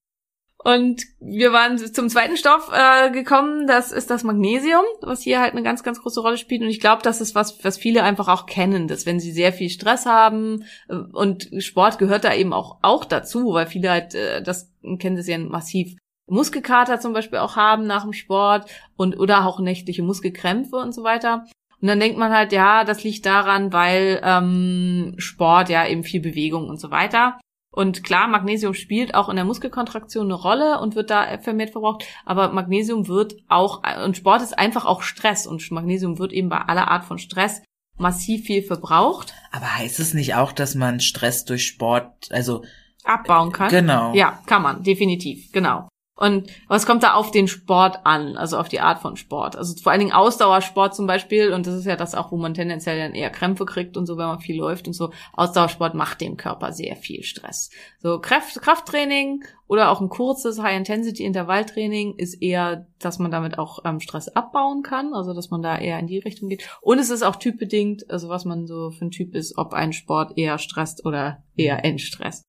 Und 0.63 1.03
wir 1.19 1.53
waren 1.53 1.77
zum 1.77 2.09
zweiten 2.09 2.35
Stoff 2.35 2.71
äh, 2.73 3.11
gekommen, 3.11 3.67
das 3.67 3.91
ist 3.91 4.09
das 4.09 4.23
Magnesium, 4.23 4.83
was 5.01 5.21
hier 5.21 5.39
halt 5.39 5.53
eine 5.53 5.63
ganz, 5.63 5.83
ganz 5.83 6.01
große 6.01 6.19
Rolle 6.19 6.37
spielt. 6.37 6.61
Und 6.61 6.67
ich 6.67 6.79
glaube, 6.79 7.03
das 7.03 7.21
ist 7.21 7.35
was, 7.35 7.63
was 7.63 7.77
viele 7.77 8.03
einfach 8.03 8.27
auch 8.27 8.47
kennen, 8.47 8.87
dass 8.87 9.05
wenn 9.05 9.19
sie 9.19 9.31
sehr 9.31 9.53
viel 9.53 9.69
Stress 9.69 10.05
haben 10.05 10.65
äh, 10.89 10.95
und 10.95 11.49
Sport 11.59 11.99
gehört 11.99 12.25
da 12.25 12.33
eben 12.33 12.53
auch, 12.53 12.79
auch 12.81 13.05
dazu, 13.05 13.53
weil 13.53 13.67
viele 13.67 13.91
halt, 13.91 14.15
äh, 14.15 14.41
das 14.41 14.71
kennen 14.99 15.15
das 15.15 15.27
ja 15.27 15.37
massiv, 15.37 15.95
Muskelkater 16.29 16.99
zum 16.99 17.13
Beispiel 17.13 17.39
auch 17.39 17.55
haben 17.55 17.87
nach 17.87 18.03
dem 18.03 18.13
Sport 18.13 18.69
und 18.97 19.17
oder 19.17 19.45
auch 19.45 19.59
nächtliche 19.59 20.03
Muskelkrämpfe 20.03 20.75
und 20.75 20.93
so 20.93 21.03
weiter. 21.03 21.45
Und 21.79 21.87
dann 21.87 21.99
denkt 21.99 22.17
man 22.17 22.33
halt, 22.33 22.51
ja, 22.51 22.83
das 22.83 23.03
liegt 23.03 23.25
daran, 23.25 23.71
weil 23.71 24.19
ähm, 24.23 25.15
Sport 25.17 25.69
ja 25.69 25.87
eben 25.87 26.03
viel 26.03 26.19
Bewegung 26.19 26.67
und 26.67 26.79
so 26.79 26.91
weiter. 26.91 27.39
Und 27.77 28.03
klar, 28.03 28.27
Magnesium 28.27 28.73
spielt 28.73 29.13
auch 29.13 29.29
in 29.29 29.35
der 29.35 29.45
Muskelkontraktion 29.45 30.25
eine 30.25 30.33
Rolle 30.33 30.79
und 30.81 30.95
wird 30.95 31.11
da 31.11 31.37
vermehrt 31.37 31.69
verbraucht. 31.69 32.05
Aber 32.25 32.51
Magnesium 32.51 33.07
wird 33.07 33.35
auch, 33.49 33.83
und 34.03 34.17
Sport 34.17 34.41
ist 34.41 34.57
einfach 34.57 34.85
auch 34.85 35.03
Stress. 35.03 35.45
Und 35.45 35.69
Magnesium 35.69 36.17
wird 36.17 36.33
eben 36.33 36.49
bei 36.49 36.57
aller 36.57 36.87
Art 36.87 37.05
von 37.05 37.19
Stress 37.19 37.61
massiv 37.95 38.45
viel 38.45 38.63
verbraucht. 38.63 39.35
Aber 39.51 39.77
heißt 39.77 39.99
es 39.99 40.15
nicht 40.15 40.33
auch, 40.33 40.53
dass 40.53 40.73
man 40.73 40.99
Stress 40.99 41.45
durch 41.45 41.67
Sport, 41.67 42.31
also 42.31 42.63
abbauen 43.03 43.51
kann. 43.51 43.69
Genau. 43.69 44.11
Ja, 44.15 44.39
kann 44.47 44.63
man, 44.63 44.81
definitiv, 44.81 45.51
genau. 45.51 45.87
Und 46.17 46.49
was 46.67 46.87
kommt 46.87 47.03
da 47.03 47.13
auf 47.13 47.29
den 47.29 47.47
Sport 47.47 47.99
an, 48.03 48.37
also 48.37 48.57
auf 48.57 48.69
die 48.69 48.79
Art 48.79 48.99
von 48.99 49.15
Sport? 49.17 49.55
Also 49.55 49.79
vor 49.81 49.91
allen 49.91 49.99
Dingen 49.99 50.13
Ausdauersport 50.13 50.95
zum 50.95 51.05
Beispiel, 51.05 51.53
und 51.53 51.67
das 51.67 51.75
ist 51.75 51.85
ja 51.85 51.95
das 51.95 52.15
auch, 52.15 52.31
wo 52.31 52.37
man 52.37 52.55
tendenziell 52.55 52.97
dann 52.97 53.13
eher 53.13 53.29
Krämpfe 53.29 53.65
kriegt 53.65 53.95
und 53.97 54.07
so, 54.07 54.17
wenn 54.17 54.25
man 54.25 54.39
viel 54.39 54.57
läuft 54.57 54.87
und 54.87 54.93
so. 54.93 55.11
Ausdauersport 55.33 55.93
macht 55.93 56.19
dem 56.21 56.35
Körper 56.35 56.73
sehr 56.73 56.95
viel 56.95 57.21
Stress. 57.21 57.69
So 57.99 58.19
Kraft, 58.19 58.59
Krafttraining 58.59 59.43
oder 59.67 59.91
auch 59.91 60.01
ein 60.01 60.09
kurzes 60.09 60.59
High-Intensity-Intervalltraining 60.59 62.15
ist 62.15 62.41
eher, 62.41 62.87
dass 62.97 63.19
man 63.19 63.29
damit 63.29 63.59
auch 63.59 63.79
ähm, 63.85 63.99
Stress 63.99 64.27
abbauen 64.29 64.81
kann, 64.81 65.13
also 65.13 65.35
dass 65.35 65.51
man 65.51 65.61
da 65.61 65.77
eher 65.77 65.99
in 65.99 66.07
die 66.07 66.19
Richtung 66.19 66.49
geht. 66.49 66.67
Und 66.81 66.97
es 66.97 67.11
ist 67.11 67.21
auch 67.21 67.35
typbedingt, 67.35 68.09
also 68.09 68.27
was 68.27 68.43
man 68.43 68.65
so 68.65 68.89
für 68.89 69.05
ein 69.05 69.11
Typ 69.11 69.35
ist, 69.35 69.55
ob 69.57 69.73
ein 69.73 69.93
Sport 69.93 70.35
eher 70.35 70.57
stresst 70.57 71.05
oder 71.05 71.43
eher 71.55 71.85
entstresst. 71.85 72.43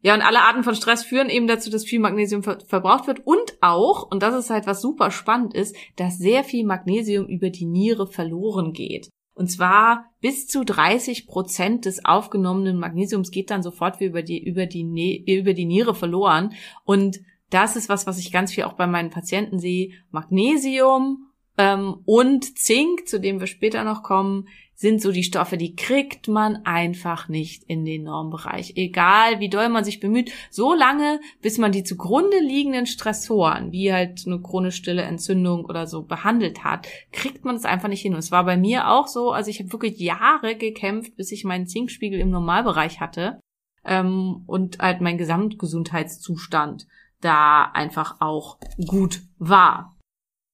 Ja, 0.00 0.14
und 0.14 0.22
alle 0.22 0.42
Arten 0.42 0.62
von 0.62 0.76
Stress 0.76 1.04
führen 1.04 1.28
eben 1.28 1.48
dazu, 1.48 1.70
dass 1.70 1.84
viel 1.84 1.98
Magnesium 1.98 2.42
ver 2.42 2.58
verbraucht 2.66 3.06
wird 3.08 3.26
und 3.26 3.58
auch, 3.60 4.08
und 4.10 4.22
das 4.22 4.34
ist 4.34 4.50
halt 4.50 4.66
was 4.66 4.80
super 4.80 5.10
spannend 5.10 5.54
ist, 5.54 5.74
dass 5.96 6.18
sehr 6.18 6.44
viel 6.44 6.64
Magnesium 6.64 7.26
über 7.26 7.50
die 7.50 7.66
Niere 7.66 8.06
verloren 8.06 8.72
geht. 8.72 9.08
Und 9.34 9.50
zwar 9.50 10.10
bis 10.20 10.48
zu 10.48 10.64
30 10.64 11.26
Prozent 11.26 11.84
des 11.84 12.04
aufgenommenen 12.04 12.76
Magnesiums 12.76 13.30
geht 13.30 13.50
dann 13.50 13.62
sofort 13.62 14.00
über 14.00 14.22
die, 14.22 14.42
über 14.42 14.66
die, 14.66 14.82
ne 14.82 15.22
über 15.26 15.52
die 15.54 15.64
Niere 15.64 15.94
verloren. 15.94 16.54
Und 16.84 17.20
das 17.50 17.76
ist 17.76 17.88
was, 17.88 18.06
was 18.06 18.18
ich 18.18 18.32
ganz 18.32 18.52
viel 18.52 18.64
auch 18.64 18.72
bei 18.72 18.86
meinen 18.86 19.10
Patienten 19.10 19.60
sehe. 19.60 19.92
Magnesium 20.10 21.28
ähm, 21.56 22.02
und 22.04 22.58
Zink, 22.58 23.08
zu 23.08 23.20
dem 23.20 23.38
wir 23.38 23.46
später 23.46 23.84
noch 23.84 24.02
kommen, 24.02 24.48
sind 24.80 25.02
so 25.02 25.10
die 25.10 25.24
Stoffe, 25.24 25.56
die 25.56 25.74
kriegt 25.74 26.28
man 26.28 26.64
einfach 26.64 27.28
nicht 27.28 27.64
in 27.64 27.84
den 27.84 28.04
Normbereich. 28.04 28.74
Egal, 28.76 29.40
wie 29.40 29.48
doll 29.48 29.68
man 29.68 29.82
sich 29.82 29.98
bemüht, 29.98 30.30
so 30.50 30.72
lange, 30.72 31.20
bis 31.42 31.58
man 31.58 31.72
die 31.72 31.82
zugrunde 31.82 32.38
liegenden 32.38 32.86
Stressoren, 32.86 33.72
wie 33.72 33.92
halt 33.92 34.22
eine 34.24 34.40
chronisch 34.40 34.76
stille 34.76 35.02
Entzündung 35.02 35.64
oder 35.64 35.88
so 35.88 36.02
behandelt 36.02 36.62
hat, 36.62 36.86
kriegt 37.10 37.44
man 37.44 37.56
es 37.56 37.64
einfach 37.64 37.88
nicht 37.88 38.02
hin. 38.02 38.12
Und 38.12 38.20
es 38.20 38.30
war 38.30 38.44
bei 38.44 38.56
mir 38.56 38.88
auch 38.88 39.08
so, 39.08 39.32
also 39.32 39.50
ich 39.50 39.58
habe 39.58 39.72
wirklich 39.72 39.98
Jahre 39.98 40.54
gekämpft, 40.54 41.16
bis 41.16 41.32
ich 41.32 41.42
meinen 41.42 41.66
Zinkspiegel 41.66 42.20
im 42.20 42.30
Normalbereich 42.30 43.00
hatte 43.00 43.40
ähm, 43.84 44.44
und 44.46 44.78
halt 44.78 45.00
mein 45.00 45.18
Gesamtgesundheitszustand 45.18 46.86
da 47.20 47.64
einfach 47.64 48.20
auch 48.20 48.58
gut 48.86 49.22
war. 49.38 49.97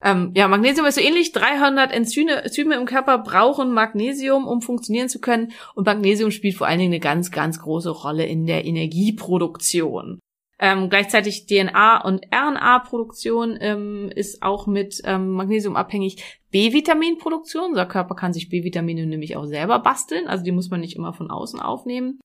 Ähm, 0.04 0.32
ja, 0.36 0.46
Magnesium 0.48 0.86
ist 0.86 0.96
so 0.96 1.00
ähnlich. 1.00 1.32
300 1.32 1.90
Enzyme, 1.90 2.44
Enzyme 2.44 2.74
im 2.74 2.84
Körper 2.84 3.18
brauchen 3.18 3.72
Magnesium, 3.72 4.46
um 4.46 4.60
funktionieren 4.60 5.08
zu 5.08 5.18
können. 5.18 5.52
Und 5.74 5.86
Magnesium 5.86 6.30
spielt 6.30 6.56
vor 6.56 6.66
allen 6.66 6.78
Dingen 6.78 6.92
eine 6.92 7.00
ganz, 7.00 7.30
ganz 7.30 7.58
große 7.58 7.90
Rolle 7.90 8.26
in 8.26 8.44
der 8.46 8.66
Energieproduktion. 8.66 10.20
Ähm, 10.60 10.88
gleichzeitig 10.88 11.46
DNA- 11.48 12.04
und 12.04 12.26
RNA-Produktion 12.32 13.56
ähm, 13.60 14.12
ist 14.14 14.42
auch 14.42 14.66
mit 14.66 15.00
ähm, 15.04 15.30
Magnesium 15.30 15.74
abhängig. 15.74 16.40
B-Vitaminproduktion, 16.50 17.70
unser 17.70 17.86
Körper 17.86 18.14
kann 18.14 18.32
sich 18.32 18.50
B-Vitamine 18.50 19.06
nämlich 19.06 19.36
auch 19.36 19.46
selber 19.46 19.80
basteln, 19.80 20.28
also 20.28 20.44
die 20.44 20.52
muss 20.52 20.70
man 20.70 20.80
nicht 20.80 20.94
immer 20.94 21.12
von 21.12 21.30
außen 21.30 21.58
aufnehmen. 21.58 22.20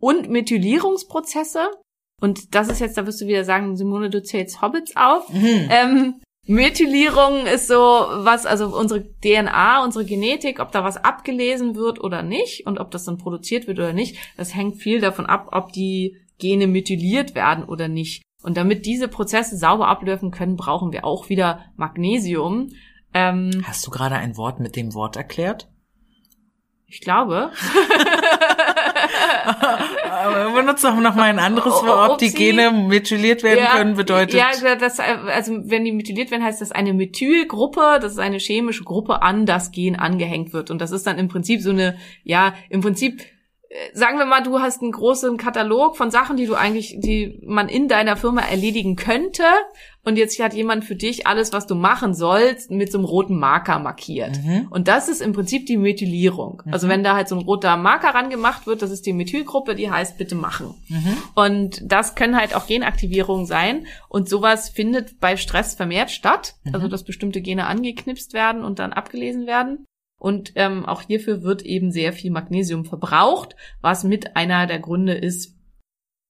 Und 0.00 0.28
Methylierungsprozesse. 0.28 1.70
Und 2.20 2.54
das 2.54 2.68
ist 2.68 2.78
jetzt, 2.78 2.96
da 2.96 3.06
wirst 3.06 3.20
du 3.20 3.26
wieder 3.26 3.44
sagen, 3.44 3.76
Simone, 3.76 4.10
du 4.10 4.22
zählst 4.22 4.62
Hobbits 4.62 4.94
auf. 4.94 5.28
Mhm. 5.32 6.20
Methylierung 6.46 7.46
ist 7.46 7.68
so 7.68 7.74
was, 7.76 8.46
also 8.46 8.76
unsere 8.76 9.04
DNA, 9.20 9.84
unsere 9.84 10.04
Genetik, 10.04 10.58
ob 10.58 10.72
da 10.72 10.82
was 10.82 10.96
abgelesen 10.96 11.76
wird 11.76 12.02
oder 12.02 12.22
nicht 12.22 12.66
und 12.66 12.80
ob 12.80 12.90
das 12.90 13.04
dann 13.04 13.18
produziert 13.18 13.68
wird 13.68 13.78
oder 13.78 13.92
nicht, 13.92 14.16
das 14.36 14.54
hängt 14.54 14.76
viel 14.76 15.00
davon 15.00 15.26
ab, 15.26 15.48
ob 15.52 15.72
die 15.72 16.16
Gene 16.38 16.66
methyliert 16.66 17.36
werden 17.36 17.64
oder 17.64 17.86
nicht. 17.86 18.22
Und 18.42 18.56
damit 18.56 18.86
diese 18.86 19.06
Prozesse 19.06 19.56
sauber 19.56 19.86
ablaufen 19.86 20.32
können, 20.32 20.56
brauchen 20.56 20.92
wir 20.92 21.04
auch 21.04 21.28
wieder 21.28 21.60
Magnesium. 21.76 22.70
Ähm, 23.14 23.62
Hast 23.64 23.86
du 23.86 23.92
gerade 23.92 24.16
ein 24.16 24.36
Wort 24.36 24.58
mit 24.58 24.74
dem 24.74 24.94
Wort 24.94 25.14
erklärt? 25.14 25.68
ich 26.92 27.00
glaube. 27.00 27.50
Aber 30.10 30.50
benutzt 30.52 30.84
doch 30.84 30.96
noch 30.96 31.14
mal 31.14 31.24
ein 31.24 31.38
anderes 31.38 31.72
Wort, 31.84 32.10
ob 32.12 32.18
die. 32.18 32.32
Gene 32.32 32.70
methyliert 32.70 33.42
werden 33.42 33.66
können, 33.66 33.96
bedeutet. 33.96 34.34
Ja, 34.34 34.50
das, 34.76 34.98
also 35.00 35.58
wenn 35.64 35.84
die 35.84 35.92
methyliert 35.92 36.30
werden, 36.30 36.44
heißt 36.44 36.60
das 36.60 36.72
eine 36.72 36.92
Methylgruppe, 36.92 37.98
das 38.00 38.12
ist 38.12 38.18
eine 38.18 38.38
chemische 38.38 38.84
Gruppe 38.84 39.22
an 39.22 39.46
das 39.46 39.70
Gen 39.70 39.96
angehängt 39.96 40.52
wird. 40.52 40.70
Und 40.70 40.80
das 40.80 40.90
ist 40.90 41.06
dann 41.06 41.18
im 41.18 41.28
Prinzip 41.28 41.60
so 41.60 41.70
eine, 41.70 41.96
ja, 42.24 42.54
im 42.70 42.80
Prinzip, 42.80 43.22
äh, 43.68 43.76
sagen 43.94 44.18
wir 44.18 44.26
mal, 44.26 44.42
du 44.42 44.60
hast 44.60 44.82
einen 44.82 44.92
großen 44.92 45.36
Katalog 45.36 45.96
von 45.96 46.10
Sachen, 46.10 46.36
die 46.36 46.46
du 46.46 46.54
eigentlich, 46.54 46.96
die 46.98 47.40
man 47.44 47.68
in 47.68 47.88
deiner 47.88 48.16
Firma 48.16 48.42
erledigen 48.42 48.96
könnte. 48.96 49.44
Und 50.04 50.16
jetzt 50.16 50.40
hat 50.42 50.52
jemand 50.52 50.84
für 50.84 50.96
dich 50.96 51.28
alles, 51.28 51.52
was 51.52 51.66
du 51.66 51.76
machen 51.76 52.12
sollst, 52.12 52.72
mit 52.72 52.90
so 52.90 52.98
einem 52.98 53.04
roten 53.04 53.38
Marker 53.38 53.78
markiert. 53.78 54.42
Mhm. 54.42 54.66
Und 54.68 54.88
das 54.88 55.08
ist 55.08 55.22
im 55.22 55.32
Prinzip 55.32 55.66
die 55.66 55.76
Methylierung. 55.76 56.62
Also 56.72 56.88
wenn 56.88 57.04
da 57.04 57.14
halt 57.14 57.28
so 57.28 57.36
ein 57.36 57.42
roter 57.42 57.76
Marker 57.76 58.08
rangemacht 58.08 58.66
wird, 58.66 58.82
das 58.82 58.90
ist 58.90 59.06
die 59.06 59.12
Methylgruppe, 59.12 59.76
die 59.76 59.90
heißt 59.90 60.18
bitte 60.18 60.34
machen. 60.34 60.74
Mhm. 60.88 61.16
Und 61.36 61.80
das 61.84 62.16
können 62.16 62.36
halt 62.36 62.56
auch 62.56 62.66
Genaktivierungen 62.66 63.46
sein. 63.46 63.86
Und 64.08 64.28
sowas 64.28 64.70
findet 64.70 65.20
bei 65.20 65.36
Stress 65.36 65.74
vermehrt 65.74 66.10
statt. 66.10 66.56
Also 66.72 66.88
dass 66.88 67.04
bestimmte 67.04 67.40
Gene 67.40 67.66
angeknipst 67.66 68.32
werden 68.32 68.64
und 68.64 68.80
dann 68.80 68.92
abgelesen 68.92 69.46
werden. 69.46 69.86
Und 70.18 70.52
ähm, 70.54 70.84
auch 70.84 71.02
hierfür 71.02 71.42
wird 71.42 71.62
eben 71.62 71.90
sehr 71.90 72.12
viel 72.12 72.30
Magnesium 72.30 72.84
verbraucht, 72.84 73.56
was 73.80 74.04
mit 74.04 74.36
einer 74.36 74.66
der 74.66 74.78
Gründe 74.78 75.14
ist, 75.14 75.56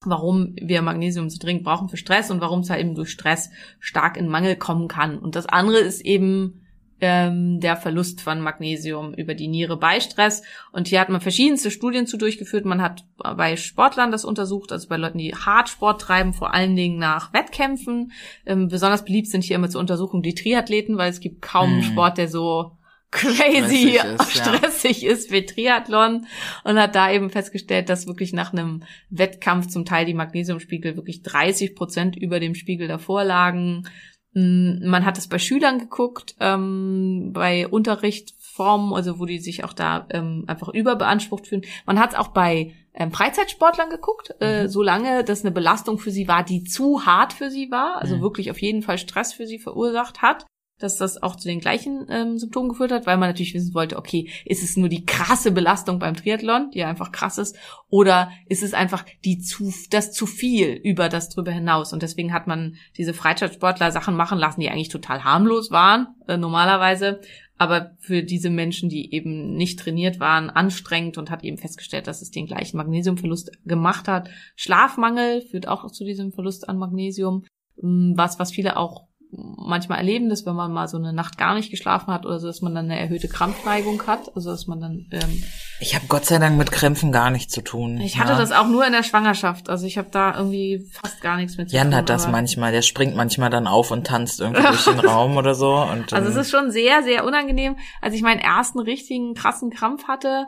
warum 0.06 0.54
wir 0.60 0.82
Magnesium 0.82 1.30
so 1.30 1.38
dringend 1.38 1.64
brauchen 1.64 1.88
für 1.88 1.96
Stress 1.96 2.30
und 2.30 2.40
warum 2.40 2.60
es 2.60 2.70
halt 2.70 2.80
eben 2.80 2.94
durch 2.94 3.10
Stress 3.10 3.50
stark 3.80 4.16
in 4.16 4.28
Mangel 4.28 4.56
kommen 4.56 4.88
kann. 4.88 5.18
Und 5.18 5.36
das 5.36 5.46
andere 5.46 5.78
ist 5.78 6.00
eben 6.02 6.62
ähm, 7.02 7.58
der 7.58 7.76
Verlust 7.76 8.20
von 8.20 8.40
Magnesium 8.40 9.12
über 9.14 9.34
die 9.34 9.48
Niere 9.48 9.76
bei 9.76 9.98
Stress. 9.98 10.42
Und 10.70 10.86
hier 10.86 11.00
hat 11.00 11.08
man 11.08 11.20
verschiedenste 11.20 11.70
Studien 11.72 12.06
zu 12.06 12.16
durchgeführt. 12.16 12.64
Man 12.64 12.80
hat 12.80 13.04
bei 13.16 13.56
Sportlern 13.56 14.12
das 14.12 14.24
untersucht, 14.24 14.70
also 14.70 14.88
bei 14.88 14.96
Leuten, 14.96 15.18
die 15.18 15.34
Hartsport 15.34 16.00
treiben, 16.00 16.32
vor 16.32 16.54
allen 16.54 16.76
Dingen 16.76 16.98
nach 16.98 17.32
Wettkämpfen. 17.32 18.12
Ähm, 18.46 18.68
besonders 18.68 19.04
beliebt 19.04 19.26
sind 19.26 19.42
hier 19.42 19.56
immer 19.56 19.68
zur 19.68 19.80
Untersuchung 19.80 20.22
die 20.22 20.34
Triathleten, 20.34 20.96
weil 20.96 21.10
es 21.10 21.18
gibt 21.20 21.42
kaum 21.42 21.70
einen 21.70 21.82
Hm. 21.82 21.90
Sport, 21.90 22.18
der 22.18 22.28
so 22.28 22.76
crazy 23.12 23.36
Stressig 23.42 23.94
ist, 23.94 24.34
ja. 24.36 24.44
stressig 24.56 25.04
ist 25.04 25.30
wie 25.30 25.46
Triathlon 25.46 26.26
und 26.64 26.78
hat 26.78 26.94
da 26.96 27.12
eben 27.12 27.30
festgestellt, 27.30 27.88
dass 27.88 28.06
wirklich 28.06 28.32
nach 28.32 28.52
einem 28.52 28.82
Wettkampf 29.10 29.68
zum 29.68 29.84
Teil 29.84 30.06
die 30.06 30.14
Magnesiumspiegel 30.14 30.96
wirklich 30.96 31.22
30 31.22 31.76
Prozent 31.76 32.16
über 32.16 32.40
dem 32.40 32.54
Spiegel 32.54 32.88
davor 32.88 33.22
lagen. 33.24 33.86
Mm, 34.32 34.88
Man 34.88 35.04
hat 35.04 35.18
es 35.18 35.28
bei 35.28 35.38
Schülern 35.38 35.78
geguckt, 35.78 36.34
ähm, 36.40 37.30
bei 37.34 37.68
Unterrichtsformen, 37.68 38.94
also 38.94 39.18
wo 39.20 39.26
die 39.26 39.38
sich 39.38 39.62
auch 39.62 39.74
da 39.74 40.06
ähm, 40.10 40.44
einfach 40.46 40.68
überbeansprucht 40.68 41.46
fühlen. 41.46 41.62
Man 41.86 42.00
hat 42.00 42.10
es 42.12 42.18
auch 42.18 42.28
bei 42.28 42.72
ähm, 42.94 43.12
Freizeitsportlern 43.12 43.90
geguckt, 43.90 44.34
äh, 44.40 44.68
solange 44.68 45.22
das 45.24 45.42
eine 45.42 45.50
Belastung 45.50 45.98
für 45.98 46.10
sie 46.10 46.28
war, 46.28 46.44
die 46.44 46.64
zu 46.64 47.06
hart 47.06 47.32
für 47.32 47.50
sie 47.50 47.70
war, 47.70 48.00
also 48.00 48.16
Mhm. 48.16 48.22
wirklich 48.22 48.50
auf 48.50 48.60
jeden 48.60 48.82
Fall 48.82 48.98
Stress 48.98 49.32
für 49.32 49.46
sie 49.46 49.58
verursacht 49.58 50.22
hat 50.22 50.46
dass 50.82 50.96
das 50.96 51.22
auch 51.22 51.36
zu 51.36 51.48
den 51.48 51.60
gleichen 51.60 52.06
ähm, 52.08 52.38
Symptomen 52.38 52.68
geführt 52.68 52.92
hat, 52.92 53.06
weil 53.06 53.16
man 53.16 53.28
natürlich 53.28 53.54
wissen 53.54 53.74
wollte, 53.74 53.96
okay, 53.96 54.28
ist 54.44 54.62
es 54.62 54.76
nur 54.76 54.88
die 54.88 55.06
krasse 55.06 55.52
Belastung 55.52 55.98
beim 55.98 56.16
Triathlon, 56.16 56.70
die 56.72 56.84
einfach 56.84 57.12
krass 57.12 57.38
ist, 57.38 57.56
oder 57.88 58.30
ist 58.48 58.62
es 58.62 58.74
einfach 58.74 59.04
die 59.24 59.38
zu, 59.38 59.72
das 59.90 60.12
zu 60.12 60.26
viel 60.26 60.72
über 60.72 61.08
das 61.08 61.28
drüber 61.28 61.52
hinaus? 61.52 61.92
Und 61.92 62.02
deswegen 62.02 62.32
hat 62.32 62.46
man 62.46 62.76
diese 62.96 63.14
Freizeitsportler 63.14 63.92
Sachen 63.92 64.16
machen 64.16 64.38
lassen, 64.38 64.60
die 64.60 64.70
eigentlich 64.70 64.88
total 64.88 65.24
harmlos 65.24 65.70
waren, 65.70 66.08
äh, 66.26 66.36
normalerweise, 66.36 67.20
aber 67.58 67.92
für 68.00 68.22
diese 68.22 68.50
Menschen, 68.50 68.88
die 68.88 69.14
eben 69.14 69.54
nicht 69.54 69.78
trainiert 69.78 70.18
waren, 70.18 70.50
anstrengend 70.50 71.16
und 71.16 71.30
hat 71.30 71.44
eben 71.44 71.58
festgestellt, 71.58 72.08
dass 72.08 72.22
es 72.22 72.30
den 72.30 72.46
gleichen 72.46 72.76
Magnesiumverlust 72.76 73.52
gemacht 73.64 74.08
hat. 74.08 74.30
Schlafmangel 74.56 75.42
führt 75.42 75.68
auch 75.68 75.88
zu 75.92 76.04
diesem 76.04 76.32
Verlust 76.32 76.68
an 76.68 76.78
Magnesium, 76.78 77.44
Mm, 77.80 78.12
was, 78.16 78.38
was 78.38 78.52
viele 78.52 78.76
auch 78.76 79.06
manchmal 79.34 79.98
erleben, 79.98 80.28
dass 80.28 80.44
wenn 80.44 80.54
man 80.54 80.72
mal 80.72 80.88
so 80.88 80.98
eine 80.98 81.12
Nacht 81.12 81.38
gar 81.38 81.54
nicht 81.54 81.70
geschlafen 81.70 82.12
hat 82.12 82.26
oder 82.26 82.38
so, 82.38 82.46
dass 82.46 82.60
man 82.60 82.74
dann 82.74 82.84
eine 82.90 83.00
erhöhte 83.00 83.28
Krampfneigung 83.28 84.06
hat, 84.06 84.34
also 84.36 84.50
dass 84.50 84.66
man 84.66 84.80
dann 84.80 85.06
ähm, 85.10 85.42
Ich 85.80 85.94
habe 85.94 86.04
Gott 86.06 86.26
sei 86.26 86.38
Dank 86.38 86.58
mit 86.58 86.70
Krämpfen 86.70 87.12
gar 87.12 87.30
nichts 87.30 87.52
zu 87.52 87.62
tun. 87.62 87.98
ich 87.98 88.18
hatte 88.18 88.32
ja. 88.32 88.38
das 88.38 88.52
auch 88.52 88.66
nur 88.66 88.84
in 88.86 88.92
der 88.92 89.02
Schwangerschaft, 89.02 89.70
also 89.70 89.86
ich 89.86 89.96
habe 89.96 90.08
da 90.10 90.36
irgendwie 90.36 90.86
fast 90.92 91.22
gar 91.22 91.38
nichts 91.38 91.56
mit 91.56 91.70
zu 91.70 91.76
Jan 91.76 91.88
tun. 91.88 91.96
hat 91.96 92.10
das 92.10 92.28
manchmal, 92.28 92.72
der 92.72 92.82
springt 92.82 93.16
manchmal 93.16 93.48
dann 93.48 93.66
auf 93.66 93.90
und 93.90 94.06
tanzt 94.06 94.40
irgendwie 94.40 94.62
durch 94.62 94.84
den 94.84 94.98
Raum 95.06 95.38
oder 95.38 95.54
so. 95.54 95.76
Und, 95.76 96.12
Also 96.12 96.28
es 96.28 96.34
ähm, 96.34 96.40
ist 96.42 96.50
schon 96.50 96.70
sehr, 96.70 97.02
sehr 97.02 97.24
unangenehm. 97.24 97.76
Als 98.02 98.14
ich 98.14 98.20
meinen 98.22 98.40
ersten 98.40 98.80
richtigen 98.80 99.34
krassen 99.34 99.70
Krampf 99.70 100.08
hatte, 100.08 100.46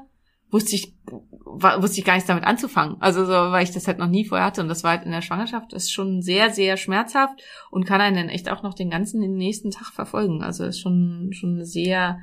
wusste 0.50 0.76
ich, 0.76 0.94
wa- 1.44 1.80
wusste 1.82 1.98
ich 1.98 2.04
gar 2.04 2.14
nichts 2.14 2.28
damit 2.28 2.44
anzufangen. 2.44 2.96
Also 3.00 3.24
so, 3.24 3.32
weil 3.32 3.64
ich 3.64 3.70
das 3.72 3.86
halt 3.86 3.98
noch 3.98 4.08
nie 4.08 4.24
vorher 4.24 4.46
hatte. 4.46 4.60
Und 4.60 4.68
das 4.68 4.84
war 4.84 4.92
halt 4.92 5.04
in 5.04 5.12
der 5.12 5.22
Schwangerschaft, 5.22 5.72
ist 5.72 5.92
schon 5.92 6.22
sehr, 6.22 6.50
sehr 6.50 6.76
schmerzhaft 6.76 7.42
und 7.70 7.84
kann 7.84 8.00
einen 8.00 8.16
dann 8.16 8.28
echt 8.28 8.50
auch 8.50 8.62
noch 8.62 8.74
den 8.74 8.90
ganzen 8.90 9.20
den 9.20 9.36
nächsten 9.36 9.70
Tag 9.70 9.92
verfolgen. 9.92 10.42
Also 10.42 10.64
ist 10.64 10.80
schon, 10.80 11.30
schon 11.32 11.54
eine 11.54 11.66
sehr 11.66 12.18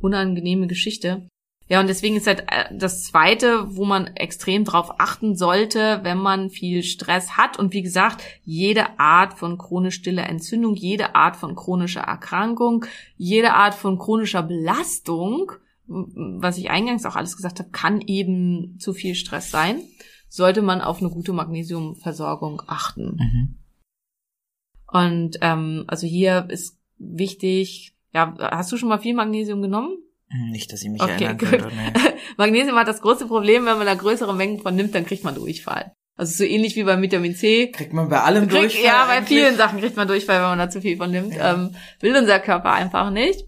unangenehme 0.00 0.66
Geschichte. 0.66 1.28
Ja, 1.66 1.80
und 1.80 1.86
deswegen 1.86 2.16
ist 2.16 2.26
halt 2.26 2.40
äh, 2.50 2.64
das 2.76 3.04
Zweite, 3.04 3.74
wo 3.74 3.86
man 3.86 4.08
extrem 4.08 4.64
drauf 4.64 5.00
achten 5.00 5.34
sollte, 5.34 6.00
wenn 6.02 6.18
man 6.18 6.50
viel 6.50 6.82
Stress 6.82 7.38
hat. 7.38 7.58
Und 7.58 7.72
wie 7.72 7.80
gesagt, 7.80 8.22
jede 8.44 8.98
Art 8.98 9.38
von 9.38 9.56
chronisch 9.56 9.94
stiller 9.94 10.28
Entzündung, 10.28 10.74
jede 10.74 11.14
Art 11.14 11.36
von 11.36 11.54
chronischer 11.54 12.02
Erkrankung, 12.02 12.84
jede 13.16 13.54
Art 13.54 13.74
von 13.74 13.98
chronischer 13.98 14.42
Belastung, 14.42 15.52
was 15.86 16.58
ich 16.58 16.70
eingangs 16.70 17.04
auch 17.04 17.16
alles 17.16 17.36
gesagt 17.36 17.58
habe, 17.58 17.70
kann 17.70 18.00
eben 18.00 18.78
zu 18.78 18.92
viel 18.94 19.14
Stress 19.14 19.50
sein. 19.50 19.82
Sollte 20.28 20.62
man 20.62 20.80
auf 20.80 21.00
eine 21.00 21.10
gute 21.10 21.32
Magnesiumversorgung 21.32 22.62
achten. 22.66 23.16
Mhm. 23.16 23.58
Und 24.90 25.38
ähm, 25.40 25.84
also 25.86 26.06
hier 26.06 26.46
ist 26.48 26.78
wichtig, 26.98 27.94
ja, 28.12 28.34
hast 28.38 28.70
du 28.72 28.76
schon 28.76 28.88
mal 28.88 28.98
viel 29.00 29.14
Magnesium 29.14 29.60
genommen? 29.60 29.96
Hm, 30.28 30.50
Nicht, 30.50 30.72
dass 30.72 30.82
ich 30.82 30.90
mich 30.90 31.02
Okay, 31.02 31.12
erinnern 31.24 31.38
könnte. 31.38 31.68
Nee. 31.68 32.10
Magnesium 32.36 32.76
hat 32.76 32.88
das 32.88 33.00
große 33.00 33.26
Problem, 33.26 33.66
wenn 33.66 33.76
man 33.76 33.86
da 33.86 33.94
größere 33.94 34.34
Mengen 34.34 34.60
von 34.60 34.74
nimmt, 34.74 34.94
dann 34.94 35.04
kriegt 35.04 35.24
man 35.24 35.34
Durchfall. 35.34 35.92
Also 36.16 36.44
so 36.44 36.44
ähnlich 36.44 36.76
wie 36.76 36.84
bei 36.84 37.00
Vitamin 37.00 37.34
C. 37.34 37.72
Kriegt 37.72 37.92
man 37.92 38.08
bei 38.08 38.20
allem 38.20 38.48
Kriegt, 38.48 38.62
Durchfall 38.62 38.84
ja, 38.84 39.06
bei 39.06 39.16
eigentlich? 39.16 39.38
vielen 39.40 39.56
Sachen 39.56 39.80
kriegt 39.80 39.96
man 39.96 40.06
Durchfall, 40.06 40.36
wenn 40.36 40.48
man 40.50 40.58
da 40.58 40.70
zu 40.70 40.80
viel 40.80 40.96
von 40.96 41.10
nimmt. 41.10 41.34
Ja. 41.34 41.54
Ähm, 41.54 41.74
will 42.00 42.16
unser 42.16 42.38
Körper 42.38 42.72
einfach 42.72 43.10
nicht. 43.10 43.44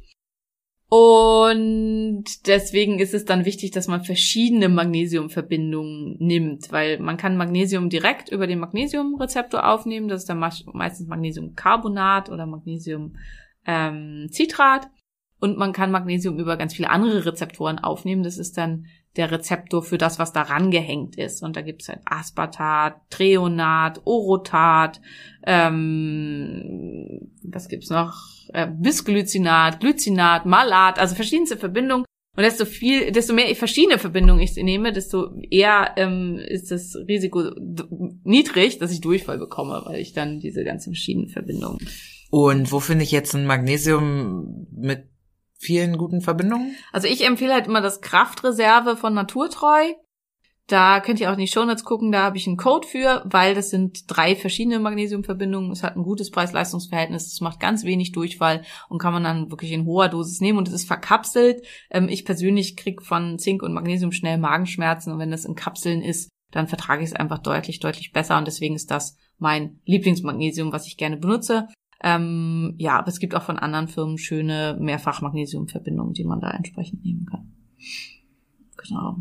Und 0.89 2.25
deswegen 2.47 3.01
ist 3.01 3.13
es 3.13 3.25
dann 3.25 3.45
wichtig, 3.45 3.73
dass 3.73 3.89
man 3.89 4.05
verschiedene 4.05 4.69
Magnesiumverbindungen 4.69 6.17
nimmt, 6.21 6.71
weil 6.71 7.01
man 7.01 7.17
kann 7.17 7.37
Magnesium 7.37 7.89
direkt 7.91 8.29
über 8.29 8.47
den 8.47 8.61
Magnesiumrezeptor 8.61 9.69
aufnehmen. 9.69 10.07
Das 10.09 10.23
ist 10.23 10.29
dann 10.29 10.39
meist- 10.39 10.73
meistens 10.73 11.09
Magnesiumcarbonat 11.09 12.31
oder 12.31 12.47
Magnesiumcitrat. 12.47 13.21
Ähm, 13.67 14.29
Citrat. 14.31 14.89
und 15.41 15.59
man 15.59 15.73
kann 15.73 15.91
Magnesium 15.91 16.39
über 16.39 16.57
ganz 16.57 16.73
viele 16.75 16.89
andere 16.89 17.27
Rezeptoren 17.27 17.79
aufnehmen. 17.81 18.23
Das 18.23 18.39
ist 18.39 18.57
dann 18.57 18.87
der 19.17 19.31
Rezeptor 19.33 19.83
für 19.83 19.99
das, 19.99 20.19
was 20.19 20.33
daran 20.33 20.71
gehängt 20.71 21.17
ist. 21.17 21.43
Und 21.43 21.57
da 21.57 21.63
gibt 21.63 21.83
es 21.83 21.89
halt 21.89 22.01
Aspartat, 22.05 23.01
Treonat, 23.11 24.01
Orotat, 24.05 25.01
ähm, 25.45 27.33
was 27.43 27.69
gibt's 27.69 27.91
noch? 27.91 28.15
Äh, 28.53 28.69
Bisglycinat, 28.71 29.81
Glycinat, 29.81 30.47
Malat, 30.47 30.99
also 30.99 31.15
verschiedenste 31.15 31.57
Verbindungen. 31.57 32.05
Und 32.37 32.43
desto 32.43 32.67
viel, 32.67 33.13
desto 33.13 33.33
mehr 33.33 33.55
verschiedene 33.57 33.99
Verbindungen 33.99 34.43
ich 34.43 34.55
nehme, 34.57 34.93
desto 34.93 35.39
eher 35.51 35.95
ähm, 35.97 36.39
ist 36.39 36.71
das 36.71 36.95
Risiko 37.09 37.51
niedrig, 38.25 38.79
dass 38.79 38.93
ich 38.93 39.01
Durchfall 39.01 39.39
bekomme, 39.39 39.83
weil 39.87 40.01
ich 40.01 40.13
dann 40.13 40.39
diese 40.39 40.63
ganzen 40.63 40.93
verschiedenen 40.93 41.31
Verbindungen. 41.31 41.79
Und 42.31 42.73
wo 42.73 42.81
finde 42.81 43.05
ich 43.05 43.11
jetzt 43.11 43.35
ein 43.35 43.47
Magnesium 43.47 44.67
mit 44.71 45.05
vielen 45.59 45.97
guten 45.97 46.21
Verbindungen? 46.21 46.77
Also 46.93 47.09
ich 47.09 47.25
empfehle 47.25 47.55
halt 47.55 47.69
immer 47.69 47.81
das 47.81 48.03
Kraftreserve 48.03 48.99
von 48.99 49.15
Naturtreu. 49.15 49.95
Da 50.69 50.99
könnt 50.99 51.21
ihr 51.21 51.29
auch 51.29 51.35
in 51.35 51.41
die 51.41 51.47
Shownotes 51.47 51.85
gucken, 51.85 52.11
da 52.11 52.25
habe 52.25 52.37
ich 52.37 52.49
einen 52.49 52.57
Code 52.57 52.89
für, 52.89 53.23
weil 53.25 53.55
das 53.55 53.71
sind 53.71 54.05
drei 54.09 54.35
verschiedene 54.35 54.81
Magnesiumverbindungen. 54.81 55.71
Es 55.71 55.85
hat 55.85 55.97
ein 55.97 56.03
gutes 56.03 56.33
Preis-Leistungs-Verhältnis, 56.33 57.33
es 57.33 57.41
macht 57.41 57.61
ganz 57.61 57.85
wenig 57.85 58.11
Durchfall 58.11 58.63
und 58.89 58.99
kann 58.99 59.13
man 59.13 59.23
dann 59.23 59.51
wirklich 59.51 59.71
in 59.71 59.87
hoher 59.87 60.09
Dosis 60.09 60.41
nehmen 60.41 60.59
und 60.59 60.67
es 60.67 60.75
ist 60.75 60.89
verkapselt. 60.89 61.65
Ähm, 61.91 62.09
ich 62.09 62.25
persönlich 62.25 62.77
krieg 62.77 63.03
von 63.03 63.39
Zink 63.39 63.63
und 63.63 63.75
Magnesium 63.75 64.11
schnell 64.11 64.39
Magenschmerzen 64.39 65.13
und 65.13 65.21
wenn 65.21 65.31
das 65.31 65.45
in 65.45 65.55
Kapseln 65.55 66.03
ist, 66.03 66.31
dann 66.51 66.67
vertrage 66.67 67.05
ich 67.05 67.11
es 67.11 67.17
einfach 67.17 67.39
deutlich, 67.39 67.79
deutlich 67.79 68.11
besser 68.13 68.37
und 68.37 68.49
deswegen 68.49 68.75
ist 68.75 68.91
das 68.91 69.17
mein 69.39 69.79
Lieblingsmagnesium, 69.85 70.73
was 70.73 70.89
ich 70.89 70.97
gerne 70.97 71.17
benutze. 71.17 71.69
Ähm, 72.03 72.75
ja, 72.79 72.99
aber 72.99 73.09
es 73.09 73.21
gibt 73.21 73.37
auch 73.37 73.43
von 73.43 73.59
anderen 73.59 73.87
Firmen 73.87 74.19
schöne 74.19 74.77
Mehrfach-Magnesium-Verbindungen, 74.81 76.13
die 76.13 76.25
man 76.25 76.41
da 76.41 76.51
entsprechend 76.51 77.05
nehmen 77.05 77.27
kann. 77.27 77.53
Genau. 78.77 79.17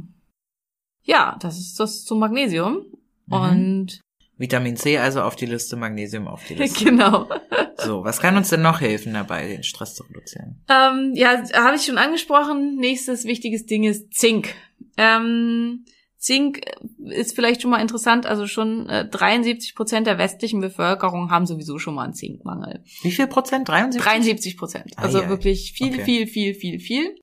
Ja, 1.05 1.37
das 1.39 1.57
ist 1.57 1.79
das 1.79 2.03
zum 2.03 2.19
Magnesium. 2.19 2.85
Mhm. 3.27 3.33
Und 3.33 4.01
Vitamin 4.37 4.75
C 4.75 4.97
also 4.97 5.21
auf 5.21 5.35
die 5.35 5.45
Liste, 5.45 5.77
Magnesium 5.77 6.27
auf 6.27 6.43
die 6.45 6.55
Liste. 6.55 6.83
genau. 6.83 7.29
So, 7.77 8.03
was 8.03 8.19
kann 8.19 8.35
uns 8.35 8.49
denn 8.49 8.61
noch 8.61 8.81
helfen 8.81 9.13
dabei, 9.13 9.47
den 9.47 9.63
Stress 9.63 9.95
zu 9.95 10.03
reduzieren? 10.03 10.61
Ähm, 10.69 11.11
ja, 11.15 11.41
habe 11.53 11.75
ich 11.77 11.83
schon 11.85 11.97
angesprochen. 11.97 12.75
Nächstes 12.75 13.25
wichtiges 13.25 13.65
Ding 13.65 13.83
ist 13.83 14.13
Zink. 14.13 14.53
Ähm, 14.97 15.85
Zink 16.17 16.61
ist 16.99 17.35
vielleicht 17.35 17.61
schon 17.61 17.71
mal 17.71 17.81
interessant. 17.81 18.25
Also 18.25 18.47
schon 18.47 18.89
äh, 18.89 19.07
73 19.07 19.75
Prozent 19.75 20.07
der 20.07 20.17
westlichen 20.17 20.59
Bevölkerung 20.59 21.29
haben 21.29 21.45
sowieso 21.45 21.77
schon 21.77 21.93
mal 21.95 22.03
einen 22.05 22.13
Zinkmangel. 22.13 22.83
Wie 23.03 23.11
viel 23.11 23.27
Prozent? 23.27 23.67
73? 23.69 24.01
73 24.03 24.57
Prozent. 24.57 24.91
Also 24.97 25.21
ei. 25.21 25.29
wirklich 25.29 25.73
viel, 25.73 25.93
Okay. 25.93 26.03
viel, 26.03 26.27
viel, 26.27 26.55
viel, 26.55 26.79
viel. 26.79 27.15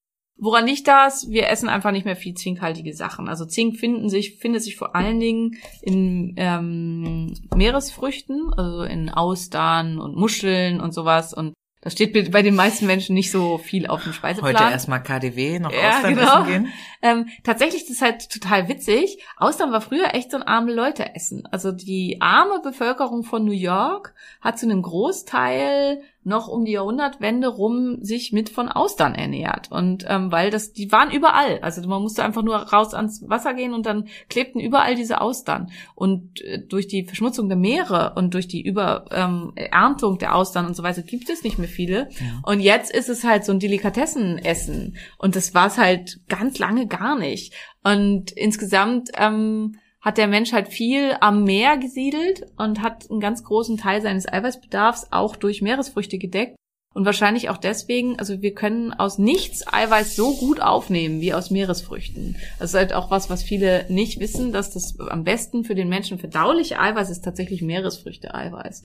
Woran 0.42 0.66
liegt 0.66 0.88
das? 0.88 1.30
Wir 1.30 1.48
essen 1.48 1.68
einfach 1.68 1.92
nicht 1.92 2.04
mehr 2.04 2.16
viel 2.16 2.34
zinkhaltige 2.34 2.92
Sachen. 2.94 3.28
Also 3.28 3.44
Zink 3.44 3.76
finden 3.76 4.08
sich, 4.08 4.38
findet 4.40 4.64
sich 4.64 4.74
vor 4.74 4.96
allen 4.96 5.20
Dingen 5.20 5.56
in 5.82 6.34
ähm, 6.36 7.32
Meeresfrüchten, 7.54 8.52
also 8.52 8.82
in 8.82 9.08
Austern 9.08 10.00
und 10.00 10.16
Muscheln 10.16 10.80
und 10.80 10.92
sowas. 10.92 11.32
Und 11.32 11.54
das 11.80 11.92
steht 11.92 12.32
bei 12.32 12.42
den 12.42 12.56
meisten 12.56 12.86
Menschen 12.86 13.14
nicht 13.14 13.30
so 13.30 13.58
viel 13.58 13.86
auf 13.86 14.02
dem 14.02 14.12
Speiseplan. 14.12 14.54
Heute 14.54 14.72
erstmal 14.72 15.00
KDW, 15.04 15.60
noch 15.60 15.72
Ja, 15.72 15.98
Austern 15.98 16.14
genau. 16.16 16.42
essen 16.42 16.46
gehen? 16.46 16.68
Ähm, 17.02 17.28
tatsächlich 17.44 17.82
ist 17.82 17.90
es 17.90 18.02
halt 18.02 18.28
total 18.28 18.68
witzig. 18.68 19.18
Austern 19.36 19.70
war 19.70 19.80
früher 19.80 20.12
echt 20.12 20.32
so 20.32 20.38
ein 20.38 20.42
arme 20.42 20.72
Leute 20.72 21.14
essen. 21.14 21.46
Also 21.52 21.70
die 21.70 22.18
arme 22.20 22.60
Bevölkerung 22.64 23.22
von 23.22 23.44
New 23.44 23.52
York 23.52 24.12
hat 24.40 24.58
zu 24.58 24.66
einem 24.66 24.82
Großteil 24.82 26.02
noch 26.24 26.48
um 26.48 26.64
die 26.64 26.72
Jahrhundertwende 26.72 27.48
rum 27.48 27.98
sich 28.02 28.32
mit 28.32 28.48
von 28.48 28.68
Austern 28.68 29.14
ernährt. 29.14 29.70
Und 29.70 30.04
ähm, 30.08 30.30
weil 30.30 30.50
das, 30.50 30.72
die 30.72 30.92
waren 30.92 31.10
überall. 31.10 31.58
Also 31.60 31.86
man 31.88 32.02
musste 32.02 32.22
einfach 32.22 32.42
nur 32.42 32.56
raus 32.56 32.94
ans 32.94 33.28
Wasser 33.28 33.54
gehen 33.54 33.74
und 33.74 33.86
dann 33.86 34.08
klebten 34.28 34.60
überall 34.60 34.94
diese 34.94 35.20
Austern. 35.20 35.70
Und 35.94 36.40
äh, 36.42 36.60
durch 36.60 36.86
die 36.86 37.04
Verschmutzung 37.04 37.48
der 37.48 37.58
Meere 37.58 38.12
und 38.16 38.34
durch 38.34 38.46
die 38.46 38.62
Übererntung 38.62 40.12
ähm, 40.12 40.18
der 40.18 40.34
Austern 40.36 40.66
und 40.66 40.76
so 40.76 40.82
weiter 40.82 41.02
gibt 41.02 41.28
es 41.28 41.42
nicht 41.42 41.58
mehr 41.58 41.68
viele. 41.68 42.08
Und 42.44 42.60
jetzt 42.60 42.94
ist 42.94 43.08
es 43.08 43.24
halt 43.24 43.44
so 43.44 43.52
ein 43.52 43.58
Delikatessenessen. 43.58 44.96
Und 45.18 45.36
das 45.36 45.54
war 45.54 45.66
es 45.66 45.78
halt 45.78 46.20
ganz 46.28 46.58
lange 46.58 46.86
gar 46.86 47.18
nicht. 47.18 47.54
Und 47.82 48.30
insgesamt 48.32 49.10
ähm, 49.16 49.76
hat 50.02 50.18
der 50.18 50.26
Mensch 50.26 50.52
halt 50.52 50.68
viel 50.68 51.16
am 51.20 51.44
Meer 51.44 51.78
gesiedelt 51.78 52.46
und 52.56 52.82
hat 52.82 53.08
einen 53.08 53.20
ganz 53.20 53.44
großen 53.44 53.78
Teil 53.78 54.02
seines 54.02 54.30
Eiweißbedarfs 54.30 55.08
auch 55.12 55.36
durch 55.36 55.62
Meeresfrüchte 55.62 56.18
gedeckt. 56.18 56.56
Und 56.94 57.06
wahrscheinlich 57.06 57.48
auch 57.48 57.56
deswegen, 57.56 58.18
also 58.18 58.42
wir 58.42 58.52
können 58.52 58.92
aus 58.92 59.16
nichts 59.16 59.66
Eiweiß 59.66 60.14
so 60.14 60.34
gut 60.36 60.60
aufnehmen 60.60 61.22
wie 61.22 61.32
aus 61.32 61.50
Meeresfrüchten. 61.50 62.36
Das 62.58 62.70
ist 62.70 62.76
halt 62.76 62.92
auch 62.92 63.10
was, 63.10 63.30
was 63.30 63.42
viele 63.42 63.86
nicht 63.88 64.20
wissen, 64.20 64.52
dass 64.52 64.72
das 64.72 64.98
am 65.00 65.24
besten 65.24 65.64
für 65.64 65.74
den 65.74 65.88
Menschen 65.88 66.18
verdauliche 66.18 66.78
Eiweiß 66.78 67.08
ist 67.08 67.24
tatsächlich 67.24 67.62
Meeresfrüchte-Eiweiß. 67.62 68.82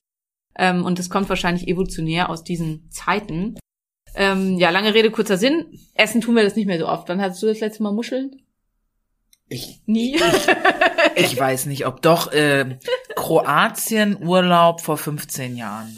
Ähm, 0.58 0.86
und 0.86 1.00
das 1.00 1.10
kommt 1.10 1.28
wahrscheinlich 1.28 1.68
evolutionär 1.68 2.30
aus 2.30 2.46
diesen 2.46 2.90
Zeiten. 2.92 3.58
Ähm, 4.16 4.58
ja, 4.58 4.70
lange 4.70 4.94
Rede, 4.94 5.12
kurzer 5.12 5.38
Sinn. 5.38 5.66
Essen 5.94 6.22
tun 6.22 6.36
wir 6.36 6.44
das 6.44 6.56
nicht 6.56 6.68
mehr 6.68 6.80
so 6.80 6.88
oft. 6.88 7.10
Wann 7.10 7.22
hattest 7.22 7.44
du 7.44 7.48
das 7.48 7.60
letzte 7.60 7.84
Mal 7.84 7.92
Muscheln? 7.92 8.42
Ich, 9.50 9.82
Nie. 9.86 10.16
ich 10.16 10.22
weiß 11.40 11.66
nicht, 11.68 11.86
ob 11.86 12.02
doch 12.02 12.32
äh, 12.32 12.78
Kroatien 13.16 14.18
Urlaub 14.22 14.82
vor 14.82 14.98
15 14.98 15.56
Jahren. 15.58 15.96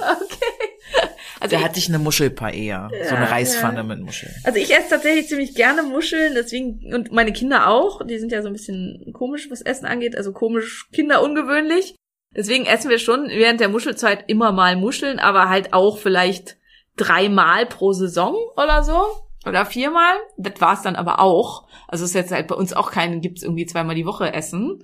Also 1.42 1.56
Da 1.56 1.60
ich, 1.62 1.66
hatte 1.66 1.80
ich 1.80 1.88
eine 1.88 2.00
Muschelpaella, 2.00 2.90
so 3.08 3.16
eine 3.16 3.26
Ja, 3.26 3.32
Reispfanne 3.32 3.78
ja. 3.78 3.84
mit 3.84 4.02
Muscheln. 4.02 4.34
also 4.44 4.60
ich 4.60 4.76
esse 4.76 4.90
tatsächlich 4.90 5.28
ziemlich 5.30 5.56
gerne 5.56 5.84
Muscheln, 5.84 6.34
deswegen, 6.36 6.94
und 6.94 7.14
meine 7.14 7.32
Kinder 7.32 7.70
auch, 7.70 8.06
die 8.06 8.20
sind 8.20 8.32
ja 8.34 8.42
so 8.42 8.48
ein 8.48 8.54
bisschen 8.54 9.14
komisch, 9.14 9.50
was 9.50 9.62
Essen 9.62 9.86
angeht, 9.86 10.18
also 10.18 10.34
komisch, 10.34 10.90
Kinder 10.92 11.24
ungewöhnlich. 11.24 11.96
Deswegen 12.36 12.66
essen 12.66 12.90
wir 12.90 13.00
schon 13.00 13.30
während 13.30 13.60
der 13.60 13.70
Muschelzeit 13.70 14.26
immer 14.28 14.52
mal 14.52 14.76
Muscheln, 14.76 15.18
aber 15.20 15.50
halt 15.50 15.74
auch 15.74 15.98
vielleicht 15.98 16.58
dreimal 16.98 17.66
pro 17.66 17.94
Saison 17.94 18.36
oder 18.58 18.84
so. 18.84 19.02
Oder 19.46 19.66
viermal. 19.66 20.16
Das 20.38 20.60
war's 20.60 20.82
dann 20.82 20.98
aber 20.98 21.20
auch. 21.22 21.66
Also 21.88 22.04
ist 22.04 22.14
jetzt 22.14 22.32
halt 22.32 22.48
bei 22.48 22.56
uns 22.56 22.74
auch 22.74 22.92
keinen, 22.92 23.22
gibt's 23.22 23.42
irgendwie 23.42 23.66
zweimal 23.66 23.96
die 23.96 24.06
Woche 24.06 24.34
Essen. 24.34 24.84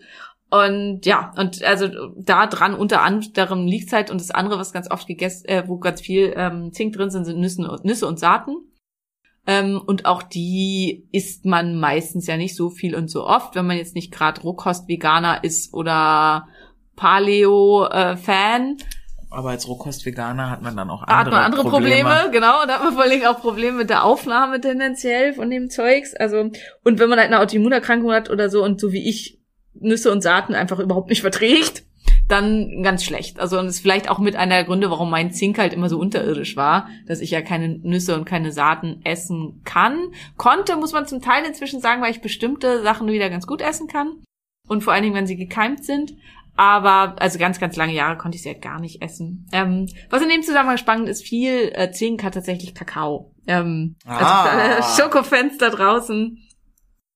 Und 0.50 1.06
ja, 1.06 1.34
und 1.38 1.64
also 1.64 1.88
da 2.16 2.48
dran 2.48 2.76
unter 2.76 3.02
anderem 3.02 3.66
liegt 3.66 3.92
halt 3.92 4.12
und 4.12 4.22
das 4.22 4.32
andere, 4.32 4.60
was 4.60 4.74
ganz 4.74 4.90
oft 4.92 5.08
gegessen, 5.08 5.48
äh, 5.48 5.64
wo 5.68 5.78
ganz 5.78 6.02
viel 6.02 6.34
ähm, 6.36 6.72
Zink 6.72 6.94
drin 6.94 7.10
sind, 7.10 7.26
sind 7.26 7.40
Nüsse, 7.40 7.80
Nüsse 7.84 8.08
und 8.08 8.20
Saaten. 8.20 8.56
Ähm, 9.48 9.82
und 9.86 10.06
auch 10.06 10.24
die 10.24 11.08
isst 11.12 11.46
man 11.46 11.80
meistens 11.80 12.28
ja 12.28 12.38
nicht 12.38 12.56
so 12.56 12.70
viel 12.70 12.96
und 12.96 13.10
so 13.10 13.26
oft, 13.26 13.56
wenn 13.56 13.68
man 13.68 13.78
jetzt 13.78 13.96
nicht 13.96 14.12
gerade 14.12 14.42
Rohkost-Veganer 14.42 15.44
ist 15.44 15.74
oder 15.74 16.48
Paleo-Fan. 16.96 18.78
Aber 19.30 19.50
als 19.50 19.68
Rohkost-Veganer 19.68 20.50
hat 20.50 20.62
man 20.62 20.78
dann 20.78 20.90
auch 20.90 21.06
Da 21.06 21.20
andere, 21.20 21.36
hat 21.36 21.52
man 21.52 21.52
andere 21.52 21.70
Probleme. 21.70 22.30
genau. 22.32 22.62
Und 22.62 22.70
da 22.70 22.76
hat 22.76 22.84
man 22.84 22.94
vor 22.94 23.04
allen 23.04 23.12
Dingen 23.12 23.28
auch 23.28 23.42
Probleme 23.42 23.78
mit 23.78 23.90
der 23.90 24.04
Aufnahme 24.04 24.62
tendenziell 24.62 25.34
von 25.34 25.50
dem 25.50 25.70
Zeugs. 25.70 26.16
Also, 26.16 26.50
und 26.84 27.00
wenn 27.00 27.10
man 27.10 27.20
halt 27.20 27.32
eine 27.32 27.40
Autoimmunerkrankung 27.40 28.12
hat 28.12 28.30
oder 28.30 28.50
so 28.50 28.64
und 28.64 28.80
so 28.80 28.92
wie 28.94 29.08
ich 29.08 29.40
Nüsse 29.80 30.12
und 30.12 30.22
Saaten 30.22 30.54
einfach 30.56 30.80
überhaupt 30.80 31.10
nicht 31.10 31.22
verträgt, 31.22 31.84
dann 32.28 32.82
ganz 32.82 33.04
schlecht. 33.04 33.40
Also 33.40 33.60
und 33.60 33.68
ist 33.68 33.80
vielleicht 33.80 34.10
auch 34.10 34.20
mit 34.20 34.36
einer 34.36 34.56
der 34.56 34.64
Gründe, 34.64 34.90
warum 34.90 35.10
mein 35.10 35.32
Zink 35.32 35.58
halt 35.60 35.74
immer 35.74 35.90
so 35.90 36.00
unterirdisch 36.00 36.56
war, 36.56 36.88
dass 37.08 37.20
ich 37.20 37.32
ja 37.32 37.42
keine 37.42 37.70
Nüsse 37.70 38.16
und 38.16 38.26
keine 38.26 38.52
Saaten 38.52 39.02
essen 39.04 39.62
kann. 39.64 39.98
Konnte, 40.38 40.76
muss 40.76 40.94
man 40.94 41.08
zum 41.08 41.22
Teil 41.22 41.46
inzwischen 41.46 41.82
sagen, 41.82 42.02
weil 42.02 42.12
ich 42.12 42.22
bestimmte 42.22 42.82
Sachen 42.82 43.08
wieder 43.08 43.30
ganz 43.30 43.46
gut 43.46 43.62
essen 43.62 43.88
kann. 43.88 44.24
Und 44.68 44.84
vor 44.84 44.94
allen 44.94 45.04
Dingen, 45.04 45.16
wenn 45.16 45.28
sie 45.28 45.38
gekeimt 45.38 45.86
sind. 45.86 46.16
Aber, 46.58 47.18
also 47.20 47.38
ganz, 47.38 47.60
ganz 47.60 47.76
lange 47.76 47.94
Jahre 47.94 48.18
konnte 48.18 48.38
ich 48.38 48.42
sie 48.42 48.50
halt 48.50 48.62
gar 48.62 48.80
nicht 48.80 49.02
essen. 49.02 49.46
Ähm, 49.52 49.88
was 50.10 50.22
in 50.24 50.30
dem 50.30 50.42
Zusammenhang 50.42 50.78
spannend 50.78 51.10
ist, 51.10 51.22
viel 51.22 51.70
äh, 51.76 51.92
Zink 51.92 52.24
hat 52.24 52.34
tatsächlich 52.34 52.74
Kakao. 52.74 53.34
Ähm, 53.46 53.98
Ah. 54.06 54.18
Also 54.18 54.50
für 54.50 54.50
alle 54.50 54.84
Schokofans 54.96 55.58
da 55.58 55.70
draußen. 55.70 56.40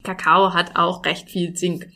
Kakao 0.03 0.53
hat 0.53 0.77
auch 0.77 1.03
recht 1.05 1.29
viel 1.29 1.53
Zink. 1.53 1.87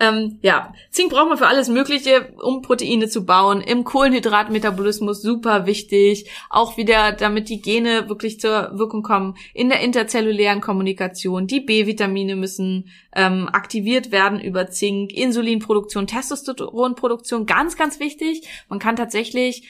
Ähm, 0.00 0.38
ja, 0.42 0.72
Zink 0.90 1.10
braucht 1.10 1.28
man 1.28 1.38
für 1.38 1.48
alles 1.48 1.68
Mögliche, 1.68 2.32
um 2.40 2.62
Proteine 2.62 3.08
zu 3.08 3.24
bauen. 3.24 3.60
Im 3.60 3.82
Kohlenhydratmetabolismus 3.82 5.22
super 5.22 5.66
wichtig. 5.66 6.30
Auch 6.50 6.76
wieder, 6.76 7.10
damit 7.10 7.48
die 7.48 7.60
Gene 7.60 8.08
wirklich 8.08 8.38
zur 8.38 8.78
Wirkung 8.78 9.02
kommen. 9.02 9.34
In 9.54 9.70
der 9.70 9.80
interzellulären 9.80 10.60
Kommunikation. 10.60 11.48
Die 11.48 11.60
B-Vitamine 11.60 12.36
müssen 12.36 12.90
ähm, 13.12 13.48
aktiviert 13.52 14.12
werden 14.12 14.40
über 14.40 14.70
Zink. 14.70 15.12
Insulinproduktion, 15.12 16.06
Testosteronproduktion, 16.06 17.44
ganz, 17.44 17.76
ganz 17.76 17.98
wichtig. 17.98 18.46
Man 18.68 18.78
kann 18.78 18.94
tatsächlich 18.94 19.66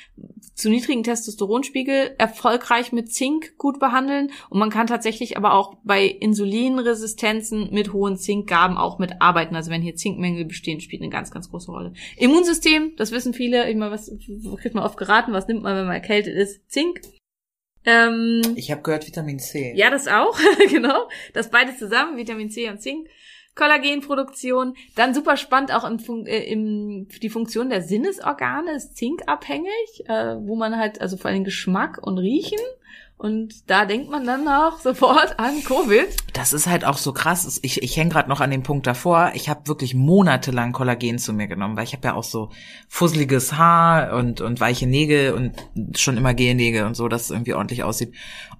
zu 0.55 0.69
niedrigen 0.69 1.05
Testosteronspiegel 1.05 2.17
erfolgreich 2.19 2.93
mit 2.93 3.13
Zink 3.15 3.57
gut 3.57 3.79
behandeln. 3.79 4.31
Und 4.51 4.59
man 4.59 4.71
kann 4.71 4.89
tatsächlich 4.89 5.39
aber 5.39 5.55
auch 5.55 5.77
bei 5.85 6.05
Insulinresistenzen 6.05 7.71
mit 7.79 7.93
hohen 7.93 8.17
Zinkgaben 8.17 8.77
auch 8.77 8.99
mitarbeiten. 8.99 9.57
Also 9.57 9.71
wenn 9.71 9.83
hier 9.83 9.95
Zinkmängel 9.95 10.45
bestehen, 10.45 10.81
spielt 10.81 11.03
eine 11.03 11.11
ganz, 11.11 11.31
ganz 11.31 11.51
große 11.51 11.71
Rolle. 11.71 11.93
Immunsystem, 12.17 12.95
das 12.97 13.13
wissen 13.13 13.33
viele, 13.33 13.71
ich 13.71 13.77
meine, 13.77 13.93
was 13.93 14.11
kriegt 14.61 14.75
man 14.75 14.85
oft 14.85 14.99
geraten, 14.99 15.33
was 15.33 15.49
nimmt 15.49 15.63
man, 15.63 15.77
wenn 15.77 15.87
man 15.87 15.95
erkältet 15.95 16.35
ist? 16.35 16.71
Zink. 16.71 17.01
Ähm, 17.85 18.43
Ich 18.57 18.71
habe 18.71 18.83
gehört 18.83 19.07
Vitamin 19.07 19.39
C. 19.39 19.73
ja, 19.77 19.91
das 19.91 20.09
auch, 20.09 20.39
genau. 20.71 21.09
Das 21.33 21.51
beides 21.51 21.79
zusammen, 21.79 22.17
Vitamin 22.17 22.51
C 22.51 22.69
und 22.69 22.83
Zink. 22.83 23.09
Kollagenproduktion. 23.55 24.75
Dann 24.95 25.15
super 25.15 25.37
spannend 25.37 25.75
auch 25.75 25.85
im, 25.85 25.99
Fun 25.99 26.27
äh, 26.27 26.45
im, 26.45 27.09
die 27.21 27.29
Funktion 27.29 27.71
der 27.71 27.83
Sinnesorgane 27.83 28.73
ist 28.73 28.97
zinkabhängig, 28.97 30.05
äh, 30.07 30.37
wo 30.41 30.55
man 30.55 30.77
halt, 30.77 31.01
also 31.01 31.17
vor 31.17 31.31
allem 31.31 31.45
Geschmack 31.45 31.99
und 32.01 32.19
Riechen. 32.19 32.61
Und 33.19 33.69
da 33.69 33.85
denkt 33.85 34.11
man 34.11 34.25
dann 34.25 34.47
auch 34.47 34.79
sofort 34.83 35.41
an 35.41 35.65
Covid. 35.65 36.07
Das 36.33 36.53
ist 36.53 36.69
halt 36.69 36.85
auch 36.85 36.97
so 36.97 37.13
krass. 37.13 37.59
Ich, 37.63 37.83
ich 37.83 37.97
hänge 37.97 38.11
gerade 38.11 38.29
noch 38.29 38.41
an 38.41 38.53
dem 38.53 38.63
Punkt 38.63 38.87
davor. 38.87 39.33
Ich 39.35 39.49
habe 39.49 39.67
wirklich 39.67 39.95
monatelang 39.95 40.73
Kollagen 40.73 41.19
zu 41.19 41.33
mir 41.33 41.49
genommen, 41.49 41.77
weil 41.77 41.85
ich 41.85 41.93
habe 41.95 42.07
ja 42.07 42.15
auch 42.15 42.23
so 42.23 42.51
fusseliges 42.89 43.55
Haar 43.55 44.15
und, 44.15 44.41
und 44.41 44.61
weiche 44.61 44.87
Nägel 44.87 45.33
und 45.33 45.99
schon 45.99 46.17
immer 46.17 46.33
Gelnägel 46.33 46.85
und 46.85 46.95
so, 46.95 47.09
dass 47.09 47.23
es 47.23 47.31
irgendwie 47.31 47.55
ordentlich 47.55 47.83
aussieht. 47.83 48.15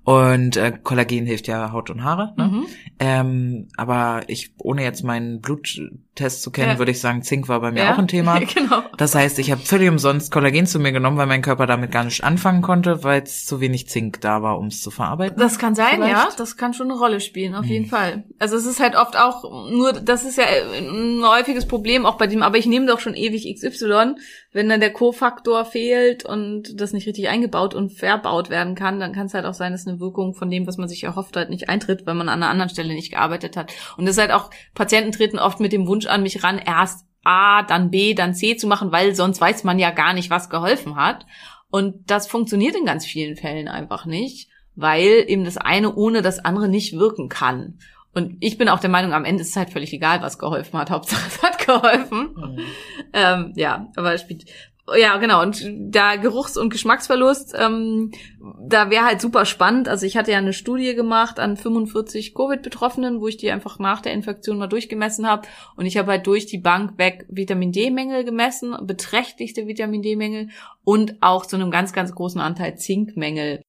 Und 0.09 0.57
äh, 0.57 0.73
Kollagen 0.83 1.27
hilft 1.27 1.49
ja 1.49 1.71
Haut 1.71 1.91
und 1.91 2.03
Haare. 2.03 2.33
Ne? 2.39 2.45
Mhm. 2.45 2.67
Ähm, 2.99 3.69
aber 3.77 4.23
ich, 4.29 4.53
ohne 4.57 4.83
jetzt 4.83 5.05
meinen 5.05 5.43
Bluttest 5.43 6.41
zu 6.43 6.51
kennen, 6.51 6.71
Ja. 6.73 6.79
würde 6.79 6.93
ich 6.93 7.01
sagen, 7.01 7.21
Zink 7.23 7.47
war 7.51 7.61
bei 7.61 7.73
mir 7.73 7.81
Ja, 7.85 7.93
auch 7.93 7.99
ein 7.99 8.09
Thema. 8.09 8.39
genau. 8.55 8.85
Das 8.97 9.15
heißt, 9.15 9.39
ich 9.39 9.51
habe 9.51 9.61
völlig 9.61 9.91
umsonst 9.91 10.33
Kollagen 10.33 10.65
zu 10.65 10.79
mir 10.81 10.93
genommen, 10.93 11.19
weil 11.19 11.27
mein 11.27 11.43
Körper 11.43 11.67
damit 11.67 11.93
gar 11.93 12.05
nicht 12.05 12.25
anfangen 12.25 12.63
konnte, 12.63 13.05
weil 13.05 13.23
es 13.23 13.45
zu 13.45 13.61
wenig 13.61 13.91
Zink 13.91 14.23
da 14.23 14.41
war, 14.43 14.59
um 14.59 14.69
es 14.69 14.81
zu 14.81 14.91
verarbeiten. 14.91 15.39
Das 15.39 15.59
kann 15.59 15.75
sein, 15.75 15.97
Vielleicht? 15.97 16.11
ja. 16.13 16.29
Das 16.39 16.57
kann 16.57 16.73
schon 16.73 16.91
eine 16.91 16.99
Rolle 16.99 17.21
spielen, 17.21 17.55
auf 17.55 17.67
jeden 17.67 17.85
Fall. 17.85 18.25
Also 18.39 18.57
es 18.57 18.65
ist 18.65 18.81
halt 18.81 18.97
oft 18.97 19.15
auch 19.19 19.43
nur, 19.71 19.93
das 19.93 20.25
ist 20.25 20.39
ja 20.39 20.45
ein 20.47 21.21
häufiges 21.23 21.69
Problem 21.69 22.07
auch 22.07 22.17
bei 22.17 22.27
dem, 22.27 22.43
aber 22.43 22.57
ich 22.57 22.65
nehme 22.65 22.87
doch 22.87 23.01
schon 23.01 23.13
ewig 23.15 23.45
XY. 23.55 24.15
Wenn 24.59 24.69
dann 24.69 24.81
der 24.81 24.93
Kofaktor 24.93 25.65
fehlt 25.65 26.25
und 26.25 26.81
das 26.81 26.93
nicht 26.93 27.07
richtig 27.07 27.29
eingebaut 27.29 27.75
und 27.75 27.91
verbaut 27.91 28.51
werden 28.51 28.75
kann, 28.75 28.99
dann 28.99 29.13
kann 29.13 29.27
es 29.27 29.35
halt 29.35 29.45
auch 29.45 29.55
sein, 29.55 29.71
dass 29.71 29.87
eine 29.87 30.01
Wirkung 30.01 30.35
von 30.35 30.51
dem, 30.51 30.67
was 30.67 30.79
man 30.79 30.89
sich 30.89 31.05
erhofft 31.05 31.37
hat, 31.37 31.49
nicht 31.49 31.69
eintritt, 31.69 32.07
weil 32.07 32.17
man 32.17 32.29
an 32.29 32.43
einer 32.43 32.51
anderen 32.51 32.69
Stelle 32.69 32.93
nicht 32.93 33.13
gearbeitet 33.13 33.57
hat. 33.57 33.73
Und 33.97 34.07
das 34.07 34.17
ist 34.17 34.21
halt 34.21 34.33
auch, 34.33 34.51
Patienten 34.75 35.13
treten 35.13 35.39
oft 35.39 35.61
mit 35.61 35.73
dem 35.73 35.87
Wunsch 35.87 36.07
an 36.07 36.25
mich 36.25 36.43
ran, 36.43 36.59
erst 36.59 37.07
A, 37.23 37.63
dann 37.63 37.93
B, 37.93 38.15
dann 38.15 38.35
C 38.35 38.57
zu 38.57 38.67
machen, 38.67 38.91
weil 38.91 39.15
sonst 39.15 39.41
weiß 39.41 39.63
man 39.63 39.79
ja 39.79 39.93
gar 39.93 40.13
nicht, 40.13 40.29
was 40.29 40.51
geholfen 40.51 40.97
hat. 40.97 41.25
Und 41.71 42.11
das 42.11 42.27
funktioniert 42.27 42.75
in 42.75 42.85
ganz 42.85 43.07
vielen 43.07 43.37
Fällen 43.37 43.69
einfach 43.69 44.07
nicht, 44.07 44.51
weil 44.75 45.25
eben 45.29 45.45
das 45.45 45.57
eine 45.57 45.95
ohne 45.95 46.21
das 46.21 46.45
andere 46.45 46.67
nicht 46.67 46.99
wirken 46.99 47.29
kann. 47.29 47.79
Und 48.19 48.37
ich 48.41 48.59
bin 48.59 48.69
auch 48.69 48.81
der 48.81 48.91
Meinung, 48.91 49.13
am 49.13 49.25
Ende 49.25 49.43
ist 49.43 49.51
es 49.51 49.57
halt 49.57 49.71
völlig 49.71 49.93
egal, 49.93 50.23
was 50.23 50.41
geholfen 50.41 50.77
hat. 50.77 50.91
Hauptsache, 50.91 51.23
es 51.29 51.41
hat 51.41 51.65
geholfen. 51.65 52.35
Ähm, 53.13 53.53
ja, 53.55 53.89
aber 53.95 54.13
es 54.13 54.23
spielt. 54.23 54.45
Ja, 54.97 55.19
genau. 55.19 55.41
Und 55.43 55.65
da 55.79 56.17
Geruchs- 56.17 56.57
und 56.57 56.71
Geschmacksverlust, 56.71 57.55
ähm, 57.57 58.11
da 58.61 58.91
wäre 58.91 59.05
halt 59.05 59.21
super 59.21 59.45
spannend. 59.45 59.89
Also 59.89 60.05
ich 60.05 60.17
hatte 60.17 60.33
ja 60.33 60.39
eine 60.39 60.53
Studie 60.53 60.95
gemacht 60.95 61.39
an 61.39 61.57
45 61.57 62.35
Covid-Betroffenen, 62.35 63.21
wo 63.21 63.29
ich 63.29 63.37
die 63.37 63.53
einfach 63.53 63.79
nach 63.79 64.01
der 64.01 64.15
Infektion 64.15 64.59
mal 64.59 64.67
durchgemessen 64.67 65.29
habe. 65.29 65.47
Und 65.77 65.87
ich 65.87 65.97
habe 65.97 66.11
halt 66.11 66.27
durch 66.27 66.47
die 66.47 66.59
Bank 66.59 66.99
weg 66.99 67.25
Vitamin 67.29 67.71
D-Mängel 67.71 68.25
gemessen, 68.25 68.75
beträchtlichste 68.83 69.69
Vitamin 69.69 70.03
D-Mängel 70.03 70.49
und 70.83 71.19
auch 71.21 71.47
zu 71.47 71.55
einem 71.55 71.71
ganz, 71.71 71.93
ganz 71.93 72.13
großen 72.13 72.41
Anteil 72.41 72.77
Zinkmängel. 72.77 73.61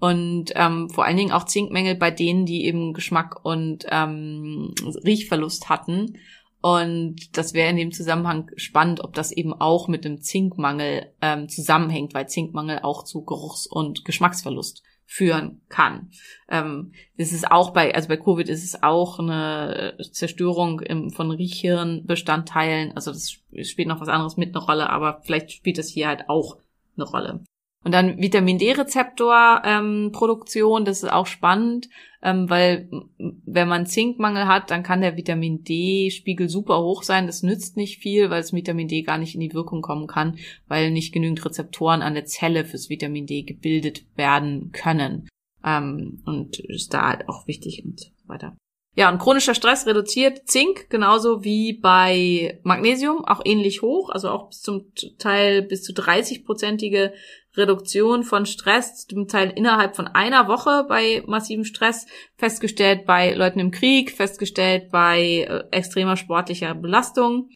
Und 0.00 0.52
ähm, 0.54 0.90
vor 0.90 1.04
allen 1.04 1.16
Dingen 1.16 1.32
auch 1.32 1.44
Zinkmängel 1.44 1.96
bei 1.96 2.10
denen, 2.10 2.46
die 2.46 2.64
eben 2.66 2.92
Geschmack 2.92 3.44
und 3.44 3.84
ähm, 3.90 4.72
Riechverlust 5.04 5.68
hatten. 5.68 6.18
Und 6.60 7.36
das 7.36 7.54
wäre 7.54 7.70
in 7.70 7.76
dem 7.76 7.92
Zusammenhang 7.92 8.50
spannend, 8.56 9.02
ob 9.02 9.14
das 9.14 9.30
eben 9.32 9.54
auch 9.54 9.88
mit 9.88 10.04
dem 10.04 10.20
Zinkmangel 10.20 11.12
ähm, 11.20 11.48
zusammenhängt, 11.48 12.14
weil 12.14 12.28
Zinkmangel 12.28 12.80
auch 12.82 13.04
zu 13.04 13.24
Geruchs- 13.24 13.66
und 13.66 14.04
Geschmacksverlust 14.04 14.82
führen 15.04 15.62
kann. 15.68 16.10
Ähm, 16.50 16.92
das 17.16 17.32
ist 17.32 17.50
auch 17.50 17.70
bei, 17.70 17.94
also 17.94 18.08
bei 18.08 18.18
Covid 18.18 18.48
ist 18.48 18.62
es 18.62 18.82
auch 18.82 19.18
eine 19.18 19.96
Zerstörung 20.12 20.80
im, 20.80 21.10
von 21.10 21.30
Riechhirnbestandteilen. 21.30 22.92
Also 22.94 23.12
das 23.12 23.30
sp- 23.32 23.64
spielt 23.64 23.88
noch 23.88 24.00
was 24.00 24.08
anderes 24.08 24.36
mit 24.36 24.54
eine 24.54 24.64
Rolle, 24.64 24.90
aber 24.90 25.22
vielleicht 25.24 25.52
spielt 25.52 25.78
das 25.78 25.88
hier 25.88 26.08
halt 26.08 26.28
auch 26.28 26.58
eine 26.96 27.06
Rolle. 27.06 27.40
Und 27.84 27.92
dann 27.92 28.20
Vitamin 28.20 28.58
D-Rezeptor-Produktion, 28.58 30.84
das 30.84 31.04
ist 31.04 31.12
auch 31.12 31.26
spannend, 31.26 31.88
ähm, 32.22 32.50
weil 32.50 32.90
wenn 33.18 33.68
man 33.68 33.86
Zinkmangel 33.86 34.48
hat, 34.48 34.72
dann 34.72 34.82
kann 34.82 35.00
der 35.00 35.16
Vitamin 35.16 35.62
D-Spiegel 35.62 36.48
super 36.48 36.80
hoch 36.80 37.04
sein. 37.04 37.26
Das 37.26 37.44
nützt 37.44 37.76
nicht 37.76 38.00
viel, 38.00 38.30
weil 38.30 38.40
das 38.40 38.52
Vitamin 38.52 38.88
D 38.88 39.02
gar 39.02 39.18
nicht 39.18 39.34
in 39.34 39.40
die 39.40 39.54
Wirkung 39.54 39.82
kommen 39.82 40.08
kann, 40.08 40.38
weil 40.66 40.90
nicht 40.90 41.12
genügend 41.12 41.44
Rezeptoren 41.44 42.02
an 42.02 42.14
der 42.14 42.24
Zelle 42.24 42.64
fürs 42.64 42.90
Vitamin 42.90 43.26
D 43.26 43.42
gebildet 43.42 44.04
werden 44.16 44.72
können. 44.72 45.28
Ähm, 45.64 46.20
und 46.26 46.58
ist 46.58 46.92
da 46.92 47.08
halt 47.08 47.28
auch 47.28 47.46
wichtig 47.46 47.84
und 47.84 48.00
so 48.00 48.08
weiter. 48.26 48.56
Ja, 48.98 49.12
und 49.12 49.20
chronischer 49.20 49.54
Stress 49.54 49.86
reduziert 49.86 50.48
Zink 50.48 50.90
genauso 50.90 51.44
wie 51.44 51.72
bei 51.72 52.58
Magnesium, 52.64 53.24
auch 53.24 53.40
ähnlich 53.44 53.80
hoch, 53.80 54.10
also 54.10 54.28
auch 54.28 54.48
bis 54.48 54.60
zum 54.60 54.92
Teil 55.18 55.62
bis 55.62 55.84
zu 55.84 55.92
30-prozentige 55.92 57.12
Reduktion 57.58 58.22
von 58.22 58.46
Stress, 58.46 59.06
zum 59.06 59.28
Teil 59.28 59.52
innerhalb 59.54 59.96
von 59.96 60.06
einer 60.06 60.48
Woche 60.48 60.86
bei 60.88 61.22
massivem 61.26 61.64
Stress, 61.64 62.06
festgestellt 62.36 63.04
bei 63.04 63.34
Leuten 63.34 63.58
im 63.58 63.70
Krieg, 63.70 64.12
festgestellt 64.12 64.90
bei 64.90 65.46
äh, 65.48 65.64
extremer 65.70 66.16
sportlicher 66.16 66.74
Belastung. 66.74 67.50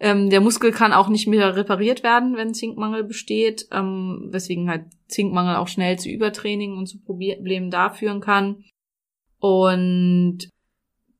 Ähm, 0.00 0.30
der 0.30 0.40
Muskel 0.40 0.72
kann 0.72 0.92
auch 0.92 1.08
nicht 1.08 1.28
mehr 1.28 1.56
repariert 1.56 2.02
werden, 2.02 2.36
wenn 2.36 2.54
Zinkmangel 2.54 3.04
besteht, 3.04 3.66
ähm, 3.72 4.28
weswegen 4.30 4.68
halt 4.68 4.86
Zinkmangel 5.08 5.56
auch 5.56 5.68
schnell 5.68 5.98
zu 5.98 6.08
Übertraining 6.08 6.76
und 6.76 6.86
zu 6.86 7.00
Problemen 7.00 7.70
da 7.70 7.90
führen 7.90 8.20
kann. 8.20 8.64
Und 9.38 10.48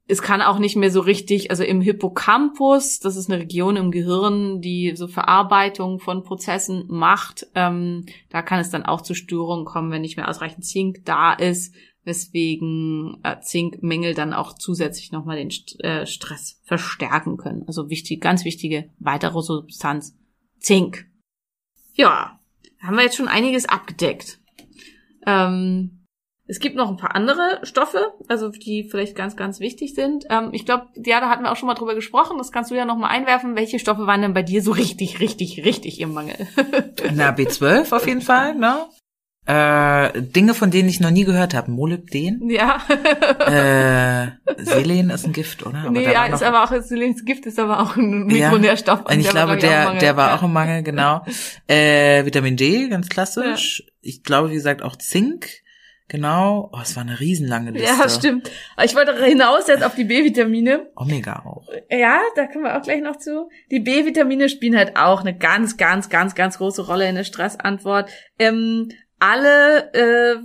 es 0.07 0.21
kann 0.21 0.43
auch 0.43 0.59
nicht 0.59 0.77
mehr 0.77 0.91
so 0.91 1.01
richtig, 1.01 1.51
also 1.51 1.65
im 1.65 1.81
Hippocampus, 1.81 3.01
das 3.01 3.17
ist 3.17 3.31
eine 3.31 3.41
Region 3.41 3.77
im 3.77 3.91
Gehirn, 3.91 4.61
die 4.61 4.95
so 4.97 5.09
Verarbeitung 5.09 5.99
von 5.99 6.23
Prozessen 6.23 6.85
macht, 6.89 7.47
ähm, 7.55 8.05
da 8.29 8.43
kann 8.43 8.61
es 8.61 8.71
dann 8.71 8.85
auch 8.85 9.01
zu 9.01 9.15
Störungen 9.15 9.65
kommen, 9.65 9.91
wenn 9.91 10.03
nicht 10.03 10.17
mehr 10.17 10.29
ausreichend 10.29 10.65
Zink 10.65 11.05
da 11.07 11.33
ist, 11.33 11.75
weswegen 12.05 13.19
äh, 13.23 13.41
Zinkmängel 13.41 14.13
dann 14.13 14.35
auch 14.35 14.55
zusätzlich 14.55 15.11
nochmal 15.11 15.39
den 15.39 15.51
St 15.51 15.83
äh, 15.83 16.07
Stress 16.07 16.61
verstärken 16.65 17.39
können. 17.39 17.65
Also 17.67 17.89
wichtig, 17.89 18.21
ganz 18.21 18.45
wichtige 18.45 18.91
weitere 18.99 19.41
Substanz, 19.41 20.15
Zink. 20.59 21.07
Ja, 21.95 22.41
haben 22.81 22.97
wir 22.97 23.05
jetzt 23.05 23.17
schon 23.17 23.29
einiges 23.29 23.67
abgedeckt. 23.67 24.39
Ähm, 25.27 26.04
es 26.47 26.61
gibt 26.61 26.77
noch 26.77 26.91
ein 26.91 26.97
paar 26.99 27.15
andere 27.15 27.61
Stoffe, 27.63 28.13
also 28.29 28.49
die 28.51 28.87
vielleicht 28.91 29.17
ganz, 29.17 29.37
ganz 29.37 29.61
wichtig 29.61 29.95
sind. 29.95 30.25
Ähm, 30.29 30.51
ich 30.53 30.67
glaube, 30.67 30.87
ja, 30.97 31.21
da 31.21 31.31
hatten 31.31 31.43
wir 31.45 31.51
auch 31.53 31.57
schon 31.57 31.67
mal 31.67 31.75
drüber 31.75 31.95
gesprochen. 31.95 32.37
Das 32.39 32.53
kannst 32.53 32.71
du 32.71 32.75
ja 32.75 32.85
noch 32.85 32.97
mal 32.97 33.09
einwerfen. 33.09 33.57
Welche 33.57 33.79
Stoffe 33.79 34.07
waren 34.07 34.21
denn 34.23 34.35
bei 34.35 34.43
dir 34.43 34.63
so 34.63 34.73
richtig, 34.73 35.21
richtig, 35.21 35.65
richtig 35.65 36.01
im 36.01 36.13
Mangel? 36.13 36.37
Na, 37.15 37.31
B12 37.31 37.93
auf 37.95 38.07
jeden 38.07 38.21
Fall, 38.21 38.55
ne? 38.55 38.87
Äh, 39.47 40.23
Dinge, 40.23 40.55
von 40.55 40.71
denen 40.71 40.89
ich 40.89 41.01
noch 41.01 41.11
nie 41.11 41.25
gehört 41.25 41.53
habe. 41.55 41.71
Molybden. 41.71 42.49
Ja. 42.49 42.79
äh, 43.47 44.31
Selen 44.65 45.11
ist 45.11 45.27
ein 45.27 45.33
Gift, 45.33 45.65
oder? 45.67 45.79
Aber 45.81 45.91
nee, 45.91 46.05
ja, 46.11 46.25
ist 46.27 46.43
aber 46.43 46.65
auch, 46.65 46.71
das 46.71 46.89
Gift 47.25 47.45
ist 47.47 47.59
aber 47.59 47.81
auch 47.81 47.97
ein 47.97 48.31
Ja. 48.31 48.49
Mikronährstoff. 48.51 49.05
Und 49.05 49.21
ich 49.21 49.29
glaube, 49.29 49.57
der, 49.59 49.95
der 49.95 50.17
war 50.17 50.31
Ja. 50.31 50.37
auch 50.37 50.43
im 50.43 50.53
Mangel, 50.53 50.83
genau. 50.83 51.25
Äh, 51.69 52.25
Vitamin 52.25 52.57
D, 52.57 52.89
ganz 52.89 53.09
klassisch. 53.09 53.83
Ich 54.01 54.23
glaube, 54.23 54.51
wie 54.51 54.55
gesagt, 54.55 54.83
auch 54.83 54.97
Zink. 54.97 55.47
Genau. 56.09 56.71
Oh, 56.73 56.81
es 56.83 56.97
war 56.97 57.03
eine 57.03 57.19
riesenlange 57.19 57.71
Liste. 57.71 57.89
Ja, 57.89 58.09
stimmt. 58.09 58.51
Ich 58.83 58.95
wollte 58.95 59.25
hinaus 59.25 59.67
jetzt 59.69 59.83
auf 59.83 59.95
die 59.95 60.05
B-Vitamine. 60.05 60.91
Omega 60.97 61.45
auch. 61.47 61.67
Ja, 61.91 62.21
da 62.37 62.47
kommen 62.47 62.65
wir 62.65 62.77
auch 62.77 62.83
gleich 62.83 63.01
noch 63.01 63.17
zu. 63.17 63.49
Die 63.71 63.81
B-Vitamine 63.81 64.49
spielen 64.49 64.77
halt 64.77 64.97
auch 64.97 65.21
eine 65.21 65.37
ganz, 65.37 65.77
ganz, 65.77 66.11
ganz, 66.11 66.35
ganz 66.35 66.59
große 66.59 66.87
Rolle 66.87 67.09
in 67.09 67.15
der 67.15 67.25
Stressantwort. 67.25 68.11
Ähm, 68.39 68.91
alle 69.19 69.93
äh, 69.95 70.37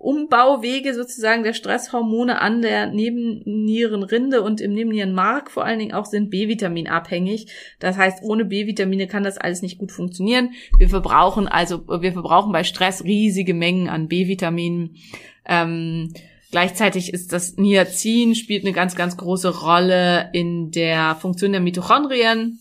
Umbauwege 0.00 0.94
sozusagen 0.94 1.42
der 1.42 1.52
Stresshormone 1.52 2.40
an 2.40 2.62
der 2.62 2.86
Nebennierenrinde 2.86 4.40
und 4.40 4.62
im 4.62 4.72
Nebennierenmark 4.72 5.50
vor 5.50 5.64
allen 5.64 5.78
Dingen 5.78 5.92
auch 5.92 6.06
sind 6.06 6.30
B-Vitamin 6.30 6.88
abhängig. 6.88 7.52
Das 7.80 7.98
heißt, 7.98 8.22
ohne 8.22 8.46
B-Vitamine 8.46 9.06
kann 9.06 9.24
das 9.24 9.36
alles 9.36 9.60
nicht 9.60 9.76
gut 9.76 9.92
funktionieren. 9.92 10.52
Wir 10.78 10.88
verbrauchen 10.88 11.46
also, 11.48 11.86
wir 11.86 12.12
verbrauchen 12.12 12.50
bei 12.50 12.64
Stress 12.64 13.04
riesige 13.04 13.52
Mengen 13.52 13.90
an 13.90 14.08
B-Vitaminen. 14.08 14.96
Ähm, 15.44 16.14
Gleichzeitig 16.50 17.14
ist 17.14 17.32
das 17.32 17.58
Niacin 17.58 18.34
spielt 18.34 18.64
eine 18.64 18.72
ganz, 18.72 18.96
ganz 18.96 19.16
große 19.16 19.60
Rolle 19.60 20.30
in 20.32 20.72
der 20.72 21.14
Funktion 21.14 21.52
der 21.52 21.60
Mitochondrien 21.60 22.58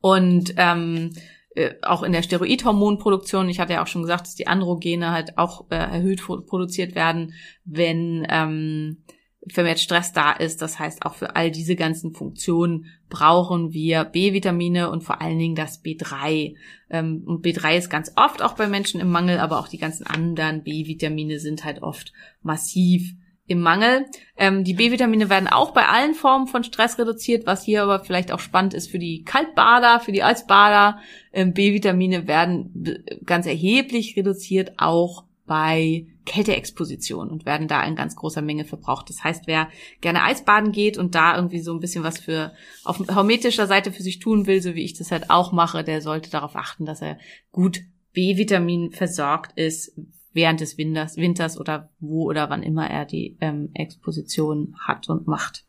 und 0.00 0.54
ähm, 0.56 1.12
äh, 1.54 1.74
auch 1.82 2.02
in 2.02 2.12
der 2.12 2.22
Steroidhormonproduktion. 2.22 3.48
Ich 3.48 3.60
hatte 3.60 3.74
ja 3.74 3.82
auch 3.82 3.86
schon 3.86 4.02
gesagt, 4.02 4.26
dass 4.26 4.34
die 4.34 4.46
Androgene 4.46 5.10
halt 5.10 5.38
auch 5.38 5.66
äh, 5.70 5.76
erhöht 5.76 6.22
pro- 6.22 6.40
produziert 6.40 6.94
werden, 6.94 7.34
wenn 7.64 8.26
ähm, 8.28 9.04
vermehrt 9.48 9.80
Stress 9.80 10.12
da 10.12 10.32
ist. 10.32 10.62
Das 10.62 10.78
heißt, 10.78 11.04
auch 11.04 11.14
für 11.14 11.36
all 11.36 11.50
diese 11.50 11.76
ganzen 11.76 12.12
Funktionen 12.12 12.86
brauchen 13.08 13.72
wir 13.72 14.04
B-Vitamine 14.04 14.90
und 14.90 15.02
vor 15.02 15.20
allen 15.20 15.38
Dingen 15.38 15.54
das 15.54 15.84
B3. 15.84 16.56
Ähm, 16.90 17.22
und 17.26 17.44
B3 17.44 17.76
ist 17.76 17.90
ganz 17.90 18.12
oft 18.16 18.42
auch 18.42 18.54
bei 18.54 18.66
Menschen 18.66 19.00
im 19.00 19.10
Mangel, 19.10 19.38
aber 19.38 19.58
auch 19.58 19.68
die 19.68 19.78
ganzen 19.78 20.06
anderen 20.06 20.62
B-Vitamine 20.62 21.38
sind 21.38 21.64
halt 21.64 21.82
oft 21.82 22.12
massiv 22.42 23.14
im 23.46 23.60
Mangel. 23.60 24.06
Ähm, 24.36 24.64
die 24.64 24.74
B-Vitamine 24.74 25.28
werden 25.28 25.48
auch 25.48 25.72
bei 25.72 25.86
allen 25.86 26.14
Formen 26.14 26.46
von 26.46 26.64
Stress 26.64 26.98
reduziert, 26.98 27.46
was 27.46 27.64
hier 27.64 27.82
aber 27.82 28.00
vielleicht 28.00 28.32
auch 28.32 28.40
spannend 28.40 28.74
ist 28.74 28.90
für 28.90 28.98
die 28.98 29.22
Kaltbader, 29.22 30.00
für 30.00 30.12
die 30.12 30.22
Eisbader. 30.22 30.98
Ähm, 31.32 31.52
B-Vitamine 31.52 32.26
werden 32.26 33.04
ganz 33.24 33.46
erheblich 33.46 34.16
reduziert, 34.16 34.72
auch 34.78 35.24
bei 35.46 36.06
Kälteexposition 36.24 37.28
und 37.28 37.44
werden 37.44 37.68
da 37.68 37.82
in 37.84 37.96
ganz 37.96 38.16
großer 38.16 38.40
Menge 38.40 38.64
verbraucht. 38.64 39.10
Das 39.10 39.22
heißt, 39.22 39.46
wer 39.46 39.68
gerne 40.00 40.22
Eisbaden 40.22 40.72
geht 40.72 40.96
und 40.96 41.14
da 41.14 41.36
irgendwie 41.36 41.60
so 41.60 41.74
ein 41.74 41.80
bisschen 41.80 42.02
was 42.02 42.18
für 42.18 42.54
auf 42.82 43.06
hermetischer 43.08 43.66
Seite 43.66 43.92
für 43.92 44.02
sich 44.02 44.20
tun 44.20 44.46
will, 44.46 44.62
so 44.62 44.74
wie 44.74 44.84
ich 44.84 44.94
das 44.94 45.10
halt 45.10 45.28
auch 45.28 45.52
mache, 45.52 45.84
der 45.84 46.00
sollte 46.00 46.30
darauf 46.30 46.56
achten, 46.56 46.86
dass 46.86 47.02
er 47.02 47.18
gut 47.52 47.80
B-Vitamin 48.14 48.92
versorgt 48.92 49.58
ist 49.58 49.92
während 50.34 50.60
des 50.60 50.76
Winters, 50.76 51.16
Winters 51.16 51.58
oder 51.58 51.90
wo 52.00 52.24
oder 52.24 52.50
wann 52.50 52.62
immer 52.62 52.90
er 52.90 53.06
die 53.06 53.38
ähm, 53.40 53.70
Exposition 53.72 54.76
hat 54.86 55.08
und 55.08 55.26
macht. 55.26 55.64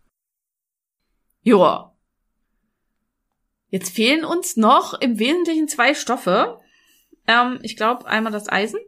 Joa. 1.43 1.95
Jetzt 3.70 3.95
fehlen 3.95 4.26
uns 4.26 4.57
noch 4.57 4.93
im 4.99 5.20
Wesentlichen 5.20 5.68
zwei 5.68 5.93
Stoffe. 5.93 6.59
Ähm, 7.28 7.59
ich 7.61 7.78
glaube 7.78 8.07
einmal 8.07 8.32
das 8.34 8.49
Eisen. 8.49 8.80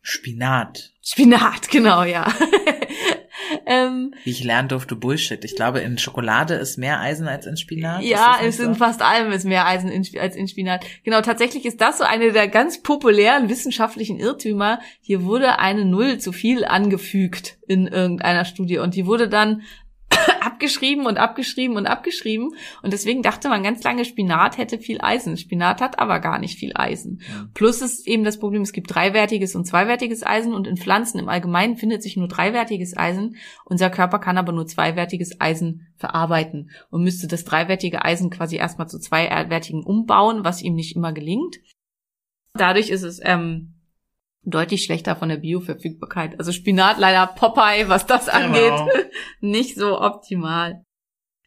Spinat. 0.00 0.92
Spinat, 1.02 1.68
genau, 1.70 2.04
ja. 2.04 2.32
Ähm, 3.66 4.14
Wie 4.24 4.30
ich 4.30 4.44
lernen 4.44 4.68
durfte, 4.68 4.96
Bullshit. 4.96 5.44
Ich 5.44 5.56
glaube, 5.56 5.80
in 5.80 5.98
Schokolade 5.98 6.54
ist 6.54 6.78
mehr 6.78 7.00
Eisen 7.00 7.28
als 7.28 7.46
in 7.46 7.56
Spinat. 7.56 8.02
Ja, 8.02 8.38
es 8.42 8.56
so? 8.56 8.74
fast 8.74 9.02
allem 9.02 9.32
ist 9.32 9.44
mehr 9.44 9.66
Eisen 9.66 9.90
in, 9.90 10.04
als 10.18 10.36
in 10.36 10.48
Spinat. 10.48 10.84
Genau, 11.04 11.20
tatsächlich 11.20 11.64
ist 11.64 11.80
das 11.80 11.98
so 11.98 12.04
eine 12.04 12.32
der 12.32 12.48
ganz 12.48 12.82
populären 12.82 13.48
wissenschaftlichen 13.48 14.18
Irrtümer. 14.18 14.80
Hier 15.00 15.24
wurde 15.24 15.58
eine 15.58 15.84
Null 15.84 16.18
zu 16.18 16.32
viel 16.32 16.64
angefügt 16.64 17.58
in 17.66 17.86
irgendeiner 17.86 18.44
Studie 18.44 18.78
und 18.78 18.94
die 18.94 19.06
wurde 19.06 19.28
dann 19.28 19.62
abgeschrieben 20.40 21.06
und 21.06 21.18
abgeschrieben 21.18 21.76
und 21.76 21.86
abgeschrieben. 21.86 22.54
Und 22.82 22.92
deswegen 22.92 23.22
dachte 23.22 23.48
man 23.48 23.62
ganz 23.62 23.82
lange, 23.82 24.04
Spinat 24.04 24.58
hätte 24.58 24.78
viel 24.78 25.00
Eisen. 25.00 25.36
Spinat 25.36 25.80
hat 25.80 25.98
aber 25.98 26.20
gar 26.20 26.38
nicht 26.38 26.58
viel 26.58 26.72
Eisen. 26.74 27.20
Plus 27.54 27.82
ist 27.82 28.06
eben 28.06 28.24
das 28.24 28.38
Problem, 28.38 28.62
es 28.62 28.72
gibt 28.72 28.94
dreiwertiges 28.94 29.54
und 29.54 29.66
zweiwertiges 29.66 30.24
Eisen 30.24 30.54
und 30.54 30.66
in 30.66 30.76
Pflanzen 30.76 31.18
im 31.18 31.28
Allgemeinen 31.28 31.76
findet 31.76 32.02
sich 32.02 32.16
nur 32.16 32.28
dreiwertiges 32.28 32.96
Eisen. 32.96 33.36
Unser 33.64 33.90
Körper 33.90 34.18
kann 34.18 34.38
aber 34.38 34.52
nur 34.52 34.66
zweiwertiges 34.66 35.40
Eisen 35.40 35.88
verarbeiten 35.96 36.70
und 36.90 37.02
müsste 37.02 37.26
das 37.26 37.44
dreiwertige 37.44 38.04
Eisen 38.04 38.30
quasi 38.30 38.56
erstmal 38.56 38.88
zu 38.88 38.98
zweiwertigen 38.98 39.84
umbauen, 39.84 40.44
was 40.44 40.62
ihm 40.62 40.74
nicht 40.74 40.96
immer 40.96 41.12
gelingt. 41.12 41.58
Dadurch 42.54 42.90
ist 42.90 43.02
es 43.02 43.20
ähm, 43.22 43.79
deutlich 44.42 44.84
schlechter 44.84 45.16
von 45.16 45.28
der 45.28 45.36
Bioverfügbarkeit. 45.36 46.38
Also 46.38 46.52
Spinat 46.52 46.98
leider 46.98 47.26
Popeye, 47.26 47.88
was 47.88 48.06
das 48.06 48.28
angeht, 48.28 48.70
Genau. 48.70 48.88
nicht 49.40 49.76
so 49.76 50.00
optimal. 50.00 50.82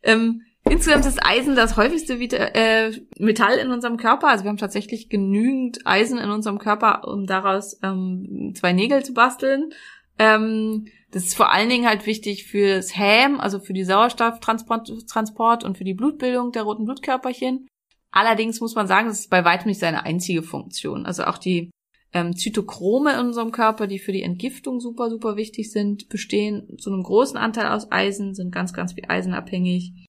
Ähm, 0.04 0.42
insgesamt 0.70 1.06
ist 1.06 1.26
Eisen 1.26 1.56
das 1.56 1.76
häufigste 1.76 2.20
Vita 2.20 2.38
äh, 2.38 2.92
Metall 3.18 3.58
in 3.58 3.72
unserem 3.72 3.98
Körper. 3.98 4.28
Also 4.28 4.44
wir 4.44 4.50
haben 4.50 4.58
tatsächlich 4.58 5.10
genügend 5.10 5.86
Eisen 5.86 6.18
in 6.18 6.30
unserem 6.30 6.60
Körper, 6.60 7.08
um 7.08 7.26
daraus 7.26 7.80
ähm, 7.82 8.54
zwei 8.56 8.74
Nägel 8.74 9.04
zu 9.04 9.14
basteln. 9.14 9.72
Ähm, 10.20 10.86
das 11.12 11.26
ist 11.26 11.36
vor 11.36 11.52
allen 11.52 11.70
Dingen 11.70 11.88
halt 11.88 12.06
wichtig 12.06 12.46
fürs 12.46 12.98
Häm, 12.98 13.40
also 13.40 13.60
für 13.60 13.74
die 13.74 13.84
Sauerstofftransport 13.84 15.08
Transport 15.08 15.64
und 15.64 15.78
für 15.78 15.84
die 15.84 15.94
Blutbildung 15.94 16.52
der 16.52 16.64
roten 16.64 16.86
Blutkörperchen. 16.86 17.68
Allerdings 18.12 18.62
muss 18.62 18.76
man 18.76 18.88
sagen, 18.88 19.08
das 19.08 19.22
ist 19.22 19.30
bei 19.30 19.44
weitem 19.44 19.68
nicht 19.68 19.80
seine 19.80 20.06
einzige 20.06 20.44
Funktion. 20.44 21.06
Also 21.06 21.24
auch 21.24 21.40
die 21.40 21.72
ähm, 22.14 22.36
Zytochrome 22.36 23.14
in 23.14 23.28
unserem 23.28 23.52
Körper, 23.52 23.88
die 23.88 24.00
für 24.00 24.12
die 24.12 24.24
Entgiftung 24.24 24.80
super, 24.80 25.10
super 25.10 25.36
wichtig 25.36 25.72
sind, 25.72 26.10
bestehen 26.10 26.78
zu 26.78 26.92
einem 26.92 27.04
großen 27.04 27.38
Anteil 27.38 27.68
aus 27.68 27.92
Eisen, 27.92 28.36
sind 28.36 28.52
ganz, 28.52 28.74
ganz 28.74 28.94
viel 28.94 29.06
eisenabhängig. 29.08 30.08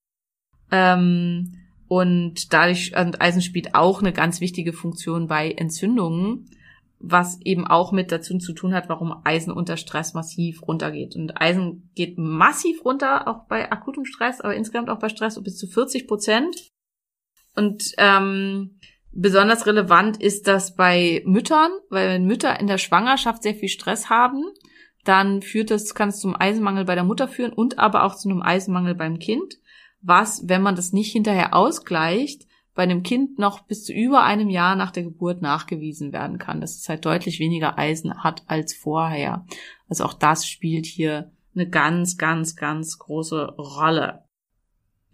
Ähm, 0.70 1.60
und 1.88 2.52
dadurch, 2.52 2.96
und 2.96 3.20
Eisen 3.20 3.42
spielt 3.42 3.74
auch 3.74 4.00
eine 4.00 4.12
ganz 4.12 4.40
wichtige 4.40 4.72
Funktion 4.72 5.28
bei 5.28 5.50
Entzündungen, 5.50 6.50
was 6.98 7.40
eben 7.42 7.66
auch 7.66 7.92
mit 7.92 8.12
dazu 8.12 8.38
zu 8.38 8.52
tun 8.52 8.74
hat, 8.74 8.88
warum 8.88 9.14
Eisen 9.24 9.52
unter 9.52 9.76
Stress 9.76 10.14
massiv 10.14 10.62
runtergeht. 10.66 11.16
Und 11.16 11.40
Eisen 11.40 11.90
geht 11.94 12.18
massiv 12.18 12.84
runter, 12.84 13.28
auch 13.28 13.46
bei 13.46 13.70
akutem 13.70 14.04
Stress, 14.04 14.40
aber 14.40 14.54
insgesamt 14.54 14.90
auch 14.90 14.98
bei 14.98 15.08
Stress 15.08 15.42
bis 15.42 15.56
zu 15.56 15.66
40 15.66 16.06
Prozent. 16.06 16.70
Und 17.54 17.92
ähm, 17.98 18.78
besonders 19.14 19.66
relevant 19.66 20.20
ist 20.20 20.46
das 20.46 20.74
bei 20.74 21.22
Müttern, 21.24 21.70
weil 21.88 22.08
wenn 22.08 22.24
Mütter 22.24 22.58
in 22.58 22.66
der 22.66 22.78
Schwangerschaft 22.78 23.42
sehr 23.42 23.54
viel 23.54 23.68
Stress 23.68 24.10
haben, 24.10 24.44
dann 25.04 25.42
führt 25.42 25.70
das, 25.70 25.94
kann 25.94 26.08
es 26.08 26.20
zum 26.20 26.34
Eisenmangel 26.38 26.84
bei 26.84 26.94
der 26.94 27.04
Mutter 27.04 27.28
führen 27.28 27.52
und 27.52 27.78
aber 27.78 28.04
auch 28.04 28.16
zu 28.16 28.28
einem 28.28 28.42
Eisenmangel 28.42 28.94
beim 28.94 29.18
Kind, 29.18 29.58
was, 30.00 30.48
wenn 30.48 30.62
man 30.62 30.76
das 30.76 30.92
nicht 30.92 31.12
hinterher 31.12 31.54
ausgleicht, 31.54 32.46
bei 32.74 32.82
einem 32.82 33.02
Kind 33.02 33.38
noch 33.38 33.60
bis 33.62 33.84
zu 33.84 33.92
über 33.92 34.24
einem 34.24 34.50
Jahr 34.50 34.74
nach 34.74 34.90
der 34.90 35.04
Geburt 35.04 35.42
nachgewiesen 35.42 36.12
werden 36.12 36.38
kann, 36.38 36.60
dass 36.60 36.76
es 36.76 36.88
halt 36.88 37.04
deutlich 37.04 37.38
weniger 37.38 37.78
Eisen 37.78 38.24
hat 38.24 38.42
als 38.48 38.74
vorher. 38.74 39.46
Also 39.88 40.04
auch 40.04 40.14
das 40.14 40.46
spielt 40.46 40.84
hier 40.84 41.30
eine 41.54 41.68
ganz, 41.68 42.16
ganz, 42.18 42.56
ganz 42.56 42.98
große 42.98 43.54
Rolle. 43.56 44.23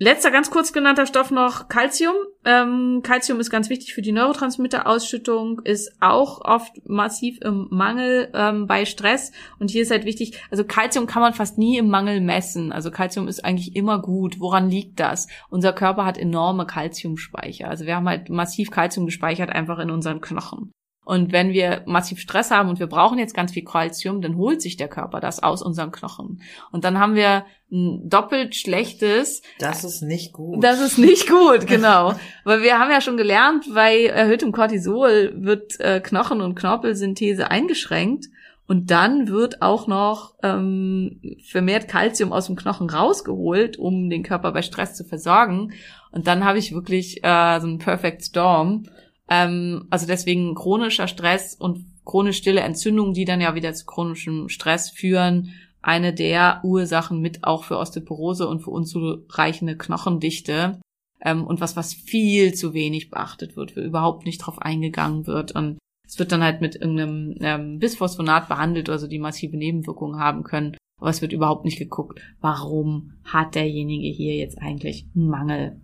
Letzter 0.02 0.30
ganz 0.30 0.50
kurz 0.50 0.72
genannter 0.72 1.04
Stoff 1.04 1.30
noch 1.30 1.68
Calcium. 1.68 2.14
Ähm, 2.46 3.02
Calcium 3.02 3.38
ist 3.38 3.50
ganz 3.50 3.68
wichtig 3.68 3.92
für 3.92 4.00
die 4.00 4.12
Neurotransmitterausschüttung, 4.12 5.60
ist 5.60 5.92
auch 6.00 6.40
oft 6.42 6.72
massiv 6.88 7.38
im 7.42 7.68
Mangel 7.70 8.30
ähm, 8.32 8.66
bei 8.66 8.86
Stress. 8.86 9.30
Und 9.58 9.70
hier 9.70 9.82
ist 9.82 9.90
halt 9.90 10.06
wichtig, 10.06 10.40
also 10.50 10.64
Calcium 10.64 11.06
kann 11.06 11.20
man 11.20 11.34
fast 11.34 11.58
nie 11.58 11.76
im 11.76 11.90
Mangel 11.90 12.22
messen. 12.22 12.72
Also 12.72 12.90
Calcium 12.90 13.28
ist 13.28 13.44
eigentlich 13.44 13.76
immer 13.76 14.00
gut. 14.00 14.40
Woran 14.40 14.70
liegt 14.70 14.98
das? 15.00 15.28
Unser 15.50 15.74
Körper 15.74 16.06
hat 16.06 16.16
enorme 16.16 16.64
Calciumspeicher. 16.64 17.68
Also 17.68 17.84
wir 17.84 17.94
haben 17.94 18.08
halt 18.08 18.30
massiv 18.30 18.70
Calcium 18.70 19.04
gespeichert 19.04 19.50
einfach 19.50 19.78
in 19.80 19.90
unseren 19.90 20.22
Knochen. 20.22 20.72
Und 21.10 21.32
wenn 21.32 21.50
wir 21.50 21.82
massiv 21.86 22.20
Stress 22.20 22.52
haben 22.52 22.68
und 22.68 22.78
wir 22.78 22.86
brauchen 22.86 23.18
jetzt 23.18 23.34
ganz 23.34 23.50
viel 23.50 23.64
Calcium, 23.64 24.22
dann 24.22 24.36
holt 24.36 24.62
sich 24.62 24.76
der 24.76 24.86
Körper 24.86 25.18
das 25.18 25.42
aus 25.42 25.60
unseren 25.60 25.90
Knochen. 25.90 26.40
Und 26.70 26.84
dann 26.84 27.00
haben 27.00 27.16
wir 27.16 27.46
ein 27.72 28.08
doppelt 28.08 28.54
schlechtes 28.54 29.42
Das 29.58 29.82
ist 29.82 30.02
nicht 30.02 30.32
gut. 30.32 30.62
das 30.62 30.80
ist 30.80 30.98
nicht 30.98 31.28
gut, 31.28 31.66
genau. 31.66 32.14
Weil 32.44 32.62
wir 32.62 32.78
haben 32.78 32.92
ja 32.92 33.00
schon 33.00 33.16
gelernt, 33.16 33.66
bei 33.74 34.04
erhöhtem 34.04 34.52
Cortisol 34.52 35.32
wird 35.34 35.80
äh, 35.80 35.98
Knochen- 35.98 36.40
und 36.40 36.54
Knorpelsynthese 36.54 37.50
eingeschränkt. 37.50 38.26
Und 38.68 38.92
dann 38.92 39.26
wird 39.26 39.62
auch 39.62 39.88
noch 39.88 40.34
ähm, 40.44 41.20
vermehrt 41.44 41.88
Kalzium 41.88 42.32
aus 42.32 42.46
dem 42.46 42.54
Knochen 42.54 42.88
rausgeholt, 42.88 43.78
um 43.78 44.08
den 44.10 44.22
Körper 44.22 44.52
bei 44.52 44.62
Stress 44.62 44.94
zu 44.94 45.02
versorgen. 45.02 45.72
Und 46.12 46.28
dann 46.28 46.44
habe 46.44 46.58
ich 46.58 46.72
wirklich 46.72 47.24
äh, 47.24 47.58
so 47.58 47.66
einen 47.66 47.78
Perfect 47.78 48.22
Storm. 48.22 48.84
Ähm, 49.30 49.86
also 49.90 50.06
deswegen 50.06 50.54
chronischer 50.54 51.06
Stress 51.06 51.54
und 51.54 51.86
chronisch 52.04 52.38
stille 52.38 52.60
Entzündungen, 52.60 53.14
die 53.14 53.24
dann 53.24 53.40
ja 53.40 53.54
wieder 53.54 53.72
zu 53.72 53.86
chronischem 53.86 54.48
Stress 54.48 54.90
führen, 54.90 55.54
eine 55.80 56.12
der 56.12 56.60
Ursachen 56.64 57.20
mit 57.20 57.44
auch 57.44 57.64
für 57.64 57.78
Osteoporose 57.78 58.46
und 58.48 58.60
für 58.60 58.70
unzureichende 58.70 59.78
Knochendichte. 59.78 60.80
Ähm, 61.22 61.46
und 61.46 61.60
was, 61.60 61.76
was 61.76 61.94
viel 61.94 62.54
zu 62.54 62.74
wenig 62.74 63.10
beachtet 63.10 63.56
wird, 63.56 63.76
wo 63.76 63.80
überhaupt 63.80 64.26
nicht 64.26 64.38
drauf 64.38 64.58
eingegangen 64.58 65.26
wird. 65.26 65.52
Und 65.52 65.78
es 66.06 66.18
wird 66.18 66.32
dann 66.32 66.42
halt 66.42 66.60
mit 66.60 66.74
irgendeinem 66.74 67.36
ähm, 67.40 67.78
Bisphosphonat 67.78 68.48
behandelt, 68.48 68.88
also 68.88 69.06
die 69.06 69.18
massive 69.18 69.56
Nebenwirkungen 69.56 70.18
haben 70.18 70.42
können. 70.42 70.76
Aber 70.98 71.10
es 71.10 71.22
wird 71.22 71.32
überhaupt 71.32 71.64
nicht 71.64 71.78
geguckt, 71.78 72.20
warum 72.40 73.12
hat 73.24 73.54
derjenige 73.54 74.08
hier 74.08 74.34
jetzt 74.34 74.58
eigentlich 74.60 75.06
einen 75.14 75.28
Mangel. 75.28 75.80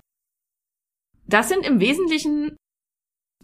Das 1.27 1.49
sind 1.49 1.67
im 1.67 1.81
Wesentlichen 1.81 2.57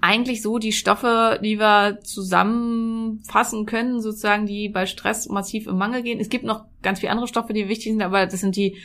eigentlich 0.03 0.42
so 0.42 0.59
die 0.59 0.72
Stoffe, 0.72 1.38
die 1.42 1.59
wir 1.61 2.00
zusammenfassen 2.03 3.66
können, 3.66 4.03
sozusagen, 4.03 4.46
die 4.46 4.68
bei 4.68 4.84
Stress 4.84 5.28
massiv 5.28 5.68
im 5.68 5.78
Mangel 5.78 6.03
gehen. 6.03 6.18
Es 6.18 6.28
gibt 6.28 6.44
noch 6.44 6.64
ganz 6.82 7.00
viele 7.00 7.12
andere 7.12 7.28
Stoffe, 7.28 7.53
die 7.53 7.68
wichtig 7.68 7.92
sind, 7.92 8.03
aber 8.03 8.26
das 8.26 8.40
sind 8.40 8.57
die, 8.57 8.76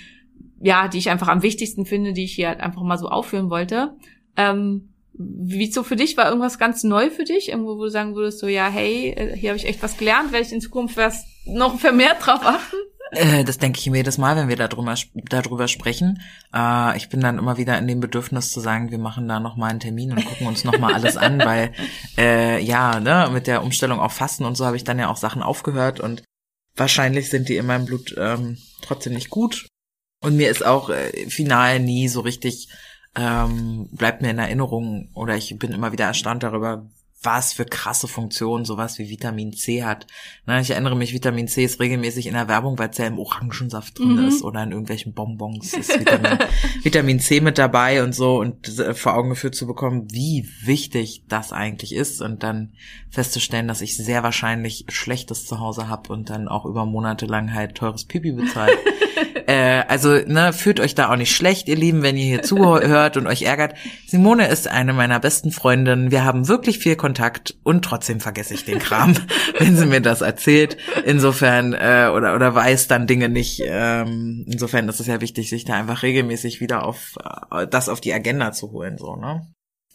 ja, 0.62 0.88
die 0.88 1.00
ich 1.00 1.10
einfach 1.10 1.28
am 1.28 1.42
wichtigsten 1.42 1.86
finde, 1.86 2.14
die 2.14 2.24
ich 2.24 2.36
hier 2.36 2.50
halt 2.50 2.60
einfach 2.60 2.84
mal 2.84 3.00
so 3.00 3.10
aufführen 3.10 3.50
wollte. 3.50 3.96
Ähm, 4.38 4.90
wie 5.14 5.72
so 5.72 5.82
für 5.82 5.96
dich 5.96 6.16
war 6.18 6.28
irgendwas 6.28 6.60
ganz 6.60 6.84
neu 6.84 7.10
für 7.10 7.24
dich, 7.24 7.50
irgendwo 7.50 7.78
wo 7.78 7.86
du 7.86 7.90
sagen 7.90 8.14
würdest 8.14 8.38
so 8.38 8.48
ja 8.48 8.68
hey 8.70 9.10
äh, 9.10 9.36
hier 9.36 9.50
habe 9.50 9.58
ich 9.58 9.66
echt 9.66 9.82
was 9.82 9.98
gelernt, 9.98 10.32
werde 10.32 10.46
ich 10.46 10.54
in 10.54 10.62
Zukunft 10.62 10.96
was 10.96 11.26
noch 11.48 11.80
vermehrt 11.80 12.18
drauf 12.24 12.46
achten? 12.46 12.76
Äh, 13.12 13.44
das 13.44 13.58
denke 13.58 13.80
ich 13.80 13.90
mir 13.90 13.98
jedes 13.98 14.18
Mal, 14.18 14.36
wenn 14.36 14.50
wir 14.50 14.56
darüber, 14.56 14.96
darüber 15.30 15.68
sprechen. 15.68 16.22
Äh, 16.54 16.98
ich 16.98 17.10
bin 17.10 17.22
dann 17.22 17.38
immer 17.38 17.58
wieder 17.58 17.78
in 17.78 17.88
dem 17.88 18.00
Bedürfnis 18.00 18.52
zu 18.52 18.60
sagen, 18.60 18.92
wir 18.92 18.98
machen 18.98 19.28
da 19.28 19.40
nochmal 19.40 19.72
einen 19.72 19.80
Termin 19.80 20.12
und 20.12 20.26
gucken 20.26 20.48
uns 20.48 20.64
nochmal 20.64 20.94
alles 20.94 21.18
an, 21.18 21.40
weil 21.46 21.74
äh, 22.18 22.62
ja, 22.64 23.00
ne, 23.00 23.30
mit 23.32 23.48
der 23.48 23.64
Umstellung 23.64 24.00
auf 24.00 24.14
Fasten 24.14 24.46
und 24.46 24.56
so 24.56 24.66
habe 24.66 24.78
ich 24.78 24.84
dann 24.84 25.00
ja 25.00 25.10
auch 25.10 25.18
Sachen 25.18 25.42
aufgehört 25.42 26.00
und 26.00 26.24
wahrscheinlich 26.76 27.30
sind 27.30 27.50
die 27.50 27.58
in 27.58 27.66
meinem 27.66 27.86
Blut 27.86 28.16
ähm, 28.18 28.58
trotzdem 28.82 29.14
nicht 29.14 29.30
gut. 29.30 29.68
Und 30.24 30.36
mir 30.36 30.50
ist 30.50 30.66
auch 30.66 30.90
äh, 30.90 31.30
final 31.30 31.80
nie 31.80 32.08
so 32.08 32.22
richtig, 32.22 32.70
ähm, 33.16 33.90
bleibt 33.92 34.22
mir 34.22 34.32
in 34.32 34.40
Erinnerung 34.40 35.10
oder 35.14 35.36
ich 35.36 35.58
bin 35.58 35.72
immer 35.72 35.92
wieder 35.92 36.06
erstaunt 36.06 36.44
darüber, 36.44 36.88
was 37.24 37.54
für 37.54 37.66
krasse 37.66 38.08
Funktionen 38.08 38.64
sowas 38.64 39.00
wie 39.00 39.10
Vitamin 39.10 39.52
C 39.52 39.84
hat. 39.84 40.06
Na, 40.46 40.60
ich 40.60 40.70
erinnere 40.70 40.96
mich, 40.96 41.14
Vitamin 41.14 41.48
C 41.48 41.64
ist 41.64 41.80
regelmäßig 41.80 42.28
in 42.28 42.34
der 42.34 42.48
Werbung, 42.48 42.78
weil 42.78 42.90
es 42.90 42.98
ja 42.98 43.08
im 43.08 43.18
Orangensaft 43.18 43.98
drin 43.98 44.18
mhm. 44.18 44.28
ist 44.28 44.44
oder 44.44 44.62
in 44.62 44.72
irgendwelchen 44.72 45.14
Bonbons 45.14 45.74
ist 45.74 46.00
Vitamin, 46.00 46.38
Vitamin 46.84 47.20
C 47.20 47.42
mit 47.42 47.58
dabei 47.58 48.04
und 48.04 48.14
so 48.14 48.40
und 48.40 48.80
äh, 48.80 48.94
vor 48.94 49.16
Augen 49.16 49.30
geführt 49.30 49.56
zu 49.56 49.66
bekommen, 49.66 50.08
wie 50.12 50.48
wichtig 50.64 51.24
das 51.28 51.52
eigentlich 51.52 51.96
ist 51.96 52.22
und 52.22 52.44
dann 52.44 52.74
festzustellen, 53.10 53.68
dass 53.68 53.82
ich 53.82 53.98
sehr 53.98 54.22
wahrscheinlich 54.22 54.86
Schlechtes 54.90 55.48
zu 55.48 55.60
Hause 55.60 55.88
habe 55.88 56.14
und 56.14 56.30
dann 56.30 56.48
auch 56.48 56.66
über 56.66 56.86
Monate 56.86 57.26
lang 57.26 57.54
halt 57.54 57.76
teures 57.76 58.06
Pipi 58.06 58.32
bezahlt. 58.32 58.78
äh, 59.48 59.84
also, 59.88 60.10
ne, 60.10 60.54
fühlt 60.54 60.80
euch 60.80 60.94
da 60.94 61.12
auch 61.12 61.16
nicht 61.16 61.36
schlecht, 61.36 61.68
ihr 61.68 61.76
Lieben, 61.76 62.04
wenn 62.04 62.16
ihr 62.16 62.26
hier 62.26 62.42
zuhört 62.44 63.18
und 63.18 63.26
euch 63.26 63.42
ärgert. 63.42 63.76
Simone 64.06 64.48
ist 64.48 64.68
eine 64.68 64.94
meiner 64.94 65.20
besten 65.20 65.52
Freundinnen. 65.52 66.12
Wir 66.12 66.24
haben 66.24 66.48
wirklich 66.48 66.78
viel 66.80 66.96
Kontakt 66.96 67.07
und 67.64 67.84
trotzdem 67.84 68.20
vergesse 68.20 68.54
ich 68.54 68.66
den 68.66 68.80
Kram, 68.80 69.16
wenn 69.60 69.76
sie 69.76 69.86
mir 69.86 70.02
das 70.02 70.22
erzählt. 70.22 70.78
Insofern 71.06 71.74
äh, 71.74 72.10
oder 72.14 72.36
oder 72.36 72.54
weiß 72.54 72.88
dann 72.88 73.08
Dinge 73.08 73.30
nicht. 73.30 73.62
Ähm, 73.66 74.46
insofern 74.48 74.88
ist 74.90 75.00
es 75.00 75.08
ja 75.08 75.22
wichtig, 75.22 75.50
sich 75.50 75.66
da 75.66 75.74
einfach 75.74 76.04
regelmäßig 76.04 76.62
wieder 76.62 76.86
auf 76.86 77.16
äh, 77.52 77.68
das 77.68 77.90
auf 77.90 78.02
die 78.02 78.14
Agenda 78.14 78.52
zu 78.52 78.72
holen, 78.72 78.98
so 78.98 79.16
ne. 79.16 79.48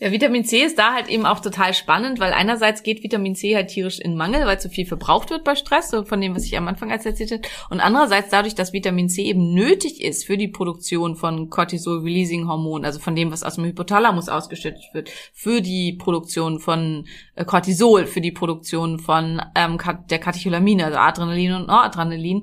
Ja, 0.03 0.11
Vitamin 0.11 0.44
C 0.44 0.64
ist 0.64 0.80
da 0.80 0.94
halt 0.94 1.09
eben 1.09 1.26
auch 1.26 1.38
total 1.38 1.74
spannend, 1.74 2.18
weil 2.18 2.32
einerseits 2.32 2.82
geht 2.82 3.05
Vitamin 3.05 3.36
C 3.36 3.55
halt 3.55 3.68
tierisch 3.68 4.00
in 4.00 4.16
Mangel, 4.16 4.46
weil 4.46 4.59
zu 4.59 4.68
viel 4.68 4.84
verbraucht 4.84 5.30
wird 5.30 5.44
bei 5.44 5.55
Stress, 5.55 5.90
so 5.90 6.05
von 6.05 6.20
dem, 6.20 6.34
was 6.34 6.44
ich 6.44 6.57
am 6.59 6.66
Anfang 6.66 6.90
erzählt 6.90 7.30
habe. 7.30 7.42
Und 7.70 7.78
andererseits 7.78 8.28
dadurch, 8.28 8.57
dass 8.57 8.72
Vitamin 8.72 9.09
C 9.09 9.22
eben 9.22 9.55
nötig 9.55 10.03
ist 10.03 10.24
für 10.24 10.36
die 10.36 10.48
Produktion 10.48 11.14
von 11.14 11.50
Cortisol-Releasing-Hormonen, 11.50 12.84
also 12.84 12.98
von 12.98 13.14
dem, 13.14 13.30
was 13.30 13.44
aus 13.44 13.55
dem 13.55 13.64
Hypothalamus 13.64 14.28
ausgeschüttet 14.28 14.82
wird, 14.92 15.09
für 15.32 15.61
die 15.61 15.92
Produktion 15.92 16.59
von 16.59 17.07
Cortisol, 17.47 18.07
für 18.07 18.20
die 18.20 18.30
Produktion 18.30 18.99
von 18.99 19.41
ähm, 19.55 19.78
der 20.11 20.18
Katecholamine, 20.18 20.85
also 20.85 20.99
Adrenalin 20.99 21.53
und 21.55 21.66
Noradrenalin, 21.66 22.43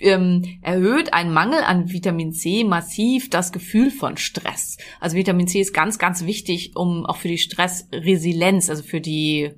ähm, 0.00 0.58
erhöht 0.62 1.12
ein 1.12 1.32
Mangel 1.32 1.62
an 1.62 1.90
Vitamin 1.92 2.32
C 2.32 2.64
massiv 2.64 3.28
das 3.28 3.52
Gefühl 3.52 3.90
von 3.90 4.16
Stress. 4.16 4.78
Also 4.98 5.16
Vitamin 5.16 5.46
C 5.46 5.60
ist 5.60 5.74
ganz, 5.74 5.98
ganz 5.98 6.24
wichtig, 6.24 6.74
um 6.74 7.04
auch 7.04 7.16
für 7.16 7.28
die 7.28 7.38
Stressresilienz, 7.38 8.70
also 8.70 8.82
für 8.82 9.00
die 9.00 9.50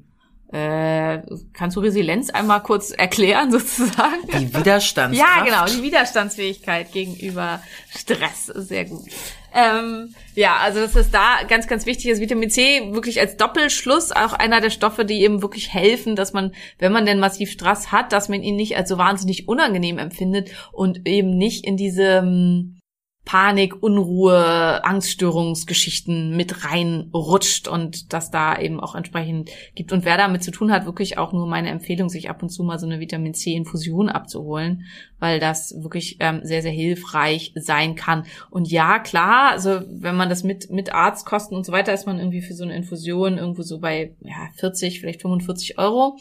äh, 0.53 1.23
kannst 1.55 1.77
du 1.77 1.81
Resilienz 1.81 2.31
einmal 2.31 2.63
kurz 2.63 2.91
erklären 2.91 3.51
sozusagen? 3.51 4.27
Die 4.39 4.55
Widerstandskraft. 4.55 5.37
Ja, 5.37 5.45
genau, 5.45 5.65
die 5.65 5.83
Widerstandsfähigkeit 5.83 6.93
gegenüber 6.93 7.63
Stress. 7.91 8.47
Sehr 8.47 8.85
gut. 8.85 9.09
Ähm, 9.55 10.15
ja, 10.35 10.57
also 10.57 10.81
das 10.81 10.97
ist 10.97 11.13
da 11.13 11.43
ganz, 11.49 11.67
ganz 11.67 11.87
wichtig 11.87 12.07
ist. 12.07 12.21
Vitamin 12.21 12.51
C 12.51 12.93
wirklich 12.93 13.21
als 13.21 13.37
Doppelschluss 13.37 14.13
auch 14.13 14.33
einer 14.33 14.61
der 14.61 14.71
Stoffe, 14.71 15.05
die 15.05 15.23
eben 15.23 15.43
wirklich 15.43 15.73
helfen, 15.73 16.17
dass 16.17 16.33
man, 16.33 16.53
wenn 16.79 16.93
man 16.93 17.07
denn 17.07 17.19
massiv 17.19 17.51
Stress 17.51 17.93
hat, 17.93 18.13
dass 18.13 18.29
man 18.29 18.43
ihn 18.43 18.57
nicht 18.57 18.77
als 18.77 18.89
so 18.89 18.99
wahnsinnig 18.99 19.49
unangenehm 19.49 19.99
empfindet 19.99 20.51
und 20.73 21.07
eben 21.07 21.37
nicht 21.37 21.67
in 21.67 21.77
diesem 21.77 22.79
Panik, 23.25 23.83
Unruhe, 23.83 24.85
Angststörungsgeschichten 24.85 26.37
mit 26.37 26.65
reinrutscht 26.65 27.69
und 27.69 28.13
das 28.13 28.31
da 28.31 28.59
eben 28.59 28.81
auch 28.81 28.95
entsprechend 28.95 29.51
gibt. 29.75 29.93
Und 29.93 30.05
wer 30.05 30.17
damit 30.17 30.43
zu 30.43 30.51
tun 30.51 30.73
hat, 30.73 30.87
wirklich 30.87 31.19
auch 31.19 31.33
nur 31.33 31.47
meine 31.47 31.71
Empfehlung, 31.71 32.09
sich 32.09 32.29
ab 32.29 32.43
und 32.43 32.51
zu 32.51 32.65
mal 32.65 32.79
so 32.79 32.87
eine 32.87 32.99
Vitamin 32.99 33.33
C-Infusion 33.33 34.09
abzuholen, 34.09 34.87
weil 35.21 35.39
das 35.39 35.75
wirklich 35.79 36.17
ähm, 36.21 36.41
sehr, 36.43 36.63
sehr 36.63 36.73
hilfreich 36.73 37.53
sein 37.55 37.95
kann. 37.95 38.25
Und 38.51 38.71
ja, 38.71 38.99
klar, 38.99 39.53
also 39.53 39.83
wenn 39.89 40.17
man 40.17 40.29
das 40.29 40.43
mit, 40.43 40.71
mit 40.71 40.93
Arztkosten 40.93 41.57
und 41.57 41.65
so 41.65 41.73
weiter, 41.73 41.95
ist 41.95 42.07
man 42.07 42.19
irgendwie 42.19 42.43
für 42.43 42.55
so 42.55 42.65
eine 42.65 42.75
Infusion 42.75 43.39
irgendwo 43.39 43.63
so 43.63 43.79
bei 43.79 44.17
ja, 44.21 44.49
40, 44.57 45.01
vielleicht 45.01 45.23
45 45.23 45.79
Euro. 45.79 46.19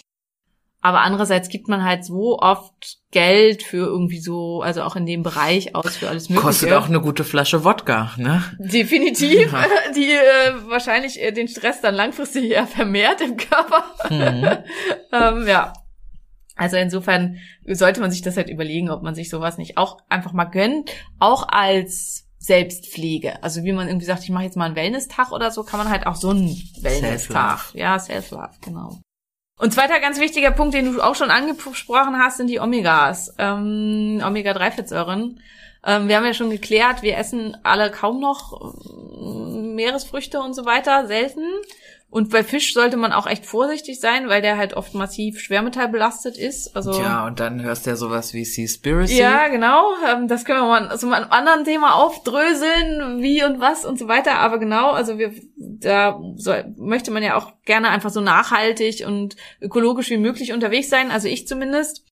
Aber 0.81 1.01
andererseits 1.01 1.49
gibt 1.49 1.67
man 1.67 1.83
halt 1.83 2.03
so 2.03 2.39
oft 2.39 2.97
Geld 3.11 3.61
für 3.61 3.85
irgendwie 3.85 4.19
so, 4.19 4.61
also 4.61 4.81
auch 4.81 4.95
in 4.95 5.05
dem 5.05 5.21
Bereich 5.21 5.75
aus 5.75 5.97
für 5.97 6.09
alles 6.09 6.29
Mögliche. 6.29 6.47
Kostet 6.47 6.73
auch 6.73 6.87
eine 6.87 7.01
gute 7.01 7.23
Flasche 7.23 7.63
Wodka, 7.63 8.11
ne? 8.17 8.43
Definitiv, 8.57 9.51
ja. 9.51 9.65
die 9.95 10.11
äh, 10.11 10.69
wahrscheinlich 10.69 11.21
äh, 11.21 11.31
den 11.31 11.47
Stress 11.47 11.81
dann 11.81 11.93
langfristig 11.93 12.49
eher 12.49 12.65
vermehrt 12.65 13.21
im 13.21 13.37
Körper. 13.37 13.83
Mhm. 14.09 14.57
ähm, 15.13 15.47
ja. 15.47 15.73
Also 16.55 16.77
insofern 16.77 17.37
sollte 17.65 18.01
man 18.01 18.11
sich 18.11 18.21
das 18.21 18.37
halt 18.37 18.49
überlegen, 18.49 18.89
ob 18.89 19.03
man 19.03 19.15
sich 19.15 19.29
sowas 19.29 19.57
nicht 19.57 19.77
auch 19.77 19.99
einfach 20.09 20.33
mal 20.33 20.45
gönnt, 20.45 20.91
auch 21.19 21.47
als 21.47 22.27
Selbstpflege. 22.39 23.43
Also 23.43 23.63
wie 23.63 23.71
man 23.71 23.87
irgendwie 23.87 24.05
sagt, 24.05 24.23
ich 24.23 24.31
mache 24.31 24.45
jetzt 24.45 24.57
mal 24.57 24.65
einen 24.65 24.75
Wellness-Tag 24.75 25.31
oder 25.31 25.51
so, 25.51 25.63
kann 25.63 25.79
man 25.79 25.89
halt 25.89 26.07
auch 26.07 26.15
so 26.15 26.29
einen 26.29 26.49
Wellness-Tag. 26.81 27.73
Ja, 27.73 27.99
Self-Love, 27.99 28.53
genau. 28.61 28.99
Und 29.61 29.71
zweiter 29.71 29.99
ganz 29.99 30.19
wichtiger 30.19 30.49
Punkt, 30.49 30.73
den 30.73 30.91
du 30.91 31.01
auch 31.01 31.13
schon 31.13 31.29
angesprochen 31.29 32.17
hast, 32.17 32.37
sind 32.37 32.47
die 32.47 32.59
Omegas, 32.59 33.35
ähm, 33.37 34.19
Omega-3-Fettsäuren. 34.25 35.39
Ähm, 35.85 36.07
wir 36.07 36.17
haben 36.17 36.25
ja 36.25 36.33
schon 36.33 36.49
geklärt, 36.49 37.03
wir 37.03 37.15
essen 37.15 37.55
alle 37.61 37.91
kaum 37.91 38.19
noch 38.19 38.59
äh, 38.59 39.75
Meeresfrüchte 39.75 40.41
und 40.41 40.55
so 40.55 40.65
weiter, 40.65 41.05
selten. 41.05 41.43
Und 42.11 42.29
bei 42.29 42.43
Fisch 42.43 42.73
sollte 42.73 42.97
man 42.97 43.13
auch 43.13 43.25
echt 43.25 43.45
vorsichtig 43.45 44.01
sein, 44.01 44.27
weil 44.27 44.41
der 44.41 44.57
halt 44.57 44.73
oft 44.73 44.93
massiv 44.93 45.39
schwermetallbelastet 45.39 46.37
ist. 46.37 46.75
Also 46.75 46.91
ja, 46.91 47.25
und 47.25 47.39
dann 47.39 47.63
hörst 47.63 47.85
du 47.85 47.91
ja 47.91 47.95
sowas 47.95 48.33
wie 48.33 48.43
Seaspiracy. 48.43 49.17
Ja, 49.17 49.47
genau. 49.47 49.93
Ähm, 50.05 50.27
das 50.27 50.43
können 50.43 50.59
wir 50.59 50.67
mal 50.67 50.83
so 50.83 50.89
also 50.89 51.07
mal 51.07 51.21
einem 51.21 51.31
anderen 51.31 51.63
Thema 51.63 51.95
aufdröseln, 51.95 53.21
wie 53.21 53.45
und 53.45 53.61
was 53.61 53.85
und 53.85 53.97
so 53.97 54.09
weiter. 54.09 54.39
Aber 54.39 54.59
genau, 54.59 54.91
also 54.91 55.17
wir 55.17 55.31
da 55.55 56.19
soll, 56.35 56.75
möchte 56.75 57.11
man 57.11 57.23
ja 57.23 57.37
auch 57.37 57.53
gerne 57.63 57.87
einfach 57.87 58.09
so 58.09 58.19
nachhaltig 58.19 59.05
und 59.07 59.37
ökologisch 59.61 60.09
wie 60.09 60.17
möglich 60.17 60.51
unterwegs 60.51 60.89
sein. 60.89 61.11
Also 61.11 61.29
ich 61.29 61.47
zumindest. 61.47 62.05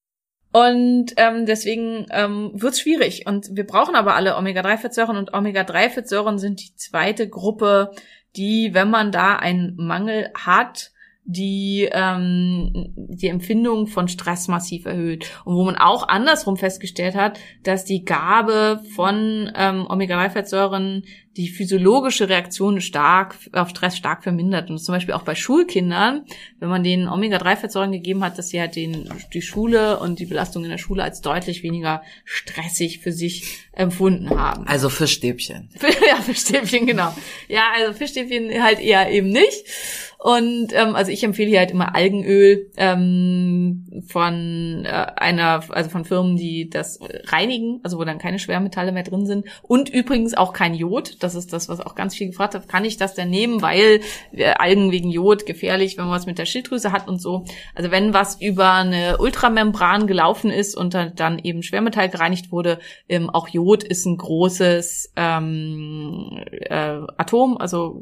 Und 0.53 1.13
ähm, 1.17 1.45
deswegen 1.45 2.07
ähm, 2.09 2.51
wird 2.53 2.77
schwierig. 2.77 3.25
Und 3.27 3.49
wir 3.51 3.67
brauchen 3.67 3.95
aber 3.95 4.15
alle 4.15 4.37
Omega-3-Fettsäuren 4.37 5.17
und 5.17 5.33
Omega-3-Fettsäuren 5.33 6.39
sind 6.39 6.61
die 6.61 6.73
zweite 6.75 7.27
Gruppe 7.27 7.91
die, 8.39 8.73
wenn 8.73 8.89
man 8.89 9.11
da 9.11 9.35
einen 9.35 9.75
Mangel 9.75 10.31
hat, 10.33 10.91
die 11.31 11.87
ähm, 11.91 12.91
die 12.95 13.27
Empfindung 13.27 13.85
von 13.85 14.07
Stress 14.07 14.47
massiv 14.47 14.87
erhöht 14.87 15.29
und 15.45 15.55
wo 15.55 15.63
man 15.63 15.75
auch 15.75 16.07
andersrum 16.07 16.57
festgestellt 16.57 17.13
hat, 17.13 17.39
dass 17.61 17.85
die 17.85 18.03
Gabe 18.03 18.81
von 18.95 19.51
ähm, 19.55 19.85
Omega-3-Fettsäuren 19.87 21.03
die 21.37 21.49
physiologische 21.49 22.29
Reaktion 22.29 22.81
stark 22.81 23.35
auf 23.53 23.69
Stress 23.69 23.95
stark 23.95 24.23
vermindert 24.23 24.71
und 24.71 24.79
zum 24.79 24.95
Beispiel 24.95 25.13
auch 25.13 25.21
bei 25.21 25.35
Schulkindern, 25.35 26.25
wenn 26.59 26.69
man 26.69 26.83
denen 26.83 27.07
Omega-3-Fettsäuren 27.07 27.91
gegeben 27.91 28.23
hat, 28.23 28.39
dass 28.39 28.49
sie 28.49 28.59
halt 28.59 28.75
den 28.75 29.07
die 29.31 29.43
Schule 29.43 29.99
und 29.99 30.17
die 30.17 30.25
Belastung 30.25 30.63
in 30.63 30.71
der 30.71 30.79
Schule 30.79 31.03
als 31.03 31.21
deutlich 31.21 31.61
weniger 31.61 32.01
stressig 32.25 32.99
für 32.99 33.11
sich 33.11 33.67
empfunden 33.71 34.31
haben. 34.31 34.65
Also 34.67 34.89
Fischstäbchen. 34.89 35.69
ja, 36.07 36.15
Fischstäbchen 36.15 36.87
genau. 36.87 37.13
Ja, 37.47 37.65
also 37.75 37.93
Fischstäbchen 37.93 38.63
halt 38.63 38.79
eher 38.79 39.11
eben 39.11 39.29
nicht. 39.29 39.63
Und 40.21 40.73
ähm, 40.73 40.95
also 40.95 41.13
ich 41.13 41.23
empfehle 41.23 41.47
hier 41.47 41.59
halt 41.59 41.71
immer 41.71 41.95
Algenöl 41.95 42.69
ähm, 42.75 44.03
von 44.05 44.83
äh, 44.83 44.89
einer, 45.15 45.63
also 45.69 45.89
von 45.89 46.03
Firmen, 46.03 46.35
die 46.35 46.69
das 46.69 46.99
reinigen, 47.27 47.79
also 47.83 47.97
wo 47.97 48.03
dann 48.03 48.17
keine 48.17 48.37
Schwermetalle 48.37 48.91
mehr 48.91 49.03
drin 49.03 49.25
sind. 49.25 49.45
Und 49.61 49.87
übrigens 49.87 50.33
auch 50.33 50.51
kein 50.51 50.73
Jod. 50.73 51.23
Das 51.23 51.35
ist 51.35 51.53
das, 51.53 51.69
was 51.69 51.79
auch 51.79 51.95
ganz 51.95 52.15
viel 52.15 52.27
gefragt 52.27 52.53
hat. 52.53 52.67
Kann 52.67 52.83
ich 52.83 52.97
das 52.97 53.15
denn 53.15 53.29
nehmen? 53.29 53.61
Weil 53.61 54.01
äh, 54.33 54.51
Algen 54.57 54.91
wegen 54.91 55.09
Jod 55.09 55.45
gefährlich, 55.45 55.97
wenn 55.97 56.03
man 56.03 56.15
was 56.15 56.25
mit 56.25 56.37
der 56.37 56.45
Schilddrüse 56.45 56.91
hat 56.91 57.07
und 57.07 57.21
so. 57.21 57.45
Also 57.73 57.89
wenn 57.89 58.13
was 58.13 58.41
über 58.41 58.73
eine 58.73 59.19
Ultramembran 59.19 60.05
gelaufen 60.05 60.51
ist 60.51 60.75
und 60.75 60.95
dann, 60.95 61.15
dann 61.15 61.39
eben 61.39 61.63
Schwermetall 61.63 62.09
gereinigt 62.09 62.51
wurde, 62.51 62.79
ähm, 63.07 63.29
auch 63.29 63.47
Jod 63.47 63.85
ist 63.85 64.05
ein 64.05 64.17
großes 64.17 65.13
ähm, 65.15 66.43
äh, 66.51 66.99
Atom, 67.15 67.57
also 67.57 68.01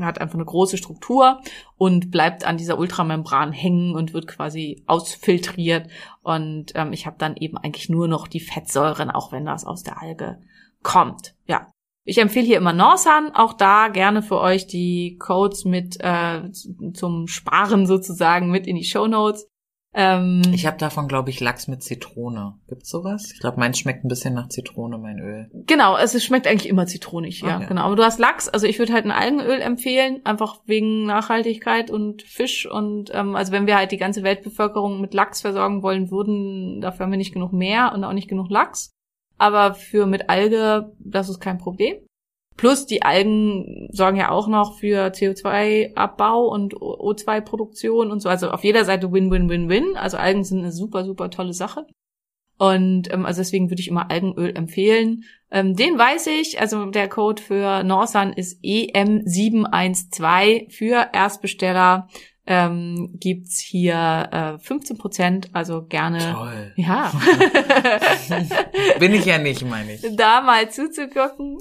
hat 0.00 0.20
einfach 0.20 0.36
eine 0.36 0.44
große 0.44 0.76
Struktur 0.76 1.40
und 1.76 2.10
bleibt 2.10 2.44
an 2.44 2.56
dieser 2.56 2.78
Ultramembran 2.78 3.52
hängen 3.52 3.94
und 3.94 4.12
wird 4.12 4.26
quasi 4.26 4.82
ausfiltriert. 4.86 5.88
Und 6.22 6.72
ähm, 6.74 6.92
ich 6.92 7.06
habe 7.06 7.16
dann 7.18 7.36
eben 7.36 7.56
eigentlich 7.56 7.88
nur 7.88 8.08
noch 8.08 8.28
die 8.28 8.40
Fettsäuren, 8.40 9.10
auch 9.10 9.32
wenn 9.32 9.46
das 9.46 9.64
aus 9.64 9.82
der 9.82 10.00
Alge 10.00 10.40
kommt. 10.82 11.34
Ja. 11.46 11.70
Ich 12.04 12.18
empfehle 12.18 12.46
hier 12.46 12.56
immer 12.56 12.72
Norsan, 12.72 13.34
auch 13.34 13.52
da 13.52 13.88
gerne 13.88 14.22
für 14.22 14.40
euch 14.40 14.66
die 14.66 15.18
Codes 15.18 15.66
mit 15.66 15.98
äh, 16.00 16.50
zum 16.94 17.26
Sparen 17.26 17.86
sozusagen 17.86 18.50
mit 18.50 18.66
in 18.66 18.76
die 18.76 18.84
Show 18.84 19.06
Notes. 19.06 19.46
Ähm, 19.94 20.42
Ich 20.52 20.66
habe 20.66 20.76
davon, 20.76 21.08
glaube 21.08 21.30
ich, 21.30 21.40
Lachs 21.40 21.66
mit 21.66 21.82
Zitrone. 21.82 22.58
Gibt's 22.68 22.90
sowas? 22.90 23.30
Ich 23.32 23.40
glaube, 23.40 23.58
meins 23.58 23.78
schmeckt 23.78 24.04
ein 24.04 24.08
bisschen 24.08 24.34
nach 24.34 24.48
Zitrone, 24.48 24.98
mein 24.98 25.18
Öl. 25.18 25.50
Genau, 25.66 25.94
also 25.94 26.18
es 26.18 26.24
schmeckt 26.24 26.46
eigentlich 26.46 26.68
immer 26.68 26.86
zitronig, 26.86 27.40
ja, 27.40 27.56
Ah, 27.56 27.60
ja. 27.62 27.66
genau. 27.68 27.82
Aber 27.82 27.96
du 27.96 28.04
hast 28.04 28.18
Lachs, 28.18 28.48
also 28.48 28.66
ich 28.66 28.78
würde 28.78 28.92
halt 28.92 29.06
ein 29.06 29.10
Algenöl 29.10 29.60
empfehlen, 29.60 30.20
einfach 30.24 30.60
wegen 30.66 31.06
Nachhaltigkeit 31.06 31.90
und 31.90 32.22
Fisch 32.22 32.66
und 32.70 33.10
ähm, 33.14 33.34
also 33.34 33.50
wenn 33.52 33.66
wir 33.66 33.76
halt 33.76 33.90
die 33.90 33.96
ganze 33.96 34.22
Weltbevölkerung 34.22 35.00
mit 35.00 35.14
Lachs 35.14 35.40
versorgen 35.40 35.82
wollen 35.82 36.10
würden, 36.10 36.80
dafür 36.80 37.04
haben 37.06 37.12
wir 37.12 37.18
nicht 37.18 37.32
genug 37.32 37.52
Meer 37.52 37.92
und 37.94 38.04
auch 38.04 38.12
nicht 38.12 38.28
genug 38.28 38.50
Lachs. 38.50 38.92
Aber 39.38 39.74
für 39.74 40.04
mit 40.06 40.28
Alge, 40.28 40.92
das 40.98 41.28
ist 41.28 41.40
kein 41.40 41.58
Problem. 41.58 41.96
Plus 42.58 42.86
die 42.86 43.02
Algen 43.02 43.88
sorgen 43.92 44.16
ja 44.16 44.30
auch 44.30 44.48
noch 44.48 44.78
für 44.78 45.06
CO2-Abbau 45.06 46.48
und 46.48 46.74
O2-Produktion 46.74 48.10
und 48.10 48.20
so. 48.20 48.28
Also 48.28 48.50
auf 48.50 48.64
jeder 48.64 48.84
Seite 48.84 49.12
Win-Win-Win-Win. 49.12 49.96
Also 49.96 50.16
Algen 50.16 50.42
sind 50.42 50.58
eine 50.58 50.72
super, 50.72 51.04
super 51.04 51.30
tolle 51.30 51.54
Sache. 51.54 51.86
Und 52.58 53.12
ähm, 53.12 53.24
also 53.24 53.40
deswegen 53.40 53.70
würde 53.70 53.80
ich 53.80 53.86
immer 53.86 54.10
Algenöl 54.10 54.56
empfehlen. 54.56 55.22
Ähm, 55.52 55.76
den 55.76 55.96
weiß 55.96 56.26
ich, 56.26 56.60
also 56.60 56.86
der 56.86 57.08
Code 57.08 57.40
für 57.40 57.84
Norsan 57.84 58.32
ist 58.32 58.60
EM712 58.64 60.72
für 60.72 61.10
Erstbesteller. 61.12 62.08
Ähm, 62.50 63.10
gibt's 63.20 63.60
hier 63.60 64.28
äh, 64.32 64.58
15 64.58 64.96
Prozent, 64.96 65.50
also 65.52 65.84
gerne. 65.84 66.32
Toll. 66.32 66.72
Ja. 66.76 67.12
Bin 68.98 69.12
ich 69.12 69.26
ja 69.26 69.36
nicht, 69.36 69.66
meine 69.66 69.92
ich. 69.92 70.16
da 70.16 70.40
mal 70.40 70.70
zuzugucken 70.70 71.58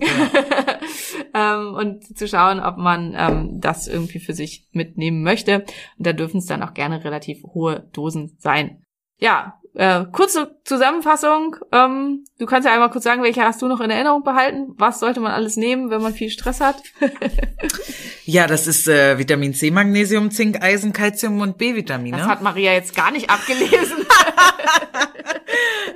ähm, 1.34 1.74
und 1.74 2.18
zu 2.18 2.26
schauen, 2.26 2.62
ob 2.62 2.78
man 2.78 3.14
ähm, 3.18 3.60
das 3.60 3.90
irgendwie 3.90 4.20
für 4.20 4.32
sich 4.32 4.70
mitnehmen 4.72 5.24
möchte. 5.24 5.66
Und 5.98 6.08
da 6.08 6.14
dürfen 6.14 6.38
es 6.38 6.46
dann 6.46 6.64
auch 6.64 6.74
gerne 6.74 7.04
relativ 7.04 7.44
hohe 7.44 7.90
Dosen 7.92 8.38
sein. 8.40 8.82
Ja, 9.20 9.60
äh, 9.78 10.06
kurze 10.12 10.58
Zusammenfassung. 10.64 11.56
Ähm, 11.72 12.26
du 12.40 12.46
kannst 12.48 12.66
ja 12.66 12.74
einmal 12.74 12.90
kurz 12.90 13.04
sagen, 13.04 13.22
welche 13.22 13.44
hast 13.44 13.62
du 13.62 13.68
noch 13.68 13.80
in 13.80 13.92
Erinnerung 13.92 14.24
behalten? 14.24 14.74
Was 14.78 15.00
sollte 15.00 15.20
man 15.20 15.32
alles 15.32 15.56
nehmen, 15.56 15.92
wenn 15.92 16.02
man 16.02 16.14
viel 16.14 16.30
Stress 16.30 16.60
hat? 16.60 16.82
Ja, 18.30 18.46
das 18.46 18.68
ist 18.68 18.90
äh, 18.90 19.18
Vitamin 19.18 19.54
C, 19.54 19.72
Magnesium, 19.72 20.32
Zink, 20.32 20.62
Eisen, 20.62 20.92
Calcium 20.92 21.40
und 21.40 21.58
B-Vitamine. 21.58 22.18
Das 22.18 22.28
hat 22.28 22.42
Maria 22.42 22.74
jetzt 22.74 22.94
gar 22.94 23.10
nicht 23.10 23.30
abgelesen. 23.30 24.06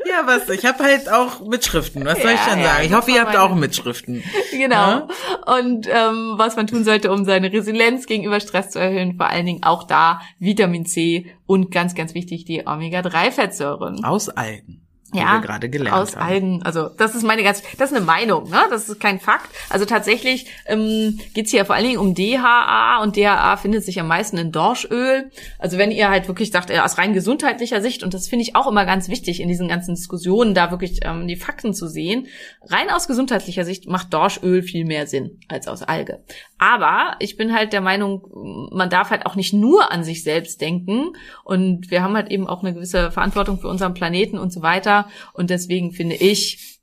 Ja, 0.07 0.25
was? 0.25 0.49
Ich 0.49 0.65
habe 0.65 0.83
halt 0.83 1.09
auch 1.09 1.41
Mitschriften. 1.41 2.05
Was 2.05 2.21
soll 2.21 2.31
ich 2.31 2.39
Ja, 2.45 2.49
denn 2.53 2.59
ja, 2.59 2.65
sagen? 2.73 2.85
Ich 2.85 2.93
hoffe, 2.93 3.11
ihr 3.11 3.21
habt 3.21 3.35
auch 3.35 3.55
Mitschriften. 3.55 4.23
Genau. 4.51 5.07
Und 5.45 5.87
ähm, 5.89 6.33
was 6.37 6.55
man 6.55 6.67
tun 6.67 6.83
sollte, 6.83 7.11
um 7.11 7.25
seine 7.25 7.51
Resilienz 7.51 8.05
gegenüber 8.05 8.39
Stress 8.39 8.71
zu 8.71 8.79
erhöhen, 8.79 9.15
vor 9.17 9.29
allen 9.29 9.45
Dingen 9.45 9.63
auch 9.63 9.83
da 9.83 10.21
Vitamin 10.39 10.85
C 10.85 11.33
und 11.45 11.71
ganz, 11.71 11.95
ganz 11.95 12.13
wichtig 12.13 12.45
die 12.45 12.65
Omega-3-Fettsäuren. 12.65 14.03
Aus 14.03 14.29
Algen. 14.29 14.81
Ja, 15.13 15.33
wir 15.33 15.41
gerade 15.41 15.69
gelernt 15.69 15.97
aus 15.97 16.15
haben. 16.15 16.25
Algen. 16.25 16.63
Also 16.63 16.89
das 16.89 17.15
ist 17.15 17.23
meine 17.23 17.43
ganz, 17.43 17.61
das 17.77 17.91
ist 17.91 17.97
eine 17.97 18.05
Meinung, 18.05 18.49
ne? 18.49 18.61
Das 18.69 18.87
ist 18.87 18.99
kein 18.99 19.19
Fakt. 19.19 19.49
Also 19.69 19.85
tatsächlich 19.85 20.47
ähm, 20.65 21.19
geht's 21.33 21.51
hier 21.51 21.65
vor 21.65 21.75
allen 21.75 21.85
Dingen 21.85 21.97
um 21.97 22.15
DHA 22.15 23.01
und 23.03 23.15
DHA 23.17 23.57
findet 23.57 23.83
sich 23.83 23.99
am 23.99 24.07
meisten 24.07 24.37
in 24.37 24.51
Dorschöl. 24.51 25.29
Also 25.59 25.77
wenn 25.77 25.91
ihr 25.91 26.09
halt 26.09 26.27
wirklich 26.27 26.51
sagt, 26.51 26.69
äh, 26.69 26.79
aus 26.79 26.97
rein 26.97 27.13
gesundheitlicher 27.13 27.81
Sicht, 27.81 28.03
und 28.03 28.13
das 28.13 28.27
finde 28.27 28.43
ich 28.43 28.55
auch 28.55 28.67
immer 28.67 28.85
ganz 28.85 29.09
wichtig 29.09 29.41
in 29.41 29.47
diesen 29.47 29.67
ganzen 29.67 29.95
Diskussionen, 29.95 30.53
da 30.53 30.71
wirklich 30.71 30.99
ähm, 31.03 31.27
die 31.27 31.35
Fakten 31.35 31.73
zu 31.73 31.87
sehen, 31.87 32.27
rein 32.63 32.89
aus 32.89 33.07
gesundheitlicher 33.07 33.65
Sicht 33.65 33.87
macht 33.87 34.13
Dorschöl 34.13 34.63
viel 34.63 34.85
mehr 34.85 35.07
Sinn 35.07 35.39
als 35.49 35.67
aus 35.67 35.83
Alge. 35.83 36.23
Aber 36.57 37.15
ich 37.19 37.37
bin 37.37 37.53
halt 37.53 37.73
der 37.73 37.81
Meinung, 37.81 38.69
man 38.71 38.89
darf 38.89 39.09
halt 39.09 39.25
auch 39.25 39.35
nicht 39.35 39.53
nur 39.53 39.91
an 39.91 40.03
sich 40.03 40.23
selbst 40.23 40.61
denken 40.61 41.13
und 41.43 41.89
wir 41.91 42.03
haben 42.03 42.15
halt 42.15 42.29
eben 42.29 42.47
auch 42.47 42.63
eine 42.63 42.73
gewisse 42.73 43.11
Verantwortung 43.11 43.59
für 43.59 43.67
unseren 43.67 43.93
Planeten 43.93 44.37
und 44.37 44.53
so 44.53 44.61
weiter. 44.61 45.00
Und 45.33 45.49
deswegen 45.49 45.91
finde 45.91 46.15
ich 46.15 46.79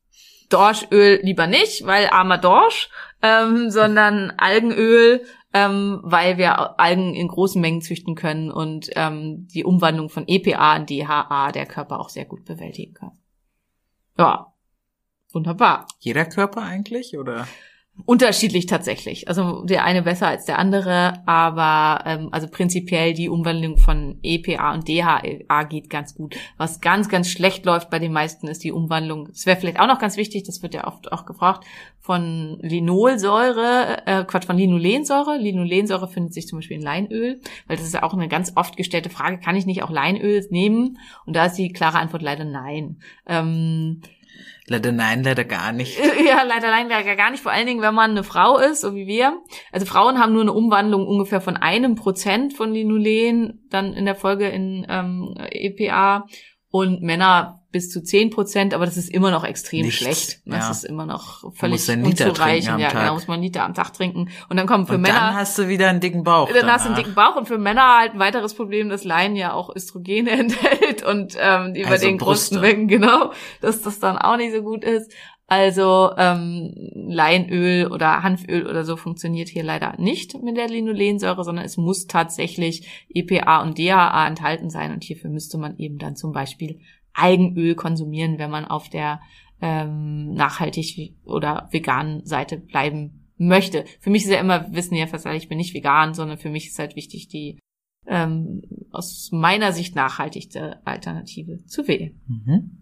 Dorschöl 0.48 1.20
lieber 1.22 1.46
nicht, 1.46 1.86
weil 1.86 2.08
armer 2.08 2.38
Dorsch, 2.38 2.88
ähm, 3.22 3.70
sondern 3.70 4.32
Algenöl, 4.36 5.24
ähm, 5.52 6.00
weil 6.02 6.38
wir 6.38 6.78
Algen 6.78 7.14
in 7.14 7.28
großen 7.28 7.60
Mengen 7.60 7.80
züchten 7.80 8.14
können 8.14 8.50
und 8.50 8.90
ähm, 8.94 9.46
die 9.48 9.64
Umwandlung 9.64 10.08
von 10.08 10.24
EPA 10.26 10.76
in 10.76 10.86
DHA 10.86 11.52
der 11.52 11.66
Körper 11.66 12.00
auch 12.00 12.08
sehr 12.10 12.24
gut 12.24 12.44
bewältigen 12.44 12.94
kann. 12.94 13.18
Ja, 14.18 14.52
wunderbar. 15.32 15.86
Jeder 16.00 16.24
Körper 16.24 16.62
eigentlich, 16.62 17.16
oder? 17.16 17.46
Unterschiedlich 18.04 18.66
tatsächlich. 18.66 19.28
Also 19.28 19.64
der 19.64 19.84
eine 19.84 20.02
besser 20.02 20.28
als 20.28 20.44
der 20.44 20.58
andere, 20.58 21.26
aber 21.26 22.04
ähm, 22.06 22.28
also 22.30 22.46
prinzipiell 22.48 23.12
die 23.12 23.28
Umwandlung 23.28 23.76
von 23.76 24.18
EPA 24.22 24.72
und 24.72 24.88
DHA 24.88 25.64
geht 25.64 25.90
ganz 25.90 26.14
gut. 26.14 26.36
Was 26.56 26.80
ganz, 26.80 27.08
ganz 27.08 27.28
schlecht 27.28 27.66
läuft 27.66 27.90
bei 27.90 27.98
den 27.98 28.12
meisten 28.12 28.46
ist 28.46 28.64
die 28.64 28.72
Umwandlung. 28.72 29.28
Das 29.28 29.46
wäre 29.46 29.58
vielleicht 29.58 29.80
auch 29.80 29.86
noch 29.86 29.98
ganz 29.98 30.16
wichtig, 30.16 30.44
das 30.44 30.62
wird 30.62 30.74
ja 30.74 30.86
oft 30.86 31.12
auch 31.12 31.26
gefragt, 31.26 31.64
von 32.00 32.58
Linolsäure, 32.62 34.06
äh, 34.06 34.24
Quatsch, 34.24 34.46
von 34.46 34.56
Linolensäure. 34.56 35.36
Linolensäure 35.36 36.08
findet 36.08 36.32
sich 36.32 36.46
zum 36.46 36.58
Beispiel 36.58 36.78
in 36.78 36.82
Leinöl, 36.82 37.40
weil 37.66 37.76
das 37.76 37.84
ist 37.84 37.94
ja 37.94 38.02
auch 38.02 38.14
eine 38.14 38.28
ganz 38.28 38.52
oft 38.54 38.76
gestellte 38.76 39.10
Frage, 39.10 39.38
kann 39.38 39.56
ich 39.56 39.66
nicht 39.66 39.82
auch 39.82 39.90
Leinöl 39.90 40.46
nehmen? 40.50 40.98
Und 41.26 41.36
da 41.36 41.46
ist 41.46 41.56
die 41.56 41.72
klare 41.72 41.98
Antwort 41.98 42.22
leider 42.22 42.44
nein. 42.44 43.00
Ähm, 43.26 44.00
Leider 44.68 44.92
nein, 44.92 45.24
leider 45.24 45.44
gar 45.44 45.72
nicht. 45.72 45.98
ja, 46.26 46.42
leider 46.42 46.68
nein, 46.70 46.88
leider 46.88 47.16
gar 47.16 47.30
nicht. 47.30 47.42
Vor 47.42 47.52
allen 47.52 47.66
Dingen, 47.66 47.80
wenn 47.80 47.94
man 47.94 48.10
eine 48.10 48.22
Frau 48.22 48.58
ist, 48.58 48.82
so 48.82 48.94
wie 48.94 49.06
wir. 49.06 49.40
Also 49.72 49.86
Frauen 49.86 50.18
haben 50.18 50.32
nur 50.32 50.42
eine 50.42 50.52
Umwandlung 50.52 51.06
ungefähr 51.06 51.40
von 51.40 51.56
einem 51.56 51.94
Prozent 51.94 52.52
von 52.54 52.72
Linolen 52.72 53.66
dann 53.70 53.94
in 53.94 54.04
der 54.04 54.14
Folge 54.14 54.48
in 54.48 54.86
ähm, 54.88 55.34
EPA 55.50 56.26
und 56.70 57.02
Männer 57.02 57.57
bis 57.78 57.90
zu 57.90 58.02
zehn 58.02 58.30
Prozent, 58.30 58.74
aber 58.74 58.86
das 58.86 58.96
ist 58.96 59.08
immer 59.08 59.30
noch 59.30 59.44
extrem 59.44 59.82
Nichts, 59.82 59.98
schlecht. 60.00 60.40
Das 60.46 60.64
ja. 60.64 60.70
ist 60.72 60.84
immer 60.84 61.06
noch 61.06 61.44
muss 61.44 61.56
völlig 61.56 61.86
Liter 61.86 61.94
trinken 61.94 62.06
unzureichend. 62.28 62.80
Ja, 62.80 62.88
Tag. 62.88 63.02
genau, 63.02 63.14
muss 63.14 63.28
man 63.28 63.40
Liter 63.40 63.62
am 63.62 63.72
Tag 63.72 63.92
trinken. 63.92 64.30
Und 64.48 64.56
dann 64.56 64.66
kommen 64.66 64.88
für 64.88 64.96
und 64.96 65.02
Männer 65.02 65.14
dann 65.14 65.34
hast 65.36 65.56
du 65.58 65.68
wieder 65.68 65.88
einen 65.88 66.00
dicken 66.00 66.24
Bauch. 66.24 66.50
dann 66.52 66.66
hast 66.66 66.86
du 66.86 66.88
einen 66.88 66.96
danach. 66.96 66.96
dicken 66.96 67.14
Bauch 67.14 67.36
und 67.36 67.46
für 67.46 67.56
Männer 67.58 67.98
halt 67.98 68.14
ein 68.14 68.18
weiteres 68.18 68.54
Problem, 68.54 68.88
dass 68.88 69.04
Leinen 69.04 69.36
ja 69.36 69.52
auch 69.52 69.72
Östrogene 69.72 70.30
enthält 70.40 71.04
und 71.04 71.36
ähm, 71.40 71.76
über 71.76 71.90
Also 71.90 72.06
den 72.06 72.18
großen 72.18 72.60
Mengen, 72.60 72.88
genau, 72.88 73.32
dass 73.60 73.80
das 73.80 74.00
dann 74.00 74.18
auch 74.18 74.36
nicht 74.36 74.52
so 74.52 74.62
gut 74.62 74.82
ist. 74.82 75.12
Also 75.50 76.10
ähm, 76.18 76.74
Leinöl 76.94 77.86
oder 77.86 78.22
Hanföl 78.22 78.66
oder 78.66 78.84
so 78.84 78.96
funktioniert 78.96 79.48
hier 79.48 79.62
leider 79.62 79.94
nicht 79.96 80.42
mit 80.42 80.58
der 80.58 80.68
Linolensäure, 80.68 81.42
sondern 81.42 81.64
es 81.64 81.78
muss 81.78 82.06
tatsächlich 82.06 83.06
EPA 83.08 83.62
und 83.62 83.78
DHA 83.78 84.26
enthalten 84.26 84.68
sein 84.68 84.92
und 84.92 85.04
hierfür 85.04 85.30
müsste 85.30 85.56
man 85.56 85.78
eben 85.78 85.96
dann 85.96 86.16
zum 86.16 86.32
Beispiel 86.32 86.80
Algenöl 87.18 87.74
konsumieren, 87.74 88.38
wenn 88.38 88.50
man 88.50 88.64
auf 88.64 88.88
der 88.88 89.20
ähm, 89.60 90.32
nachhaltig 90.34 91.16
oder 91.24 91.68
veganen 91.70 92.24
Seite 92.24 92.56
bleiben 92.58 93.32
möchte. 93.36 93.84
Für 94.00 94.10
mich 94.10 94.24
ist 94.24 94.30
ja 94.30 94.40
immer, 94.40 94.72
wissen 94.72 94.94
ja 94.94 95.06
fast 95.06 95.26
alle, 95.26 95.36
ich 95.36 95.48
bin 95.48 95.58
nicht 95.58 95.74
vegan, 95.74 96.14
sondern 96.14 96.38
für 96.38 96.50
mich 96.50 96.68
ist 96.68 96.78
halt 96.78 96.96
wichtig, 96.96 97.28
die 97.28 97.58
ähm, 98.06 98.62
aus 98.90 99.30
meiner 99.32 99.72
Sicht 99.72 99.94
nachhaltigste 99.94 100.84
Alternative 100.86 101.64
zu 101.66 101.86
wählen. 101.88 102.20
Mhm. 102.26 102.78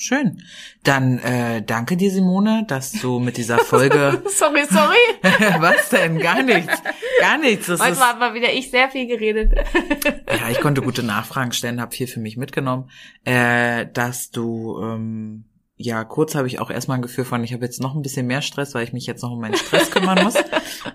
Schön. 0.00 0.42
Dann 0.82 1.18
äh, 1.18 1.62
danke 1.62 1.98
dir, 1.98 2.10
Simone, 2.10 2.64
dass 2.66 2.90
du 2.92 3.18
mit 3.18 3.36
dieser 3.36 3.58
Folge. 3.58 4.22
sorry, 4.28 4.64
sorry. 4.70 4.96
Was 5.60 5.90
denn? 5.90 6.18
Gar 6.18 6.42
nichts. 6.42 6.72
Gar 7.20 7.36
nichts. 7.36 7.66
Das 7.66 7.80
Heute 7.80 7.92
ist, 7.92 8.00
hat 8.00 8.18
mal 8.18 8.32
wieder 8.32 8.50
ich 8.50 8.70
sehr 8.70 8.88
viel 8.88 9.06
geredet. 9.06 9.52
ja, 10.26 10.48
ich 10.50 10.58
konnte 10.60 10.80
gute 10.80 11.02
Nachfragen 11.02 11.52
stellen, 11.52 11.82
habe 11.82 11.94
viel 11.94 12.06
für 12.06 12.18
mich 12.18 12.38
mitgenommen, 12.38 12.88
äh, 13.24 13.88
dass 13.92 14.30
du 14.30 14.80
ähm, 14.82 15.44
ja, 15.76 16.02
kurz 16.04 16.34
habe 16.34 16.46
ich 16.46 16.60
auch 16.60 16.70
erstmal 16.70 16.96
ein 16.96 17.02
Gefühl 17.02 17.26
von, 17.26 17.44
ich 17.44 17.52
habe 17.52 17.66
jetzt 17.66 17.82
noch 17.82 17.94
ein 17.94 18.00
bisschen 18.00 18.26
mehr 18.26 18.40
Stress, 18.40 18.74
weil 18.74 18.84
ich 18.84 18.94
mich 18.94 19.06
jetzt 19.06 19.22
noch 19.22 19.32
um 19.32 19.40
meinen 19.40 19.56
Stress 19.56 19.90
kümmern 19.90 20.24
muss. 20.24 20.34